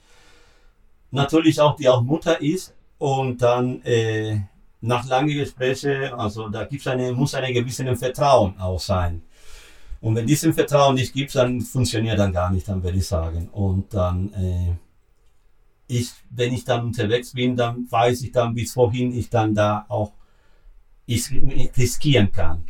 Natürlich 1.11 1.59
auch, 1.59 1.75
die 1.75 1.89
auch 1.89 2.01
Mutter 2.01 2.39
ist 2.39 2.73
und 2.99 3.41
dann 3.41 3.81
äh, 3.83 4.39
nach 4.81 5.07
langen 5.07 5.35
Gesprächen, 5.35 6.13
also 6.13 6.49
da 6.49 6.65
gibt's 6.65 6.87
eine, 6.87 7.11
muss 7.11 7.33
eine 7.33 7.51
gewisse 7.51 7.95
Vertrauen 7.95 8.57
auch 8.59 8.79
sein. 8.79 9.23
Und 10.01 10.15
wenn 10.15 10.27
diesen 10.27 10.53
Vertrauen 10.53 10.95
nicht 10.95 11.13
gibt, 11.13 11.35
dann 11.35 11.59
funktioniert 11.59 12.19
dann 12.19 12.31
gar 12.31 12.51
nicht, 12.51 12.67
dann 12.67 12.81
würde 12.81 12.97
ich 12.97 13.07
sagen. 13.07 13.49
Und 13.49 13.93
dann, 13.93 14.31
äh, 14.33 14.75
ich, 15.87 16.11
wenn 16.29 16.53
ich 16.53 16.63
dann 16.63 16.85
unterwegs 16.85 17.33
bin, 17.33 17.55
dann 17.55 17.87
weiß 17.89 18.21
ich 18.21 18.31
dann, 18.31 18.53
bis 18.53 18.77
wohin 18.77 19.11
ich 19.17 19.29
dann 19.29 19.53
da 19.53 19.85
auch 19.89 20.13
ich, 21.09 21.77
riskieren 21.77 22.31
kann. 22.31 22.63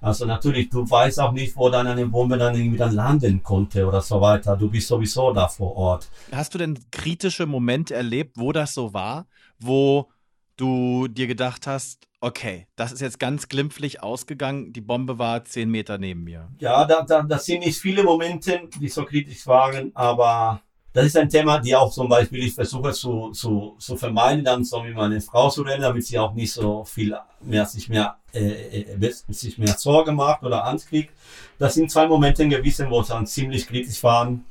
Also 0.00 0.26
natürlich, 0.26 0.68
du 0.68 0.88
weißt 0.88 1.18
auch 1.20 1.32
nicht, 1.32 1.56
wo 1.56 1.70
dann 1.70 1.86
eine 1.86 2.06
Bombe 2.06 2.36
dann 2.36 2.54
irgendwie 2.54 2.76
dann 2.76 2.94
landen 2.94 3.42
konnte 3.42 3.86
oder 3.86 4.02
so 4.02 4.20
weiter. 4.20 4.54
Du 4.54 4.70
bist 4.70 4.88
sowieso 4.88 5.32
da 5.32 5.48
vor 5.48 5.74
Ort. 5.76 6.08
Hast 6.30 6.52
du 6.52 6.58
denn 6.58 6.78
kritische 6.90 7.46
Momente 7.46 7.94
erlebt, 7.94 8.36
wo 8.36 8.52
das 8.52 8.74
so 8.74 8.92
war, 8.92 9.26
wo 9.58 10.10
du 10.56 11.08
dir 11.08 11.26
gedacht 11.26 11.66
hast, 11.66 12.06
okay, 12.20 12.66
das 12.76 12.92
ist 12.92 13.00
jetzt 13.00 13.18
ganz 13.18 13.48
glimpflich 13.48 14.02
ausgegangen, 14.02 14.72
die 14.72 14.82
Bombe 14.82 15.18
war 15.18 15.44
zehn 15.44 15.70
Meter 15.70 15.96
neben 15.98 16.24
mir. 16.24 16.48
Ja, 16.58 16.84
da, 16.84 17.02
da, 17.02 17.22
das 17.22 17.46
sind 17.46 17.60
nicht 17.60 17.78
viele 17.78 18.02
Momente, 18.02 18.60
die 18.80 18.88
so 18.88 19.04
kritisch 19.04 19.46
waren, 19.46 19.90
aber 19.94 20.60
das 20.94 21.06
ist 21.06 21.16
ein 21.16 21.28
Thema, 21.28 21.58
die 21.58 21.74
auch 21.74 21.90
zum 21.90 22.08
Beispiel 22.08 22.44
ich 22.44 22.54
versuche 22.54 22.92
zu, 22.92 23.30
zu, 23.32 23.74
zu 23.78 23.96
vermeiden, 23.96 24.44
dann 24.44 24.62
so 24.62 24.80
mit 24.80 24.94
meiner 24.94 25.20
Frau 25.20 25.50
zu 25.50 25.62
reden, 25.62 25.82
damit 25.82 26.06
sie 26.06 26.16
auch 26.16 26.32
nicht 26.32 26.52
so 26.52 26.84
viel 26.84 27.16
mehr 27.40 27.66
sich 27.66 27.88
mehr, 27.88 28.16
äh, 28.32 28.82
äh 28.82 29.12
sich 29.28 29.58
mehr 29.58 29.74
Sorge 29.76 30.12
macht 30.12 30.44
oder 30.44 30.64
Angst 30.64 30.88
kriegt. 30.88 31.12
Das 31.58 31.74
sind 31.74 31.90
zwei 31.90 32.06
Momente 32.06 32.46
gewesen, 32.48 32.88
wo 32.90 33.00
es 33.00 33.08
dann 33.08 33.26
ziemlich 33.26 33.66
kritisch 33.66 34.00
waren. 34.04 34.44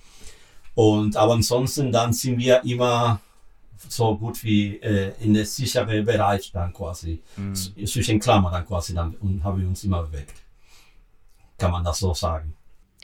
Und 0.75 1.15
aber 1.15 1.34
ansonsten 1.34 1.93
dann 1.93 2.12
sind 2.12 2.38
wir 2.38 2.62
immer 2.65 3.21
so 3.77 4.17
gut 4.17 4.43
wie 4.43 4.75
äh, 4.82 5.13
in 5.21 5.34
der 5.34 5.45
sicheren 5.45 6.03
Bereich 6.03 6.51
dann 6.51 6.73
quasi, 6.73 7.21
mhm. 7.38 7.56
zwischen 7.56 8.19
Klammern 8.19 8.51
dann 8.51 8.65
quasi 8.65 8.93
dann 8.93 9.15
und 9.15 9.41
haben 9.45 9.62
wir 9.62 9.67
uns 9.67 9.86
immer 9.86 10.03
bewegt. 10.03 10.41
Kann 11.58 11.71
man 11.71 11.86
das 11.86 11.99
so 11.99 12.13
sagen. 12.13 12.53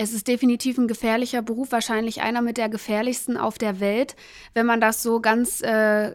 Es 0.02 0.14
ist 0.14 0.30
definitiv 0.30 0.78
ein 0.78 0.88
gefährlicher 0.88 1.42
Beruf, 1.42 1.74
wahrscheinlich 1.74 2.22
einer 2.22 2.42
mit 2.42 2.56
der 2.56 2.70
gefährlichsten 2.70 3.36
auf 3.36 3.58
der 3.58 3.82
Welt, 3.82 4.16
wenn 4.54 4.66
man 4.66 4.80
das 4.80 5.04
so 5.04 5.20
ganz 5.20 5.60
äh, 5.60 6.14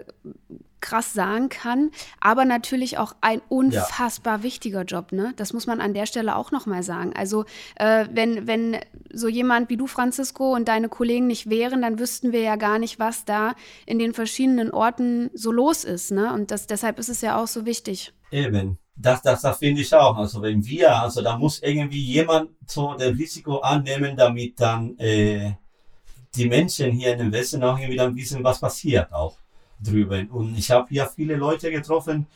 krass 0.81 1.12
sagen 1.12 1.51
kann, 1.51 1.90
aber 2.18 2.47
natürlich 2.47 2.97
auch 2.97 3.14
ein 3.20 3.42
unfassbar 3.51 4.38
ja. 4.38 4.42
wichtiger 4.42 4.85
Job. 4.85 5.12
Ne? 5.12 5.35
Das 5.37 5.53
muss 5.53 5.66
man 5.66 5.83
an 5.83 5.92
der 5.92 6.07
Stelle 6.07 6.35
auch 6.37 6.51
noch 6.51 6.64
mal 6.64 6.83
sagen. 6.83 7.12
Also 7.14 7.44
äh, 7.77 8.07
wenn, 8.11 8.47
wenn 8.47 8.79
so 9.12 9.29
jemand 9.29 9.68
wie 9.68 9.77
du, 9.77 9.87
Francisco, 9.87 10.55
und 10.55 10.66
deine 10.66 10.88
Kollegen 10.88 11.27
nicht 11.27 11.51
wären, 11.51 11.83
dann 11.83 11.99
wüssten 11.99 12.33
wir 12.33 12.40
ja 12.40 12.57
gar 12.57 12.79
nicht, 12.79 12.99
was 12.99 13.27
da 13.27 13.55
in 13.85 13.99
den 13.99 14.14
verschiedenen 14.14 14.70
Orten 14.70 15.29
so 15.35 15.53
los 15.53 15.85
ist. 15.85 16.11
Ne? 16.11 16.33
Und 16.33 16.51
das, 16.51 16.66
deshalb 16.66 16.99
ist 16.99 17.11
es 17.11 17.20
ja 17.20 17.37
auch 17.37 17.49
so 17.49 17.66
wichtig. 17.66 18.14
Eben. 18.31 18.79
Das, 18.96 19.22
das, 19.22 19.42
das 19.42 19.59
finde 19.59 19.80
ich 19.80 19.92
auch. 19.92 20.16
Also 20.16 20.40
wenn 20.40 20.64
wir, 20.64 20.96
also 20.96 21.20
da 21.20 21.37
muss 21.37 21.61
irgendwie 21.62 22.02
jemand 22.02 22.50
so 22.66 22.94
das 22.94 23.09
Risiko 23.09 23.59
annehmen, 23.59 24.16
damit 24.16 24.61
dann 24.61 24.96
äh, 24.98 25.54
die 26.35 26.48
Menschen 26.48 26.92
hier 26.92 27.12
in 27.12 27.18
dem 27.18 27.33
Westen 27.33 27.62
auch 27.62 27.78
irgendwie 27.78 27.96
dann 27.96 28.14
wissen, 28.16 28.42
was 28.44 28.61
passiert 28.61 29.12
auch 29.12 29.37
drüber. 29.80 30.22
Und 30.30 30.57
ich 30.57 30.70
habe 30.70 30.87
hier 30.88 31.07
viele 31.07 31.37
Leute 31.37 31.70
getroffen, 31.70 32.26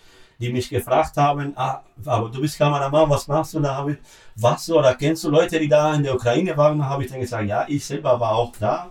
die 0.40 0.52
mich 0.52 0.68
gefragt 0.68 1.16
haben, 1.16 1.52
ah, 1.56 1.82
aber 2.04 2.28
du 2.28 2.40
bist 2.40 2.58
Kameramann, 2.58 3.10
was 3.10 3.26
machst 3.26 3.54
du? 3.54 3.60
Da 3.60 3.74
habe 3.74 3.92
ich, 3.92 3.98
was 4.36 4.70
oder 4.70 4.94
kennst 4.94 5.24
du 5.24 5.30
Leute, 5.30 5.58
die 5.58 5.68
da 5.68 5.94
in 5.94 6.04
der 6.04 6.14
Ukraine 6.14 6.56
waren? 6.56 6.78
Da 6.78 6.84
habe 6.84 7.04
ich 7.04 7.10
dann 7.10 7.20
gesagt, 7.20 7.48
ja, 7.48 7.66
ich 7.68 7.84
selber 7.84 8.20
war 8.20 8.36
auch 8.36 8.52
da. 8.58 8.90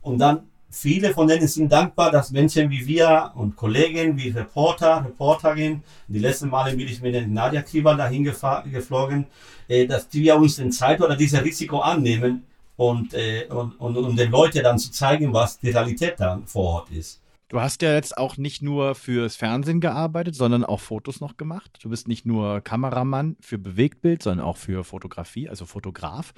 Und 0.00 0.18
dann 0.18 0.48
viele 0.76 1.12
von 1.12 1.26
denen 1.26 1.48
sind 1.48 1.72
dankbar, 1.72 2.10
dass 2.10 2.30
Menschen 2.30 2.70
wie 2.70 2.86
wir 2.86 3.32
und 3.34 3.56
Kollegen 3.56 4.16
wie 4.16 4.28
Reporter, 4.28 5.04
Reporterin, 5.04 5.82
die 6.06 6.18
letzten 6.18 6.50
Male 6.50 6.76
bin 6.76 6.86
ich 6.86 7.00
mit 7.00 7.14
den 7.14 7.32
Nadia 7.32 7.62
Krival 7.62 7.96
dahin 7.96 8.24
geflogen, 8.24 9.26
äh, 9.68 9.86
dass 9.86 10.06
wir 10.12 10.36
uns 10.36 10.56
den 10.56 10.70
Zeit 10.70 11.00
oder 11.00 11.16
dieses 11.16 11.42
Risiko 11.42 11.78
annehmen 11.78 12.44
und, 12.76 13.14
äh, 13.14 13.46
und, 13.48 13.80
und, 13.80 13.96
und 13.96 14.16
den 14.16 14.30
Leuten 14.30 14.62
dann 14.62 14.78
zu 14.78 14.90
zeigen, 14.90 15.32
was 15.32 15.58
die 15.58 15.70
Realität 15.70 16.14
dann 16.18 16.46
vor 16.46 16.64
Ort 16.74 16.90
ist. 16.90 17.20
Du 17.48 17.60
hast 17.60 17.80
ja 17.82 17.94
jetzt 17.94 18.18
auch 18.18 18.36
nicht 18.36 18.60
nur 18.60 18.96
fürs 18.96 19.36
Fernsehen 19.36 19.80
gearbeitet, 19.80 20.34
sondern 20.34 20.64
auch 20.64 20.80
Fotos 20.80 21.20
noch 21.20 21.36
gemacht. 21.36 21.78
Du 21.80 21.88
bist 21.88 22.08
nicht 22.08 22.26
nur 22.26 22.60
Kameramann 22.60 23.36
für 23.40 23.56
Bewegtbild, 23.56 24.20
sondern 24.20 24.44
auch 24.44 24.56
für 24.56 24.82
Fotografie, 24.82 25.48
also 25.48 25.64
Fotograf 25.64 26.34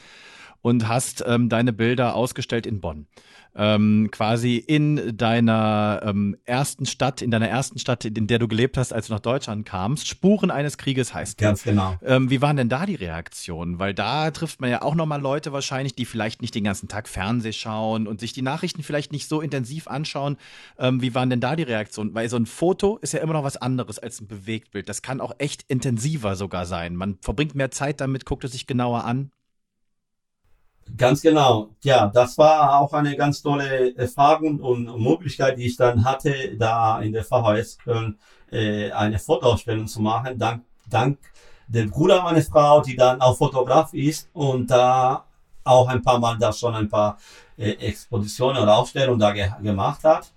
und 0.63 0.89
hast 0.89 1.25
ähm, 1.27 1.49
deine 1.49 1.73
Bilder 1.73 2.15
ausgestellt 2.15 2.67
in 2.67 2.81
Bonn. 2.81 3.07
Ähm, 3.55 4.11
quasi 4.13 4.57
in 4.57 5.17
deiner 5.17 6.01
ähm, 6.05 6.37
ersten 6.45 6.87
Stadt, 6.87 7.23
in 7.23 7.31
deiner 7.33 7.49
ersten 7.49 7.79
Stadt, 7.79 8.05
in 8.05 8.27
der 8.29 8.39
du 8.39 8.47
gelebt 8.47 8.77
hast, 8.77 8.93
als 8.93 9.09
du 9.09 9.15
nach 9.15 9.21
Deutschland 9.21 9.67
kamst. 9.67 10.07
Spuren 10.07 10.53
eines 10.53 10.79
Krieges 10.79 11.13
heißt 11.13 11.39
Ganz 11.39 11.65
der. 11.65 11.73
genau. 11.73 11.97
Ähm, 12.05 12.31
wie 12.31 12.41
waren 12.41 12.57
denn 12.57 12.69
da 12.69 12.87
die 12.87 12.95
Reaktionen? 12.95 13.81
Weil 13.81 13.95
da 13.95 14.31
trifft 14.31 14.61
man 14.61 14.71
ja 14.71 14.83
auch 14.83 14.95
nochmal 14.95 15.21
Leute 15.21 15.53
wahrscheinlich, 15.53 15.97
die 15.97 16.05
vielleicht 16.05 16.41
nicht 16.41 16.55
den 16.55 16.63
ganzen 16.65 16.89
Tag 16.89 17.09
Fernseh 17.09 17.53
schauen 17.53 18.07
und 18.07 18.21
sich 18.21 18.33
die 18.33 18.43
Nachrichten 18.43 18.85
vielleicht 18.85 19.11
nicht 19.13 19.29
so 19.29 19.41
intensiv 19.41 19.89
anschauen. 19.89 20.37
Ähm, 20.79 21.03
wie 21.03 21.15
waren 21.15 21.31
denn 21.31 21.41
da 21.41 21.57
die 21.57 21.65
Reaktionen? 21.65 22.15
Weil 22.15 22.29
so 22.29 22.37
ein 22.37 22.47
Foto 22.47 22.99
ist 22.99 23.13
ja 23.13 23.21
immer 23.21 23.33
noch 23.33 23.45
was 23.45 23.57
anderes 23.57 23.99
als 23.99 24.21
ein 24.21 24.29
Bewegtbild. 24.29 24.89
Das 24.89 25.03
kann 25.03 25.21
auch 25.21 25.33
echt 25.39 25.65
intensiver 25.67 26.37
sogar 26.37 26.65
sein. 26.65 26.95
Man 26.95 27.19
verbringt 27.23 27.57
mehr 27.57 27.73
Zeit 27.73 28.01
damit, 28.01 28.25
guckt 28.25 28.45
es 28.45 28.53
sich 28.53 28.69
genauer 28.69 29.05
an. 29.05 29.33
Ganz 30.97 31.23
genau. 31.23 31.69
Ja, 31.83 32.07
das 32.09 32.37
war 32.39 32.81
auch 32.81 32.93
eine 32.93 33.17
ganz 33.17 33.43
tolle 33.43 33.97
Erfahrung 33.97 34.61
und 34.61 34.85
Möglichkeit, 35.01 35.59
die 35.59 35.67
ich 35.67 35.77
dann 35.77 36.05
hatte, 36.05 36.57
da 36.57 37.01
in 37.01 37.13
der 37.13 37.25
VHS 37.25 37.79
Köln 37.79 38.19
äh, 38.51 38.91
eine 38.91 39.19
Fotoausstellung 39.19 39.87
zu 39.87 40.01
machen, 40.01 40.39
dank, 40.39 40.65
dank 40.89 41.19
dem 41.69 41.91
Bruder 41.91 42.23
meiner 42.23 42.43
Frau, 42.43 42.81
die 42.81 42.97
dann 42.97 43.21
auch 43.21 43.37
Fotograf 43.37 43.93
ist 43.93 44.29
und 44.33 44.71
da 44.71 45.25
auch 45.65 45.89
ein 45.89 46.03
paar 46.03 46.19
Mal 46.19 46.39
da 46.39 46.53
schon 46.53 46.75
ein 46.75 46.89
paar 46.89 47.19
äh, 47.57 47.73
Expositionen 47.73 48.63
oder 48.63 48.77
Ausstellungen 48.77 49.21
da 49.21 49.33
ge 49.33 49.51
gemacht 49.63 50.03
hat. 50.05 50.33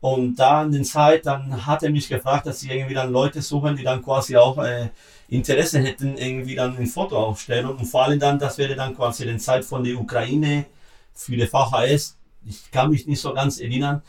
Und 0.00 0.36
da 0.36 0.62
in 0.62 0.72
der 0.72 0.82
Zeit, 0.84 1.26
dann 1.26 1.66
hat 1.66 1.82
er 1.82 1.90
mich 1.90 2.08
gefragt, 2.08 2.46
dass 2.46 2.60
sie 2.60 2.70
irgendwie 2.70 2.94
dann 2.94 3.10
Leute 3.10 3.42
suchen, 3.42 3.76
die 3.76 3.82
dann 3.82 4.02
quasi 4.02 4.36
auch 4.36 4.58
äh, 4.58 4.90
Interesse 5.28 5.80
hätten, 5.80 6.16
irgendwie 6.16 6.54
dann 6.54 6.76
ein 6.76 6.86
Foto 6.86 7.16
aufstellen. 7.16 7.66
Und 7.66 7.84
vor 7.84 8.04
allem 8.04 8.20
dann, 8.20 8.38
das 8.38 8.58
wäre 8.58 8.76
dann 8.76 8.94
quasi 8.94 9.26
die 9.26 9.36
Zeit 9.38 9.64
von 9.64 9.82
der 9.82 9.98
Ukraine 9.98 10.66
für 11.12 11.36
die 11.36 11.46
VHS. 11.46 12.16
Ich 12.46 12.70
kann 12.70 12.90
mich 12.90 13.06
nicht 13.06 13.20
so 13.20 13.34
ganz 13.34 13.58
erinnern. 13.58 14.02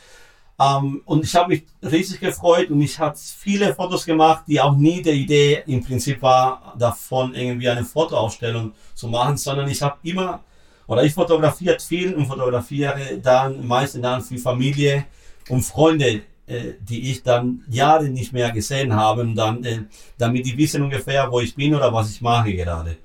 Ähm, 0.59 1.01
und 1.05 1.23
ich 1.23 1.33
habe 1.35 1.49
mich 1.49 1.63
riesig 1.81 2.19
gefreut 2.19 2.69
und 2.69 2.81
ich 2.81 2.99
habe 2.99 3.17
viele 3.17 3.73
Fotos 3.73 4.05
gemacht, 4.05 4.43
die 4.47 4.59
auch 4.59 4.75
nie 4.75 5.01
die 5.01 5.11
Idee 5.11 5.63
im 5.65 5.83
Prinzip 5.83 6.21
war, 6.21 6.75
davon 6.77 7.33
irgendwie 7.33 7.69
eine 7.69 7.85
Fotoausstellung 7.85 8.73
zu 8.93 9.07
machen, 9.07 9.37
sondern 9.37 9.69
ich 9.69 9.81
habe 9.81 9.97
immer, 10.03 10.41
oder 10.85 11.03
ich 11.03 11.13
fotografiert 11.13 11.81
viel 11.81 12.13
und 12.13 12.25
fotografiere 12.27 13.19
dann 13.23 13.65
meistens 13.65 14.01
dann 14.01 14.21
für 14.21 14.37
Familie 14.37 15.05
und 15.49 15.61
Freunde, 15.63 16.21
äh, 16.47 16.73
die 16.81 17.11
ich 17.11 17.23
dann 17.23 17.63
Jahre 17.69 18.09
nicht 18.09 18.33
mehr 18.33 18.51
gesehen 18.51 18.93
habe, 18.93 19.27
dann, 19.35 19.63
äh, 19.63 19.83
damit 20.17 20.45
die 20.45 20.57
wissen 20.57 20.81
ungefähr, 20.83 21.31
wo 21.31 21.39
ich 21.39 21.55
bin 21.55 21.75
oder 21.75 21.93
was 21.93 22.11
ich 22.11 22.21
mache 22.21 22.53
gerade. 22.53 22.97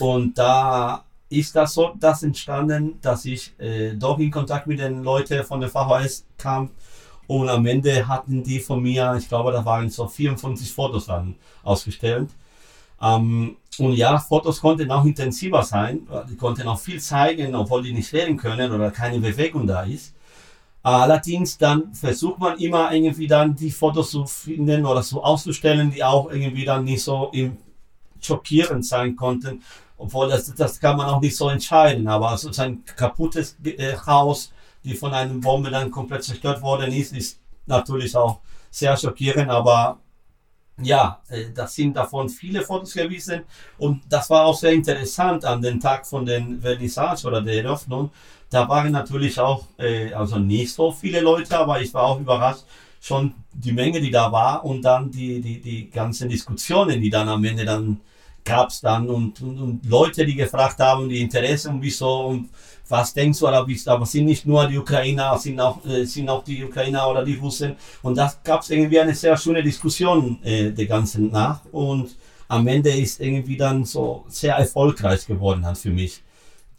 Und 0.00 0.38
da 0.38 1.04
ist 1.28 1.54
das 1.56 1.74
so, 1.74 1.94
das 1.98 2.22
entstanden, 2.22 2.98
dass 3.00 3.24
ich 3.24 3.58
äh, 3.58 3.94
doch 3.94 4.18
in 4.18 4.30
Kontakt 4.30 4.66
mit 4.66 4.78
den 4.78 5.02
Leuten 5.02 5.44
von 5.44 5.60
der 5.60 5.68
VHS 5.68 6.26
kam 6.38 6.70
und 7.26 7.48
am 7.48 7.64
Ende 7.66 8.06
hatten 8.06 8.42
die 8.42 8.60
von 8.60 8.82
mir, 8.82 9.14
ich 9.18 9.28
glaube, 9.28 9.52
da 9.52 9.64
waren 9.64 9.88
so 9.88 10.06
54 10.06 10.70
Fotos 10.70 11.06
dann 11.06 11.36
ausgestellt. 11.62 12.30
Ähm, 13.00 13.56
und 13.78 13.92
ja, 13.94 14.18
Fotos 14.18 14.60
konnten 14.60 14.90
auch 14.90 15.04
intensiver 15.04 15.62
sein, 15.62 16.06
die 16.28 16.36
konnten 16.36 16.68
auch 16.68 16.78
viel 16.78 17.00
zeigen, 17.00 17.54
obwohl 17.54 17.82
die 17.82 17.92
nicht 17.92 18.12
reden 18.12 18.36
können 18.36 18.70
oder 18.72 18.90
keine 18.90 19.18
Bewegung 19.18 19.66
da 19.66 19.82
ist. 19.82 20.13
Allerdings 20.84 21.56
dann 21.56 21.94
versucht 21.94 22.38
man 22.38 22.58
immer 22.58 22.92
irgendwie 22.92 23.26
dann 23.26 23.56
die 23.56 23.70
Fotos 23.70 24.10
zu 24.10 24.26
finden 24.26 24.84
oder 24.84 25.02
so 25.02 25.24
auszustellen, 25.24 25.90
die 25.90 26.04
auch 26.04 26.30
irgendwie 26.30 26.66
dann 26.66 26.84
nicht 26.84 27.02
so 27.02 27.32
schockierend 28.20 28.84
sein 28.84 29.16
konnten. 29.16 29.62
Obwohl 29.96 30.28
das, 30.28 30.54
das 30.54 30.78
kann 30.78 30.98
man 30.98 31.06
auch 31.06 31.22
nicht 31.22 31.36
so 31.36 31.48
entscheiden. 31.48 32.06
Aber 32.06 32.28
also 32.28 32.50
ein 32.60 32.84
kaputtes 32.84 33.56
äh, 33.64 33.96
Haus, 34.06 34.52
die 34.84 34.94
von 34.94 35.14
einer 35.14 35.32
Bombe 35.32 35.70
dann 35.70 35.90
komplett 35.90 36.22
zerstört 36.22 36.60
worden 36.60 36.92
ist, 36.92 37.14
ist 37.14 37.40
natürlich 37.64 38.14
auch 38.14 38.40
sehr 38.70 38.94
schockierend. 38.94 39.48
Aber 39.48 40.00
ja, 40.82 41.22
äh, 41.28 41.46
das 41.54 41.76
sind 41.76 41.96
davon 41.96 42.28
viele 42.28 42.60
Fotos 42.60 42.92
gewesen 42.92 43.44
und 43.78 44.02
das 44.10 44.28
war 44.28 44.44
auch 44.44 44.58
sehr 44.58 44.72
interessant 44.72 45.46
an 45.46 45.62
dem 45.62 45.80
Tag 45.80 46.06
von 46.06 46.26
den 46.26 46.60
Vernissage 46.60 47.26
oder 47.26 47.40
der 47.40 47.64
Eröffnung. 47.64 48.10
Da 48.54 48.68
waren 48.68 48.92
natürlich 48.92 49.40
auch, 49.40 49.64
äh, 49.78 50.12
also 50.12 50.38
nicht 50.38 50.72
so 50.72 50.92
viele 50.92 51.20
Leute, 51.20 51.58
aber 51.58 51.80
ich 51.80 51.92
war 51.92 52.04
auch 52.04 52.20
überrascht, 52.20 52.62
schon 53.00 53.34
die 53.52 53.72
Menge, 53.72 54.00
die 54.00 54.12
da 54.12 54.30
war 54.30 54.64
und 54.64 54.82
dann 54.82 55.10
die, 55.10 55.40
die, 55.40 55.60
die 55.60 55.90
ganzen 55.90 56.28
Diskussionen, 56.28 57.00
die 57.00 57.10
dann 57.10 57.28
am 57.28 57.44
Ende 57.44 57.64
dann 57.64 57.98
gab 58.44 58.68
es 58.68 58.80
dann 58.80 59.08
und, 59.08 59.42
und, 59.42 59.58
und, 59.58 59.86
Leute, 59.86 60.24
die 60.24 60.36
gefragt 60.36 60.78
haben, 60.78 61.08
die 61.08 61.20
Interesse 61.20 61.68
und 61.68 61.82
wieso 61.82 62.26
und 62.26 62.50
was 62.88 63.12
denkst 63.12 63.40
du, 63.40 63.48
aber, 63.48 63.66
aber 63.86 64.06
sind 64.06 64.26
nicht 64.26 64.46
nur 64.46 64.68
die 64.68 64.78
Ukrainer, 64.78 65.36
sind 65.36 65.58
auch, 65.60 65.84
äh, 65.84 66.04
sind 66.04 66.28
auch 66.28 66.44
die 66.44 66.62
Ukrainer 66.62 67.08
oder 67.08 67.24
die 67.24 67.34
Russen. 67.34 67.74
Und 68.02 68.16
das 68.16 68.40
gab 68.44 68.60
es 68.62 68.70
irgendwie 68.70 69.00
eine 69.00 69.16
sehr 69.16 69.36
schöne 69.36 69.64
Diskussion 69.64 70.38
äh, 70.44 70.70
der 70.70 70.86
ganzen 70.86 71.32
Nacht 71.32 71.62
und 71.72 72.14
am 72.46 72.68
Ende 72.68 72.90
ist 72.90 73.20
irgendwie 73.20 73.56
dann 73.56 73.84
so 73.84 74.24
sehr 74.28 74.54
erfolgreich 74.54 75.26
geworden 75.26 75.66
hat 75.66 75.76
für 75.76 75.90
mich 75.90 76.23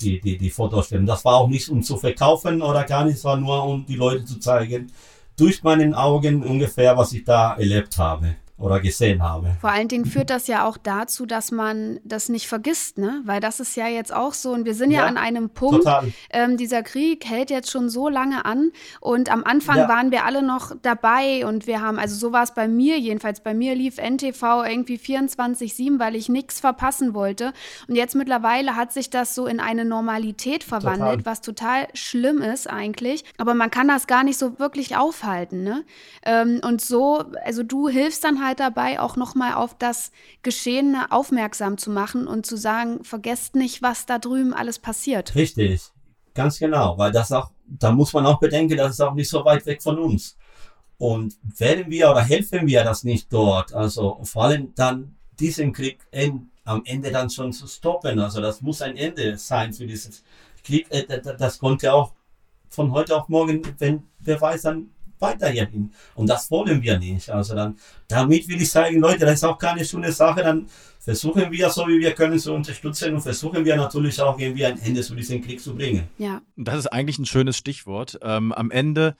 die, 0.01 0.19
die, 0.19 0.37
die 0.37 0.49
Fotoausstellung. 0.49 1.05
Das 1.05 1.25
war 1.25 1.35
auch 1.35 1.47
nicht 1.47 1.69
um 1.69 1.81
zu 1.81 1.97
verkaufen 1.97 2.61
oder 2.61 2.83
gar 2.83 3.05
nicht, 3.05 3.15
es 3.17 3.23
war 3.23 3.37
nur 3.37 3.63
um 3.63 3.85
die 3.85 3.95
Leute 3.95 4.25
zu 4.25 4.39
zeigen, 4.39 4.91
durch 5.37 5.63
meinen 5.63 5.93
Augen 5.93 6.43
ungefähr, 6.43 6.97
was 6.97 7.13
ich 7.13 7.23
da 7.23 7.55
erlebt 7.55 7.97
habe 7.97 8.35
oder 8.57 8.79
gesehen 8.79 9.21
habe. 9.21 9.57
Vor 9.59 9.69
allen 9.69 9.89
Dingen 9.89 10.05
führt 10.05 10.29
das 10.29 10.47
ja 10.47 10.65
auch 10.65 10.77
dazu, 10.77 11.25
dass 11.25 11.51
man 11.51 11.99
das 12.05 12.29
nicht 12.29 12.47
vergisst, 12.47 12.97
ne? 12.97 13.21
Weil 13.25 13.41
das 13.41 13.59
ist 13.59 13.75
ja 13.75 13.87
jetzt 13.87 14.13
auch 14.13 14.33
so, 14.33 14.51
und 14.51 14.63
wir 14.63 14.75
sind 14.75 14.91
ja, 14.91 15.01
ja 15.01 15.05
an 15.07 15.17
einem 15.17 15.49
Punkt, 15.49 15.85
ähm, 16.29 16.55
dieser 16.55 16.81
Krieg 16.81 17.25
hält 17.25 17.49
jetzt 17.49 17.69
schon 17.69 17.89
so 17.89 18.07
lange 18.07 18.45
an 18.45 18.71
und 19.01 19.29
am 19.29 19.43
Anfang 19.43 19.77
ja. 19.77 19.89
waren 19.89 20.11
wir 20.11 20.23
alle 20.23 20.41
noch 20.41 20.71
dabei 20.81 21.45
und 21.45 21.67
wir 21.67 21.81
haben, 21.81 21.99
also 21.99 22.15
so 22.15 22.31
war 22.31 22.43
es 22.43 22.53
bei 22.53 22.69
mir 22.69 22.97
jedenfalls, 22.97 23.41
bei 23.41 23.53
mir 23.53 23.75
lief 23.75 23.97
NTV 23.97 24.63
irgendwie 24.65 24.97
24-7, 24.97 25.99
weil 25.99 26.15
ich 26.15 26.29
nichts 26.29 26.61
verpassen 26.61 27.13
wollte 27.13 27.51
und 27.89 27.95
jetzt 27.95 28.15
mittlerweile 28.15 28.77
hat 28.77 28.93
sich 28.93 29.09
das 29.09 29.35
so 29.35 29.47
in 29.47 29.59
eine 29.59 29.83
Normalität 29.83 30.63
verwandelt, 30.63 31.19
total. 31.19 31.25
was 31.25 31.41
total 31.41 31.87
schlimm 31.93 32.41
ist 32.41 32.69
eigentlich, 32.69 33.25
aber 33.37 33.53
man 33.53 33.69
kann 33.69 33.89
das 33.89 34.07
gar 34.07 34.23
nicht 34.23 34.37
so 34.37 34.59
wirklich 34.59 34.95
aufhalten, 34.95 35.63
ne? 35.63 35.83
Ähm, 36.25 36.61
und 36.63 36.79
so, 36.79 37.25
also 37.43 37.61
du 37.61 37.89
hilfst 37.89 38.23
dann 38.23 38.43
halt 38.43 38.44
halt 38.45 38.59
dabei, 38.59 38.99
auch 38.99 39.15
nochmal 39.15 39.55
auf 39.55 39.77
das 39.77 40.11
Geschehene 40.43 41.11
aufmerksam 41.11 41.77
zu 41.77 41.89
machen 41.91 42.27
und 42.27 42.45
zu 42.45 42.57
sagen, 42.57 43.03
vergesst 43.03 43.55
nicht, 43.55 43.81
was 43.81 44.05
da 44.05 44.19
drüben 44.19 44.53
alles 44.53 44.79
passiert. 44.79 45.35
Richtig, 45.35 45.81
ganz 46.33 46.59
genau, 46.59 46.97
weil 46.97 47.11
das 47.11 47.31
auch, 47.31 47.51
da 47.65 47.91
muss 47.91 48.13
man 48.13 48.25
auch 48.25 48.39
bedenken, 48.39 48.77
das 48.77 48.91
ist 48.91 49.01
auch 49.01 49.13
nicht 49.13 49.29
so 49.29 49.43
weit 49.43 49.65
weg 49.65 49.81
von 49.81 49.97
uns. 49.97 50.37
Und 50.97 51.35
werden 51.43 51.89
wir 51.89 52.09
oder 52.09 52.21
helfen 52.21 52.67
wir 52.67 52.83
das 52.83 53.03
nicht 53.03 53.31
dort, 53.31 53.73
also 53.73 54.19
vor 54.23 54.45
allem 54.45 54.73
dann 54.75 55.17
diesen 55.39 55.73
Krieg 55.73 55.99
in, 56.11 56.49
am 56.63 56.83
Ende 56.85 57.11
dann 57.11 57.29
schon 57.29 57.51
zu 57.51 57.67
stoppen, 57.67 58.19
also 58.19 58.39
das 58.39 58.61
muss 58.61 58.81
ein 58.81 58.95
Ende 58.95 59.37
sein 59.37 59.73
für 59.73 59.85
diesen 59.85 60.13
Krieg, 60.63 60.87
äh, 60.89 61.05
das 61.37 61.59
konnte 61.59 61.93
auch 61.93 62.13
von 62.69 62.91
heute 62.91 63.15
auf 63.15 63.29
morgen, 63.29 63.61
wenn 63.79 64.03
wer 64.19 64.39
weiß, 64.39 64.63
dann 64.63 64.89
weiterhin. 65.19 65.91
Und 66.15 66.29
das 66.29 66.49
wollen 66.51 66.81
wir 66.81 66.99
nicht. 66.99 67.29
Also 67.29 67.55
dann, 67.55 67.77
damit 68.07 68.47
will 68.47 68.61
ich 68.61 68.69
sagen, 68.69 68.99
Leute, 68.99 69.25
das 69.25 69.35
ist 69.35 69.43
auch 69.43 69.57
keine 69.57 69.83
schöne 69.83 70.11
Sache. 70.11 70.43
Dann 70.43 70.67
versuchen 70.99 71.51
wir, 71.51 71.69
so 71.69 71.87
wie 71.87 71.99
wir 71.99 72.13
können, 72.13 72.39
zu 72.39 72.53
unterstützen 72.53 73.13
und 73.13 73.21
versuchen 73.21 73.63
wir 73.63 73.75
natürlich 73.75 74.19
auch 74.21 74.39
irgendwie 74.39 74.65
ein 74.65 74.79
Ende 74.81 75.01
zu 75.01 75.15
diesem 75.15 75.41
Krieg 75.41 75.61
zu 75.61 75.75
bringen. 75.75 76.03
Ja. 76.17 76.41
Das 76.55 76.79
ist 76.79 76.87
eigentlich 76.87 77.19
ein 77.19 77.25
schönes 77.25 77.57
Stichwort. 77.57 78.17
Ähm, 78.21 78.51
am 78.51 78.71
Ende 78.71 79.15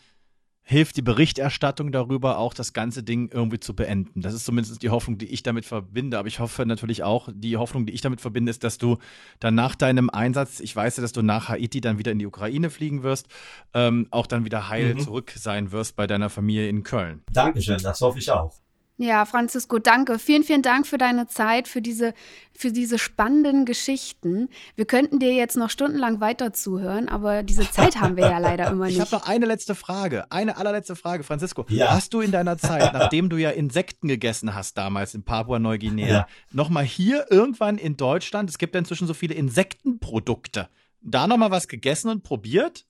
hilft 0.68 0.97
die 0.97 1.03
Berichterstattung 1.03 1.91
darüber 1.91 2.39
auch, 2.39 2.55
das 2.55 2.74
ganze 2.74 3.03
Ding 3.03 3.30
irgendwie 3.32 3.59
zu 3.59 3.76
beenden. 3.76 4.22
Das 4.22 4.34
ist 4.34 4.45
zumindest 4.45 4.82
die 4.82 4.89
Hoffnung, 4.89 5.20
die 5.20 5.28
ich 5.28 5.43
damit 5.43 5.63
verbinde. 5.63 6.18
Aber 6.18 6.28
ich 6.28 6.39
hoffe 6.39 6.66
natürlich 6.66 7.03
auch, 7.03 7.30
die 7.32 7.55
Hoffnung, 7.55 7.86
die 7.86 7.93
ich 7.93 8.01
damit 8.01 8.20
verbinde, 8.20 8.49
ist, 8.49 8.63
dass 8.63 8.80
du 8.80 8.97
dann 9.39 9.53
nach 9.53 9.76
deinem 9.76 10.09
Einsatz, 10.09 10.59
ich 10.59 10.76
weiß 10.76 10.97
ja, 10.97 11.01
dass 11.01 11.11
du 11.11 11.22
nach 11.22 11.49
Haiti 11.49 11.82
dann 11.82 11.99
wieder 11.99 12.11
in 12.11 12.18
die 12.18 12.26
Ukraine 12.26 12.72
fliegen 12.72 13.03
wirst, 13.03 13.28
ähm, 13.76 14.07
auch 14.09 14.26
dann 14.26 14.43
wieder 14.43 14.68
heil 14.68 14.95
mhm. 14.95 14.99
zurück 14.99 15.34
sein 15.36 15.72
wirst 15.72 15.95
bei 15.95 16.07
deiner 16.07 16.32
Familie 16.32 16.68
in 16.68 16.82
Köln. 16.82 17.22
Dankeschön, 17.32 17.78
das 17.84 18.01
hoffe 18.01 18.18
ich 18.18 18.32
auch. 18.32 18.64
Ja, 18.98 19.26
Francisco, 19.26 19.78
danke. 19.78 20.20
Vielen, 20.20 20.43
vielen 20.43 20.62
Dank 20.62 20.88
für 20.88 20.98
deine 20.98 21.28
Zeit, 21.28 21.68
für 21.68 21.82
diese, 21.82 22.14
für 22.54 22.72
diese 22.72 22.98
spannenden 22.98 23.66
Geschichten. 23.66 24.48
Wir 24.76 24.86
könnten 24.86 25.20
dir 25.20 25.34
jetzt 25.34 25.58
noch 25.58 25.70
stundenlang 25.70 26.22
weiter 26.22 26.54
zuhören, 26.54 27.10
aber 27.10 27.43
diese 27.43 27.70
Zeit 27.70 28.00
haben 28.00 28.16
wir 28.16 28.30
ja 28.30 28.38
leider 28.38 28.70
immer 28.72 28.86
nicht. 28.88 28.96
Ich 28.96 29.02
habe 29.02 29.12
noch 29.12 29.28
eine 29.28 29.46
letzte 29.48 29.76
Frage, 29.76 30.32
eine 30.32 30.56
allerletzte 30.56 30.96
Frage, 30.96 31.24
Francisco. 31.24 31.66
Ja. 31.68 31.91
Hast 31.91 32.14
du 32.14 32.22
in 32.22 32.32
deiner 32.32 32.58
Zeit, 32.58 32.93
nachdem 32.93 33.28
du 33.28 33.36
ja 33.36 33.50
Insekten 33.50 34.08
gegessen 34.08 34.56
hast 34.56 34.78
damals 34.78 35.14
in 35.14 35.24
Papua-Neuguinea, 35.24 36.08
ja. 36.08 36.28
nochmal 36.54 36.86
hier 36.86 37.26
irgendwann 37.30 37.78
in 37.78 37.98
Deutschland, 37.98 38.50
es 38.50 38.58
gibt 38.58 38.76
ja 38.76 38.80
inzwischen 38.80 39.08
so 39.08 39.14
viele 39.14 39.34
Insektenprodukte, 39.34 40.70
da 41.02 41.28
nochmal 41.28 41.52
was 41.52 41.68
gegessen 41.68 42.10
und 42.10 42.24
probiert? 42.24 42.86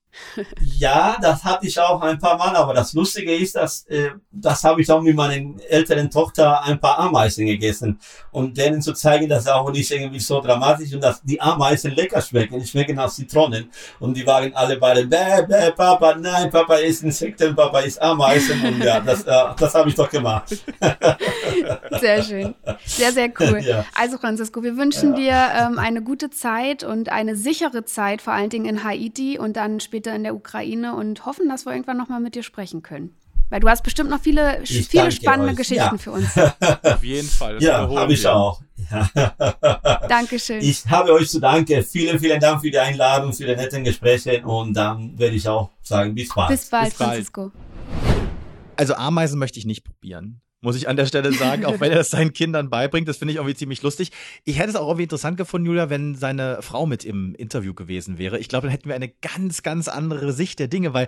Ja, 0.78 1.18
das 1.22 1.44
hatte 1.44 1.68
ich 1.68 1.80
auch 1.80 2.02
ein 2.02 2.20
paar 2.20 2.38
Mal, 2.38 2.56
aber 2.56 2.74
das 2.74 2.94
Lustige 2.94 3.34
ist, 3.34 3.56
dass 3.56 3.86
äh, 3.88 4.12
das 4.32 4.64
habe 4.64 4.82
ich 4.82 4.92
auch 4.92 5.02
mit 5.02 5.16
meiner 5.16 5.60
älteren 5.70 6.10
Tochter 6.10 6.64
ein 6.64 6.80
paar 6.80 7.00
Ameisen 7.00 7.46
gegessen 7.46 8.00
und 8.32 8.58
denen 8.58 8.82
zu 8.82 8.94
zeigen, 8.94 9.30
dass 9.30 9.48
auch 9.48 9.72
nicht 9.72 9.90
irgendwie 9.92 10.20
so 10.20 10.42
dramatisch 10.42 10.94
und 10.94 11.02
dass 11.02 11.22
die 11.24 11.40
Ameisen 11.40 11.92
lecker 11.92 12.22
schmecken. 12.22 12.60
Die 12.60 12.68
schmecken 12.68 12.96
nach 12.96 13.10
Zitronen 13.10 13.70
und 14.00 14.16
die 14.16 14.26
waren 14.26 14.54
alle 14.54 14.78
beide, 14.78 15.06
bäh, 15.06 15.44
bäh, 15.48 15.72
Papa, 15.72 16.16
nein, 16.16 16.50
Papa 16.50 16.76
isst 16.76 17.04
Insekten, 17.04 17.56
Papa 17.56 17.80
isst 17.80 18.02
Ameisen 18.02 18.66
und 18.66 18.84
ja, 18.84 19.00
das, 19.00 19.24
äh, 19.24 19.32
das 19.58 19.74
habe 19.74 19.90
ich 19.90 19.96
doch 19.96 20.10
gemacht. 20.10 20.50
Sehr 22.00 22.24
schön, 22.24 22.56
sehr, 22.86 23.12
sehr 23.12 23.32
cool. 23.40 23.60
Ja. 23.60 23.86
Also 23.96 24.18
Francisco, 24.18 24.62
wir 24.64 24.78
wünschen 24.78 25.16
ja. 25.16 25.48
dir 25.54 25.68
ähm, 25.68 25.80
eine 25.80 26.02
gute 26.02 26.30
Zeit 26.30 26.84
und 26.84 27.10
eine 27.10 27.36
sichere 27.36 27.86
Zeit, 27.86 28.22
vor 28.22 28.34
allen 28.34 28.50
Dingen 28.50 28.66
in 28.66 28.84
Haiti 28.84 29.40
und 29.40 29.56
dann 29.56 29.80
später 29.80 30.05
später 30.06 30.16
in 30.16 30.24
der 30.24 30.36
Ukraine 30.36 30.96
und 30.96 31.26
hoffen, 31.26 31.50
dass 31.50 31.66
wir 31.66 31.74
irgendwann 31.74 31.98
nochmal 31.98 32.20
mit 32.20 32.36
dir 32.36 32.44
sprechen 32.44 32.84
können. 32.84 33.16
Weil 33.50 33.60
du 33.60 33.70
hast 33.70 33.84
bestimmt 33.84 34.10
noch 34.10 34.22
viele, 34.22 34.62
viele 34.66 35.12
spannende 35.12 35.52
euch. 35.52 35.58
Geschichten 35.58 35.96
ja. 35.96 35.98
für 35.98 36.12
uns. 36.12 36.30
Auf 36.84 37.04
jeden 37.04 37.28
Fall. 37.28 37.62
Ja, 37.62 37.88
habe 37.88 38.14
ich 38.14 38.26
auch. 38.26 38.62
Ja. 38.92 39.10
Dankeschön. 40.10 40.62
Ich 40.62 40.86
habe 40.88 41.14
euch 41.14 41.30
zu 41.30 41.40
danken. 41.40 41.84
Vielen, 41.84 42.20
vielen 42.20 42.40
Dank 42.40 42.62
für 42.62 42.72
die 42.72 42.80
Einladung, 42.80 43.34
für 43.34 43.46
die 43.46 43.56
netten 43.56 43.84
Gespräche 43.84 44.42
und 44.46 44.74
dann 44.74 45.18
werde 45.18 45.36
ich 45.36 45.48
auch 45.48 45.70
sagen, 45.82 46.16
bis 46.16 46.30
bald. 46.34 46.50
Bis 46.50 46.70
bald, 46.70 46.90
bis 46.90 46.98
bald. 46.98 47.10
Francisco. 47.10 47.52
Also 48.76 48.96
Ameisen 48.96 49.40
möchte 49.40 49.60
ich 49.60 49.66
nicht 49.66 49.84
probieren 49.84 50.42
muss 50.66 50.76
ich 50.76 50.90
an 50.90 50.98
der 50.98 51.06
Stelle 51.06 51.32
sagen, 51.32 51.64
auch 51.64 51.80
wenn 51.80 51.92
er 51.92 52.02
es 52.02 52.10
seinen 52.10 52.34
Kindern 52.34 52.70
beibringt. 52.70 53.08
Das 53.08 53.18
finde 53.18 53.32
ich 53.32 53.38
irgendwie 53.38 53.56
ziemlich 53.56 53.82
lustig. 53.82 54.12
Ich 54.44 54.60
hätte 54.60 54.70
es 54.70 54.76
auch 54.76 54.88
irgendwie 54.88 55.04
interessant 55.04 55.38
gefunden, 55.38 55.68
Julia, 55.68 55.90
wenn 55.90 56.16
seine 56.16 56.62
Frau 56.62 56.86
mit 56.86 57.06
im 57.06 57.34
Interview 57.36 57.74
gewesen 57.74 58.18
wäre. 58.18 58.40
Ich 58.40 58.50
glaube, 58.50 58.68
dann 58.68 58.72
hätten 58.72 58.90
wir 58.90 58.96
eine 58.96 59.10
ganz, 59.10 59.64
ganz 59.64 59.88
andere 59.88 60.34
Sicht 60.34 60.60
der 60.60 60.68
Dinge, 60.68 60.94
weil 60.94 61.08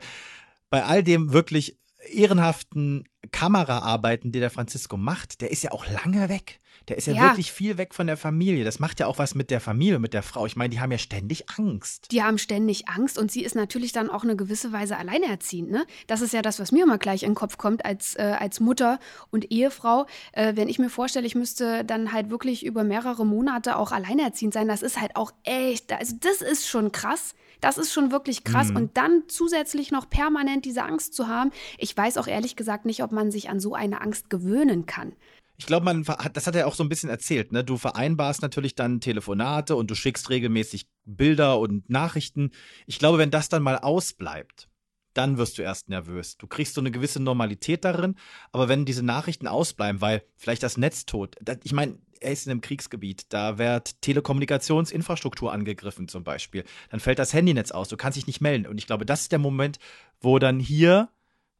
bei 0.70 0.86
all 0.86 1.04
dem 1.04 1.34
wirklich 1.34 1.78
ehrenhaften 2.10 3.06
Kameraarbeiten, 3.32 4.32
die 4.32 4.40
der 4.40 4.52
Francisco 4.52 4.96
macht, 4.96 5.42
der 5.42 5.52
ist 5.52 5.64
ja 5.64 5.72
auch 5.72 5.86
lange 5.90 6.30
weg. 6.30 6.60
Der 6.88 6.98
ist 6.98 7.08
ja, 7.08 7.14
ja, 7.14 7.22
wirklich 7.24 7.52
viel 7.52 7.78
weg 7.78 7.94
von 7.94 8.08
der 8.08 8.16
Familie. 8.16 8.64
Das 8.64 8.80
macht 8.80 9.00
ja 9.00 9.08
auch 9.08 9.18
was 9.18 9.36
mit 9.36 9.52
der 9.52 9.60
Familie, 9.60 10.00
mit 10.00 10.14
der 10.14 10.24
Frau. 10.24 10.46
Ich 10.46 10.56
meine, 10.56 10.70
die 10.70 10.80
haben 10.80 10.92
ja 10.92 10.98
ständig 10.98 11.50
Angst. 11.58 12.12
Die 12.12 12.24
haben 12.24 12.38
ständig 12.38 12.88
Angst 12.88 13.18
und 13.18 13.30
sie 13.30 13.44
ist 13.44 13.56
natürlich 13.56 13.92
dann 13.92 14.10
auch 14.10 14.24
eine 14.24 14.38
gewisse 14.38 14.72
Weise 14.72 14.98
alleinerziehend. 14.98 15.70
Ne? 15.70 15.86
Das 16.08 16.22
ist 16.22 16.34
ja 16.34 16.42
das, 16.42 16.60
was 16.60 16.72
mir 16.72 16.84
immer 16.84 16.98
gleich 16.98 17.24
in 17.24 17.32
den 17.32 17.36
Kopf 17.36 17.58
kommt 17.58 17.84
als, 17.84 18.16
äh, 18.16 18.36
als 18.40 18.60
Mutter 18.60 19.00
und 19.32 19.52
Ehefrau. 19.52 20.06
Äh, 20.32 20.56
wenn 20.56 20.70
ich 20.70 20.80
mir 20.80 20.90
vorstelle, 20.90 21.28
ich 21.28 21.36
müsste 21.36 21.84
dann 21.84 22.14
halt 22.14 22.30
wirklich 22.30 22.66
über 22.66 22.84
mehrere 22.86 23.26
Monate 23.26 23.76
auch 23.76 23.92
alleinerziehend 23.92 24.54
sein, 24.54 24.68
das 24.68 24.82
ist 24.82 25.02
halt 25.02 25.16
auch 25.16 25.34
echt, 25.44 25.92
also 25.92 26.16
das 26.20 26.42
ist 26.42 26.68
schon 26.68 26.92
krass. 26.94 27.34
Das 27.60 27.78
ist 27.78 27.92
schon 27.92 28.12
wirklich 28.12 28.44
krass. 28.44 28.70
Mhm. 28.70 28.76
Und 28.76 28.98
dann 28.98 29.24
zusätzlich 29.28 29.92
noch 29.92 30.10
permanent 30.10 30.66
diese 30.66 30.84
Angst 30.84 31.14
zu 31.14 31.28
haben. 31.28 31.52
Ich 31.78 31.96
weiß 31.96 32.18
auch 32.18 32.28
ehrlich 32.28 32.56
gesagt 32.56 32.86
nicht, 32.86 33.04
ob 33.04 33.12
man 33.12 33.32
sich 33.32 33.50
an 33.50 33.60
so 33.60 33.74
eine 33.74 34.02
Angst 34.02 34.30
gewöhnen 34.30 34.86
kann. 34.86 35.14
Ich 35.60 35.66
glaube, 35.66 35.86
man 35.86 36.04
das 36.34 36.46
hat 36.46 36.56
er 36.56 36.68
auch 36.68 36.76
so 36.76 36.84
ein 36.84 36.90
bisschen 36.90 37.10
erzählt, 37.10 37.52
ne? 37.52 37.64
Du 37.64 37.78
vereinbarst 37.78 38.44
natürlich 38.44 38.76
dann 38.76 39.02
Telefonate 39.02 39.76
und 39.76 39.90
du 39.90 39.96
schickst 39.96 40.30
regelmäßig 40.30 40.88
Bilder 41.06 41.60
und 41.60 41.90
Nachrichten. 41.90 42.52
Ich 42.86 43.00
glaube, 43.00 43.18
wenn 43.18 43.32
das 43.32 43.50
dann 43.50 43.64
mal 43.64 43.78
ausbleibt, 43.80 44.70
dann 45.18 45.40
wirst 45.40 45.58
du 45.58 45.64
erst 45.64 45.90
nervös. 45.90 46.38
Du 46.38 46.46
kriegst 46.46 46.76
so 46.76 46.82
eine 46.82 46.92
gewisse 46.92 47.20
Normalität 47.20 47.84
darin, 47.86 48.16
aber 48.52 48.70
wenn 48.70 48.86
diese 48.86 49.04
Nachrichten 49.04 49.48
ausbleiben, 49.48 50.00
weil 50.00 50.24
vielleicht 50.36 50.62
das 50.62 50.78
Netz 50.78 51.08
tot, 51.08 51.36
ich 51.64 51.74
meine, 51.74 51.98
er 52.20 52.32
ist 52.32 52.46
in 52.46 52.52
einem 52.52 52.62
Kriegsgebiet, 52.62 53.26
da 53.30 53.58
wird 53.58 54.00
Telekommunikationsinfrastruktur 54.02 55.52
angegriffen 55.52 56.08
zum 56.08 56.24
Beispiel, 56.24 56.66
dann 56.90 57.00
fällt 57.00 57.20
das 57.20 57.34
Handynetz 57.34 57.72
aus, 57.72 57.90
du 57.90 57.98
kannst 57.98 58.18
dich 58.18 58.28
nicht 58.28 58.42
melden. 58.42 58.68
Und 58.68 58.78
ich 58.78 58.88
glaube, 58.88 59.06
das 59.06 59.22
ist 59.22 59.32
der 59.32 59.40
Moment, 59.40 59.80
wo 60.20 60.38
dann 60.38 60.60
hier 60.60 61.10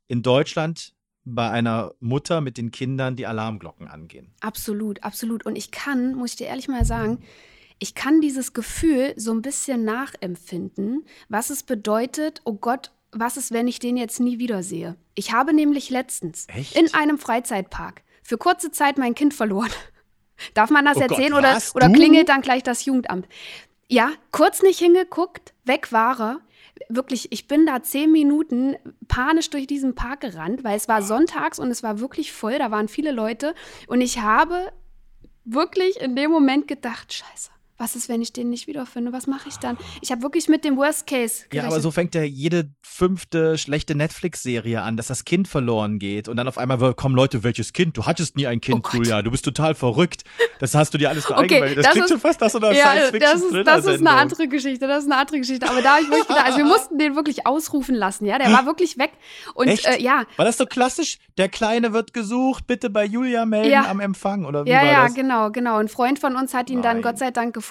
in 0.08 0.22
Deutschland 0.22 0.94
bei 1.36 1.50
einer 1.50 1.94
Mutter 2.00 2.42
mit 2.42 2.58
den 2.58 2.72
Kindern 2.72 3.16
die 3.16 3.28
Alarmglocken 3.28 3.88
angehen. 3.88 4.32
Absolut, 4.40 5.04
absolut. 5.04 5.46
Und 5.46 5.58
ich 5.58 5.72
kann, 5.72 6.16
muss 6.16 6.32
ich 6.32 6.36
dir 6.38 6.48
ehrlich 6.48 6.68
mal 6.68 6.86
sagen, 6.86 7.20
ich 7.80 7.96
kann 7.96 8.22
dieses 8.22 8.54
Gefühl 8.54 9.14
so 9.18 9.32
ein 9.32 9.42
bisschen 9.42 9.84
nachempfinden, 9.84 11.06
was 11.30 11.50
es 11.50 11.64
bedeutet, 11.64 12.42
oh 12.46 12.54
Gott, 12.54 12.92
was 13.12 13.38
ist, 13.38 13.52
wenn 13.52 13.68
ich 13.68 13.80
den 13.80 13.98
jetzt 13.98 14.20
nie 14.20 14.40
wiedersehe? 14.40 14.96
Ich 15.16 15.32
habe 15.32 15.54
nämlich 15.54 15.90
letztens 15.90 16.48
Echt? 16.50 16.76
in 16.76 16.94
einem 16.94 17.18
Freizeitpark 17.18 18.04
für 18.24 18.38
kurze 18.38 18.72
Zeit 18.72 18.98
mein 18.98 19.16
Kind 19.16 19.34
verloren. 19.34 19.72
Darf 20.54 20.70
man 20.70 20.86
das 20.86 20.98
Oh 20.98 21.02
erzählen 21.02 21.32
Gott, 21.32 21.40
oder, 21.40 21.58
oder 21.74 21.90
klingelt 21.90 22.30
dann 22.30 22.42
gleich 22.42 22.64
das 22.64 22.86
Jugendamt? 22.86 23.28
Ja, 23.90 24.12
kurz 24.32 24.62
nicht 24.62 24.80
hingeguckt, 24.80 25.54
weg 25.64 25.92
war 25.92 26.20
er. 26.20 26.42
Wirklich, 26.90 27.32
ich 27.32 27.48
bin 27.48 27.66
da 27.66 27.82
zehn 27.82 28.12
Minuten 28.12 28.76
panisch 29.08 29.50
durch 29.50 29.68
diesen 29.68 29.96
Park 29.96 30.22
gerannt, 30.22 30.64
weil 30.64 30.78
es 30.78 30.88
war 30.88 31.02
sonntags 31.02 31.60
und 31.60 31.70
es 31.72 31.84
war 31.84 32.00
wirklich 32.00 32.32
voll, 32.32 32.58
da 32.58 32.72
waren 32.72 32.88
viele 32.88 33.12
Leute. 33.12 33.56
Und 33.88 34.02
ich 34.02 34.20
habe 34.20 34.72
wirklich 35.46 36.00
in 36.02 36.16
dem 36.16 36.32
Moment 36.32 36.68
gedacht, 36.68 37.14
scheiße, 37.14 37.52
was 37.78 37.96
ist, 37.96 38.10
wenn 38.10 38.22
ich 38.22 38.34
den 38.34 38.50
nicht 38.50 38.68
wiederfinde? 38.68 39.14
Was 39.14 39.28
mache 39.28 39.50
ich 39.50 39.58
dann? 39.58 39.78
Ich 40.02 40.12
habe 40.12 40.22
wirklich 40.24 40.48
mit 40.48 40.66
dem 40.66 40.78
Worst 40.78 41.06
Case 41.08 41.44
gerechnet. 41.50 41.54
Ja, 41.54 41.64
aber 41.68 41.80
so 41.80 41.92
fängt 41.92 42.16
ja 42.16 42.24
jede 42.24 42.70
fünfte 42.82 43.58
schlechte 43.58 43.94
Netflix-Serie 43.96 44.82
an, 44.82 44.98
dass 44.98 45.08
das 45.08 45.24
Kind 45.26 45.48
verloren 45.48 46.00
geht 46.00 46.28
und 46.28 46.38
dann 46.38 46.48
auf 46.48 46.58
einmal 46.58 46.94
kommen 46.96 47.16
Leute, 47.16 47.44
welches 47.44 47.74
Kind? 47.74 47.96
Du 47.98 48.06
hattest 48.06 48.36
nie 48.36 48.48
ein 48.48 48.60
Kind, 48.62 48.84
Oh. 48.88 48.98
Julia, 48.98 49.22
du 49.22 49.30
bist 49.32 49.46
total 49.46 49.76
verrückt. 49.76 50.24
Das 50.60 50.74
hast 50.74 50.94
du 50.94 50.98
dir 50.98 51.10
alles 51.10 51.30
Okay, 51.30 51.48
vereinbart. 51.60 51.78
das, 51.78 51.84
das 51.86 51.92
klingt 51.92 52.06
ist- 52.06 52.12
schon 52.12 52.20
fast 52.20 52.42
nach 52.42 52.50
so 52.50 52.58
einer 52.58 52.72
Ja, 52.72 52.96
das 52.96 53.42
ist, 53.42 53.68
das 53.68 53.86
ist 53.86 54.00
eine 54.00 54.10
andere 54.12 54.48
Geschichte, 54.48 54.88
das 54.88 55.04
ist 55.04 55.12
eine 55.12 55.20
andere 55.22 55.38
Geschichte. 55.40 55.70
Aber 55.70 55.82
da 55.84 55.92
habe 55.94 56.02
ich 56.04 56.10
wirklich 56.10 56.28
gedacht, 56.28 56.46
also 56.46 56.58
wir 56.58 56.66
mussten 56.78 56.98
den 56.98 57.16
wirklich 57.16 57.46
ausrufen 57.46 57.94
lassen, 57.96 58.26
ja, 58.26 58.40
der 58.40 58.52
war 58.52 58.66
wirklich 58.66 58.98
weg. 58.98 59.12
Und 59.54 59.68
Echt? 59.68 59.86
äh, 59.86 60.02
ja, 60.02 60.26
War 60.38 60.46
das 60.46 60.58
so 60.58 60.66
klassisch? 60.66 61.20
Der 61.38 61.50
Kleine 61.50 61.94
wird 61.94 62.14
gesucht, 62.14 62.66
bitte 62.66 62.90
bei 62.90 63.06
Julia 63.06 63.46
melden 63.46 63.72
Ja. 63.72 63.86
am 63.90 64.00
Empfang 64.00 64.46
oder 64.46 64.66
wie 64.66 64.70
ja, 64.72 64.78
war 64.78 64.86
ja, 64.86 65.04
das? 65.04 65.14
genau, 65.14 65.52
genau. 65.52 65.78
Ein 65.78 65.88
Freund 65.88 66.18
von 66.18 66.36
uns 66.36 66.54
hat 66.56 66.70
ihn 66.72 66.82
dann 66.82 66.98
Nein. 66.98 67.04
Gott 67.04 67.20
sei 67.20 67.30
Dank 67.32 67.54
gefunden. 67.54 67.67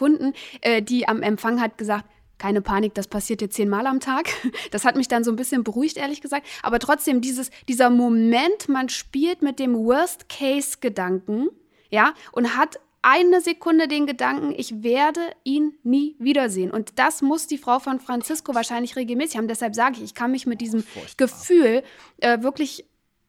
Äh, 0.60 0.82
die 0.82 1.08
am 1.08 1.22
Empfang 1.22 1.60
hat 1.60 1.78
gesagt, 1.78 2.04
keine 2.38 2.60
Panik, 2.60 2.94
das 2.94 3.08
passiert 3.08 3.40
dir 3.40 3.50
zehnmal 3.50 3.86
am 3.86 4.00
Tag. 4.00 4.28
Das 4.70 4.84
hat 4.84 4.96
mich 4.96 5.08
dann 5.08 5.24
so 5.24 5.30
ein 5.30 5.36
bisschen 5.36 5.64
beruhigt, 5.64 5.96
ehrlich 5.96 6.20
gesagt. 6.20 6.46
Aber 6.62 6.78
trotzdem, 6.78 7.20
dieses, 7.20 7.50
dieser 7.68 7.88
Moment, 7.88 8.68
man 8.68 8.88
spielt 8.88 9.42
mit 9.42 9.58
dem 9.58 9.74
Worst-Case-Gedanken, 9.74 11.48
ja, 11.90 12.12
und 12.32 12.56
hat 12.56 12.78
eine 13.02 13.40
Sekunde 13.40 13.86
den 13.86 14.06
Gedanken, 14.06 14.52
ich 14.56 14.82
werde 14.82 15.20
ihn 15.44 15.74
nie 15.84 16.16
wiedersehen. 16.18 16.72
Und 16.72 16.98
das 16.98 17.22
muss 17.22 17.46
die 17.46 17.56
Frau 17.56 17.78
von 17.78 18.00
Francisco 18.00 18.54
wahrscheinlich 18.54 18.96
regelmäßig 18.96 19.36
haben. 19.36 19.46
Deshalb 19.46 19.76
sage 19.76 19.98
ich, 19.98 20.02
ich 20.02 20.14
kann 20.14 20.32
mich 20.32 20.44
mit 20.44 20.60
diesem 20.60 20.82
Furchtbar. 20.82 21.28
Gefühl 21.28 21.82
äh, 22.18 22.42
wirklich 22.42 22.84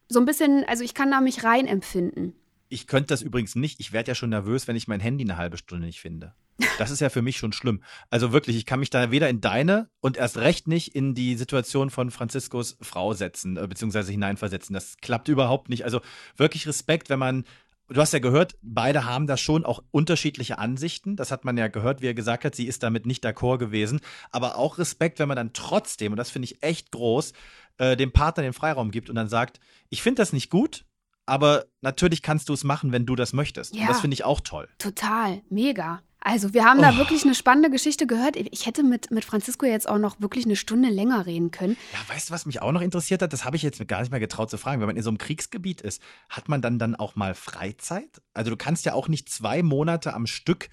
so 0.09 0.19
ein 0.19 0.25
bisschen, 0.25 0.63
also 0.63 0.83
ich 0.83 0.95
kann 0.95 1.11
da 1.11 1.21
mich 1.21 1.43
rein 1.43 1.67
empfinden. 1.67 2.33
Ich 2.69 2.87
könnte 2.87 3.07
das 3.07 3.21
übrigens 3.21 3.55
nicht. 3.55 3.79
Ich 3.79 3.93
werde 3.93 4.09
ja 4.09 4.15
schon 4.15 4.31
nervös, 4.31 4.67
wenn 4.67 4.75
ich 4.75 4.87
mein 4.87 4.99
Handy 4.99 5.23
eine 5.23 5.37
halbe 5.37 5.57
Stunde 5.57 5.85
nicht 5.85 6.01
finde. 6.01 6.33
Das 6.77 6.91
ist 6.91 7.01
ja 7.01 7.09
für 7.09 7.21
mich 7.21 7.37
schon 7.37 7.53
schlimm. 7.53 7.83
Also 8.09 8.31
wirklich, 8.31 8.55
ich 8.55 8.65
kann 8.65 8.79
mich 8.79 8.89
da 8.89 9.11
weder 9.11 9.29
in 9.29 9.41
deine 9.41 9.89
und 9.99 10.17
erst 10.17 10.37
recht 10.37 10.67
nicht 10.67 10.95
in 10.95 11.13
die 11.13 11.35
Situation 11.35 11.89
von 11.89 12.11
Franziskos 12.11 12.77
Frau 12.81 13.13
setzen, 13.13 13.57
äh, 13.57 13.67
beziehungsweise 13.67 14.11
hineinversetzen. 14.11 14.73
Das 14.73 14.97
klappt 14.97 15.27
überhaupt 15.27 15.69
nicht. 15.69 15.85
Also 15.85 16.01
wirklich 16.35 16.67
Respekt, 16.67 17.09
wenn 17.09 17.19
man. 17.19 17.45
Du 17.89 18.01
hast 18.01 18.11
ja 18.11 18.19
gehört, 18.19 18.57
beide 18.61 19.05
haben 19.05 19.27
da 19.27 19.37
schon 19.37 19.63
auch 19.63 19.81
unterschiedliche 19.91 20.59
Ansichten. 20.59 21.15
Das 21.15 21.31
hat 21.31 21.45
man 21.45 21.55
ja 21.57 21.69
gehört, 21.69 22.01
wie 22.01 22.07
er 22.07 22.13
gesagt 22.13 22.43
hat, 22.43 22.53
sie 22.53 22.67
ist 22.67 22.83
damit 22.83 23.05
nicht 23.05 23.25
d'accord 23.25 23.59
gewesen. 23.59 24.01
Aber 24.29 24.57
auch 24.57 24.77
Respekt, 24.77 25.19
wenn 25.19 25.29
man 25.29 25.37
dann 25.37 25.53
trotzdem, 25.53 26.11
und 26.11 26.17
das 26.17 26.29
finde 26.29 26.47
ich 26.47 26.61
echt 26.63 26.91
groß, 26.91 27.31
äh, 27.77 27.95
dem 27.95 28.11
Partner 28.11 28.43
den 28.43 28.51
Freiraum 28.51 28.91
gibt 28.91 29.09
und 29.09 29.15
dann 29.15 29.29
sagt, 29.29 29.61
ich 29.87 30.01
finde 30.01 30.21
das 30.21 30.33
nicht 30.33 30.49
gut, 30.49 30.83
aber 31.25 31.65
natürlich 31.81 32.21
kannst 32.21 32.49
du 32.49 32.53
es 32.53 32.63
machen, 32.63 32.91
wenn 32.91 33.05
du 33.05 33.15
das 33.15 33.33
möchtest. 33.33 33.75
Ja. 33.75 33.83
Und 33.83 33.89
das 33.89 34.01
finde 34.01 34.15
ich 34.15 34.23
auch 34.23 34.41
toll. 34.41 34.67
Total, 34.79 35.41
mega. 35.49 36.01
Also 36.29 36.53
wir 36.53 36.65
haben 36.65 36.81
da 36.81 36.91
Oh. 36.93 36.97
wirklich 36.97 37.23
eine 37.23 37.33
spannende 37.35 37.69
Geschichte 37.69 38.05
gehört. 38.05 38.35
Ich 38.35 38.65
hätte 38.65 38.83
mit, 38.83 39.11
mit 39.11 39.23
Francisco 39.23 39.65
jetzt 39.65 39.87
auch 39.87 39.97
noch 39.97 40.19
wirklich 40.19 40.43
eine 40.43 40.57
Stunde 40.57 40.89
länger 40.89 41.25
reden 41.25 41.51
können. 41.51 41.77
Ja, 41.93 42.13
weißt 42.13 42.29
du, 42.29 42.33
was 42.33 42.45
mich 42.45 42.61
auch 42.61 42.73
noch 42.73 42.81
interessiert 42.81 43.21
hat? 43.21 43.31
Das 43.31 43.45
habe 43.45 43.55
ich 43.55 43.63
jetzt 43.63 43.85
gar 43.87 44.01
nicht 44.01 44.11
mehr 44.11 44.19
getraut 44.19 44.49
zu 44.49 44.57
fragen. 44.57 44.81
Wenn 44.81 44.87
man 44.87 44.97
in 44.97 45.03
so 45.03 45.09
einem 45.09 45.19
Kriegsgebiet 45.19 45.79
ist, 45.79 46.01
hat 46.29 46.49
man 46.49 46.61
dann 46.61 46.79
dann 46.79 46.95
auch 46.95 47.15
mal 47.15 47.33
Freizeit? 47.33 48.21
Also 48.33 48.49
du 48.51 48.57
kannst 48.57 48.83
ja 48.83 48.93
auch 48.93 49.07
nicht 49.07 49.29
zwei 49.29 49.63
Monate 49.63 50.13
am 50.13 50.27
Stück 50.27 50.67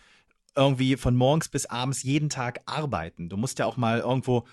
irgendwie 0.57 0.97
von 0.97 1.15
morgens 1.15 1.49
bis 1.49 1.67
abends 1.67 2.03
jeden 2.03 2.31
Tag 2.31 2.61
arbeiten. 2.67 3.29
Du 3.29 3.37
musst 3.37 3.61
ja 3.61 3.67
auch 3.67 3.77
mal 3.77 4.01
irgendwo 4.01 4.47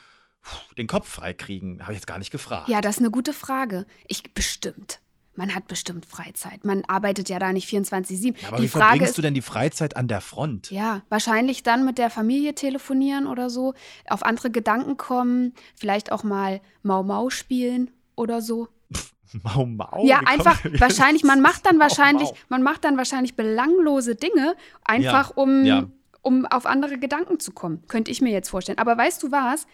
den 0.78 0.86
Kopf 0.86 1.08
frei 1.10 1.34
kriegen. 1.34 1.82
Habe 1.82 1.94
ich 1.94 1.98
jetzt 1.98 2.08
gar 2.08 2.20
nicht 2.20 2.32
gefragt. 2.32 2.70
Ja, 2.70 2.80
das 2.80 2.98
ist 2.98 3.02
eine 3.02 3.12
gute 3.12 3.34
Frage. 3.34 3.88
Ich 4.08 4.34
bestimmt. 4.36 5.00
Man 5.36 5.56
hat 5.56 5.68
bestimmt 5.68 6.06
Freizeit. 6.06 6.66
Man 6.66 6.84
arbeitet 6.86 7.30
ja 7.30 7.40
da 7.40 7.54
nicht 7.54 7.70
24-7. 7.70 8.36
Aber 8.48 8.58
Die 8.58 8.64
wie 8.64 8.68
Frage 8.68 8.86
verbringst 8.86 9.10
ist, 9.12 9.18
du 9.18 9.22
denn 9.22 9.34
die 9.34 9.42
Freizeit 9.42 9.96
an 9.96 10.08
der 10.08 10.22
Front? 10.22 10.72
ja, 10.72 11.04
wahrscheinlich 11.10 11.64
dann 11.64 11.86
mit 11.86 11.98
der 11.98 12.10
Familie 12.10 12.54
telefonieren 12.54 13.28
oder 13.28 13.50
so, 13.50 13.74
auf 14.08 14.24
andere 14.24 14.52
Gedanken 14.52 14.98
kommen, 14.98 15.54
vielleicht 15.76 16.12
auch 16.12 16.24
mal 16.24 16.60
Mau 16.84 17.04
Mau 17.04 17.30
spielen 17.30 17.92
oder 18.16 18.42
so. 18.42 18.68
Mau 19.44 19.66
Mau? 19.66 20.04
ja, 20.06 20.20
einfach 20.26 20.60
wahrscheinlich, 20.80 21.24
man 21.24 21.40
macht 21.40 21.66
dann 21.66 21.80
wahrscheinlich, 21.80 22.30
Mau. 22.30 22.38
man 22.50 22.64
macht 22.64 22.84
dann 22.84 22.98
wahrscheinlich 22.98 23.36
belanglose 23.36 24.16
Dinge, 24.16 24.56
einfach 24.84 25.38
um, 25.38 25.64
ja. 25.64 25.88
um 26.22 26.46
auf 26.46 26.66
andere 26.66 26.98
Gedanken 26.98 27.40
zu 27.40 27.54
kommen. 27.54 27.84
Könnte 27.88 28.12
ich 28.12 28.22
mir 28.22 28.32
jetzt 28.32 28.50
vorstellen. 28.50 28.80
Aber 28.80 28.98
weißt 28.98 29.24
du 29.24 29.32
was? 29.32 29.66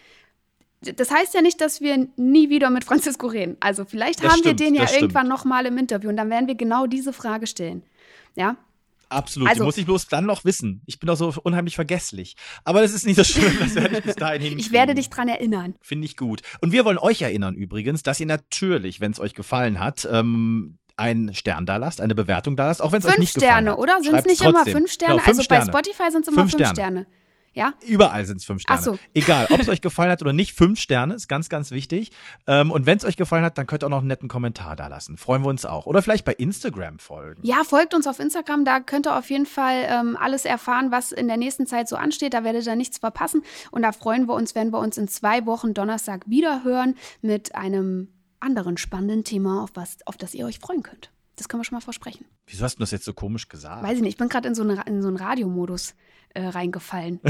Das 0.81 1.09
heißt 1.11 1.33
ja 1.33 1.41
nicht, 1.41 1.59
dass 1.59 1.81
wir 1.81 2.07
nie 2.17 2.49
wieder 2.49 2.69
mit 2.69 2.83
Francisco 2.83 3.27
reden. 3.27 3.57
Also 3.59 3.83
vielleicht 3.85 4.23
Das 4.23 4.31
haben 4.31 4.39
stimmt, 4.39 4.59
wir 4.59 4.65
den 4.67 4.75
ja 4.75 4.81
das 4.81 4.91
stimmt. 4.91 5.03
irgendwann 5.03 5.27
noch 5.27 5.43
mal 5.43 5.65
im 5.65 5.77
Interview 5.77 6.09
und 6.09 6.17
dann 6.17 6.29
werden 6.29 6.47
wir 6.47 6.55
genau 6.55 6.85
diese 6.85 7.13
Frage 7.13 7.47
stellen. 7.47 7.83
Ja, 8.35 8.57
Absolut. 9.09 9.47
Also- 9.47 9.61
die 9.61 9.65
muss 9.65 9.77
ich 9.77 9.85
bloß 9.85 10.07
dann 10.07 10.25
noch 10.25 10.43
wissen. 10.43 10.81
Ich 10.85 10.99
bin 10.99 11.07
doch 11.07 11.15
so 11.15 11.33
unheimlich 11.43 11.75
vergesslich. 11.75 12.35
Aber 12.65 12.81
das 12.81 12.91
ist 12.93 13.05
nicht 13.05 13.15
so 13.15 13.23
schlimm, 13.23 13.55
das 13.57 13.73
werde 13.75 13.97
ich 13.99 14.03
bis 14.03 14.15
dahin 14.15 14.41
hinkriegen. 14.41 14.59
ich 14.59 14.71
werde 14.73 14.95
dich 14.95 15.09
dran 15.09 15.29
erinnern. 15.29 15.75
Finde 15.81 16.05
ich 16.05 16.17
gut. 16.17 16.41
Und 16.61 16.73
wir 16.73 16.83
wollen 16.83 16.97
euch 16.97 17.21
erinnern 17.21 17.55
übrigens, 17.55 18.03
dass 18.03 18.19
ihr 18.19 18.25
natürlich, 18.25 18.99
wenn 18.99 19.13
es 19.13 19.19
euch 19.21 19.33
gefallen 19.33 19.79
hat, 19.79 20.05
ähm, 20.11 20.77
einen 20.97 21.33
Stern 21.33 21.65
da 21.65 21.77
lasst, 21.77 22.01
eine 22.01 22.15
Bewertung 22.15 22.57
da 22.57 22.65
lasst, 22.67 22.81
auch 22.81 22.91
wenn 22.91 22.99
es 22.99 23.05
euch 23.05 23.11
Fünf 23.13 23.19
nicht 23.21 23.33
gefallen 23.35 23.51
Sterne, 23.51 23.71
hat. 23.71 23.77
oder? 23.79 24.01
Sind 24.03 24.13
es 24.15 24.25
nicht 24.25 24.41
immer 24.41 24.51
trotzdem. 24.55 24.73
fünf 24.73 24.91
Sterne? 24.91 25.13
Genau, 25.13 25.23
fünf 25.23 25.27
also 25.29 25.43
Sterne. 25.43 25.71
bei 25.71 25.79
Spotify 25.79 26.11
sind 26.11 26.21
es 26.23 26.27
immer 26.27 26.41
Fünf 26.41 26.51
fünf, 26.51 26.67
Sterne. 26.67 26.75
Sterne. 26.75 27.07
Ja? 27.57 27.73
Überall 27.87 28.23
sind 28.25 28.37
es 28.37 28.45
fünf 28.45 28.61
Sterne. 28.61 28.79
Ach 28.79 28.83
so. 28.83 28.99
Egal, 29.15 29.47
ob 29.49 29.59
es 29.59 29.67
euch 29.69 29.81
gefallen 29.81 30.11
hat 30.11 30.21
oder 30.21 30.31
nicht, 30.31 30.53
fünf 30.53 30.79
Sterne 30.79 31.15
ist 31.15 31.27
ganz, 31.27 31.49
ganz 31.49 31.71
wichtig. 31.71 32.11
Ähm, 32.45 32.69
und 32.69 32.85
wenn 32.85 32.99
es 32.99 33.03
euch 33.03 33.17
gefallen 33.17 33.43
hat, 33.43 33.57
dann 33.57 33.65
könnt 33.65 33.83
ihr 33.83 33.87
auch 33.87 33.91
noch 33.91 33.97
einen 33.97 34.07
netten 34.07 34.29
Kommentar 34.29 34.75
da 34.75 34.85
lassen. 34.85 35.17
Freuen 35.17 35.41
wir 35.41 35.49
uns 35.49 35.65
auch. 35.65 35.87
Oder 35.87 36.03
vielleicht 36.03 36.23
bei 36.23 36.33
Instagram 36.33 36.99
folgen. 36.99 37.41
Ja, 37.41 37.63
folgt 37.63 37.95
uns 37.95 38.05
auf 38.05 38.19
Instagram, 38.19 38.63
da 38.63 38.79
könnt 38.79 39.07
ihr 39.07 39.17
auf 39.17 39.31
jeden 39.31 39.47
Fall 39.47 39.87
ähm, 39.89 40.15
alles 40.15 40.45
erfahren, 40.45 40.91
was 40.91 41.11
in 41.11 41.27
der 41.27 41.37
nächsten 41.37 41.65
Zeit 41.65 41.89
so 41.89 41.95
ansteht. 41.95 42.35
Da 42.35 42.43
werdet 42.43 42.67
ihr 42.67 42.75
nichts 42.75 42.99
verpassen. 42.99 43.41
Und 43.71 43.81
da 43.81 43.91
freuen 43.91 44.27
wir 44.27 44.35
uns, 44.35 44.53
wenn 44.53 44.71
wir 44.71 44.77
uns 44.77 44.99
in 44.99 45.07
zwei 45.07 45.47
Wochen 45.47 45.73
Donnerstag 45.73 46.29
wieder 46.29 46.63
hören 46.63 46.93
mit 47.23 47.55
einem 47.55 48.09
anderen 48.39 48.77
spannenden 48.77 49.23
Thema, 49.23 49.63
auf, 49.63 49.71
was, 49.73 49.97
auf 50.05 50.15
das 50.15 50.35
ihr 50.35 50.45
euch 50.45 50.59
freuen 50.59 50.83
könnt. 50.83 51.11
Das 51.37 51.49
können 51.49 51.61
wir 51.61 51.65
schon 51.65 51.75
mal 51.75 51.81
versprechen. 51.81 52.25
Wieso 52.45 52.63
hast 52.63 52.75
du 52.75 52.79
das 52.81 52.91
jetzt 52.91 53.05
so 53.05 53.13
komisch 53.13 53.47
gesagt? 53.47 53.83
Weiß 53.83 53.95
ich 53.95 54.01
nicht, 54.01 54.11
ich 54.11 54.17
bin 54.17 54.29
gerade 54.29 54.47
in 54.47 54.55
so 54.55 54.61
einen, 54.61 54.79
in 54.81 55.01
so 55.01 55.07
einen 55.07 55.17
Radiomodus 55.17 55.95
äh, 56.33 56.47
reingefallen. 56.47 57.19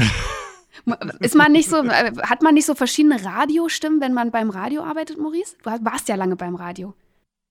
Ist 1.20 1.34
man 1.34 1.52
nicht 1.52 1.68
so, 1.68 1.82
äh, 1.82 2.12
hat 2.22 2.42
man 2.42 2.54
nicht 2.54 2.66
so 2.66 2.74
verschiedene 2.74 3.24
Radiostimmen, 3.24 4.00
wenn 4.00 4.14
man 4.14 4.30
beim 4.30 4.50
Radio 4.50 4.82
arbeitet, 4.82 5.18
Maurice? 5.18 5.56
Du 5.62 5.70
warst 5.70 6.08
ja 6.08 6.14
lange 6.14 6.36
beim 6.36 6.54
Radio. 6.54 6.94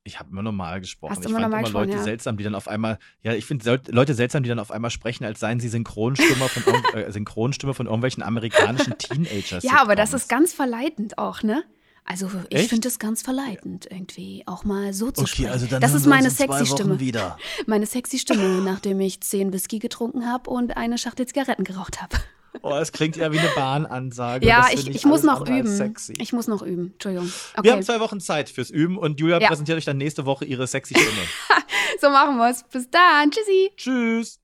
Ich 0.08 0.20
habe 0.20 0.30
immer 0.32 0.42
normal 0.42 0.80
gesprochen. 0.80 1.12
Hast 1.12 1.26
ich 1.26 1.30
immer 1.30 1.42
fand 1.42 1.68
immer 1.68 1.70
Leute 1.70 1.92
ja. 1.92 2.02
seltsam, 2.02 2.38
die 2.38 2.44
dann 2.46 2.56
auf 2.56 2.70
einmal, 2.70 2.98
ja, 3.24 3.34
ich 3.34 3.46
finde 3.46 3.82
Leute 3.90 4.14
seltsam, 4.14 4.42
die 4.42 4.48
dann 4.48 4.60
auf 4.60 4.72
einmal 4.72 4.90
sprechen, 4.90 5.26
als 5.26 5.42
seien 5.42 5.60
sie 5.60 5.68
Synchronstimme 5.68 6.48
von, 6.48 6.74
äh, 6.94 7.12
Synchronstimme 7.12 7.74
von 7.74 7.88
irgendwelchen 7.88 8.24
amerikanischen 8.24 8.98
Teenagers. 8.98 9.64
Ja, 9.64 9.82
aber 9.82 9.98
das 9.98 10.14
ist 10.14 10.30
ganz 10.30 10.54
verleitend 10.54 11.18
auch, 11.18 11.44
ne? 11.44 11.64
Also 12.10 12.30
ich 12.50 12.70
finde 12.70 12.88
es 12.88 13.00
ganz 13.00 13.22
verleitend, 13.22 13.86
irgendwie 13.92 14.42
auch 14.46 14.64
mal 14.64 14.94
so 14.94 15.12
zu 15.12 15.22
Okay, 15.24 15.30
sprechen. 15.30 15.50
also 15.50 15.66
dann 15.68 15.82
das 15.82 15.94
ist 15.94 16.06
wir 16.06 16.10
meine 16.10 16.30
sexy 16.30 16.48
Wochen 16.62 16.66
Stimme. 16.66 17.00
wieder. 17.02 17.38
Meine 17.68 17.86
sexy 17.86 18.18
Stimme, 18.18 18.62
nachdem 18.62 19.02
ich 19.02 19.20
zehn 19.22 19.52
Whisky 19.52 19.80
getrunken 19.80 20.26
habe 20.26 20.50
und 20.50 20.78
eine 20.78 20.98
Schachtel 20.98 21.26
Zigaretten 21.28 21.64
geraucht 21.66 22.02
habe. 22.02 22.16
Oh, 22.64 22.72
das 22.72 22.92
klingt 22.92 23.16
ja 23.18 23.32
wie 23.32 23.38
eine 23.38 23.50
Bahnansage. 23.50 24.48
Ja, 24.48 24.68
ich, 24.74 24.88
ich 24.90 25.06
muss 25.06 25.22
noch 25.22 25.48
üben. 25.48 25.68
Sexy. 25.68 26.14
Ich 26.18 26.34
muss 26.34 26.48
noch 26.48 26.64
üben. 26.64 26.94
Entschuldigung. 26.94 27.28
Wir 27.28 27.60
Okay, 27.60 27.72
haben 27.72 27.84
zwei 27.84 28.00
Wochen 28.00 28.20
Zeit 28.20 28.50
fürs 28.50 28.72
Üben 28.72 28.98
und 28.98 29.20
Julia 29.20 29.40
Ja. 29.40 29.50
präsentiert 29.50 29.78
euch 29.78 29.86
dann 29.86 29.98
nächste 29.98 30.26
Woche 30.26 30.44
ihre 30.44 30.66
sexy 30.66 30.96
Stimme. 30.96 31.12
so 32.02 32.10
machen 32.10 32.38
wir 32.38 32.50
es. 32.50 32.64
Bis 32.64 32.90
dann. 32.90 33.30
Tschüssi. 33.30 33.70
Tschüss. 33.78 34.40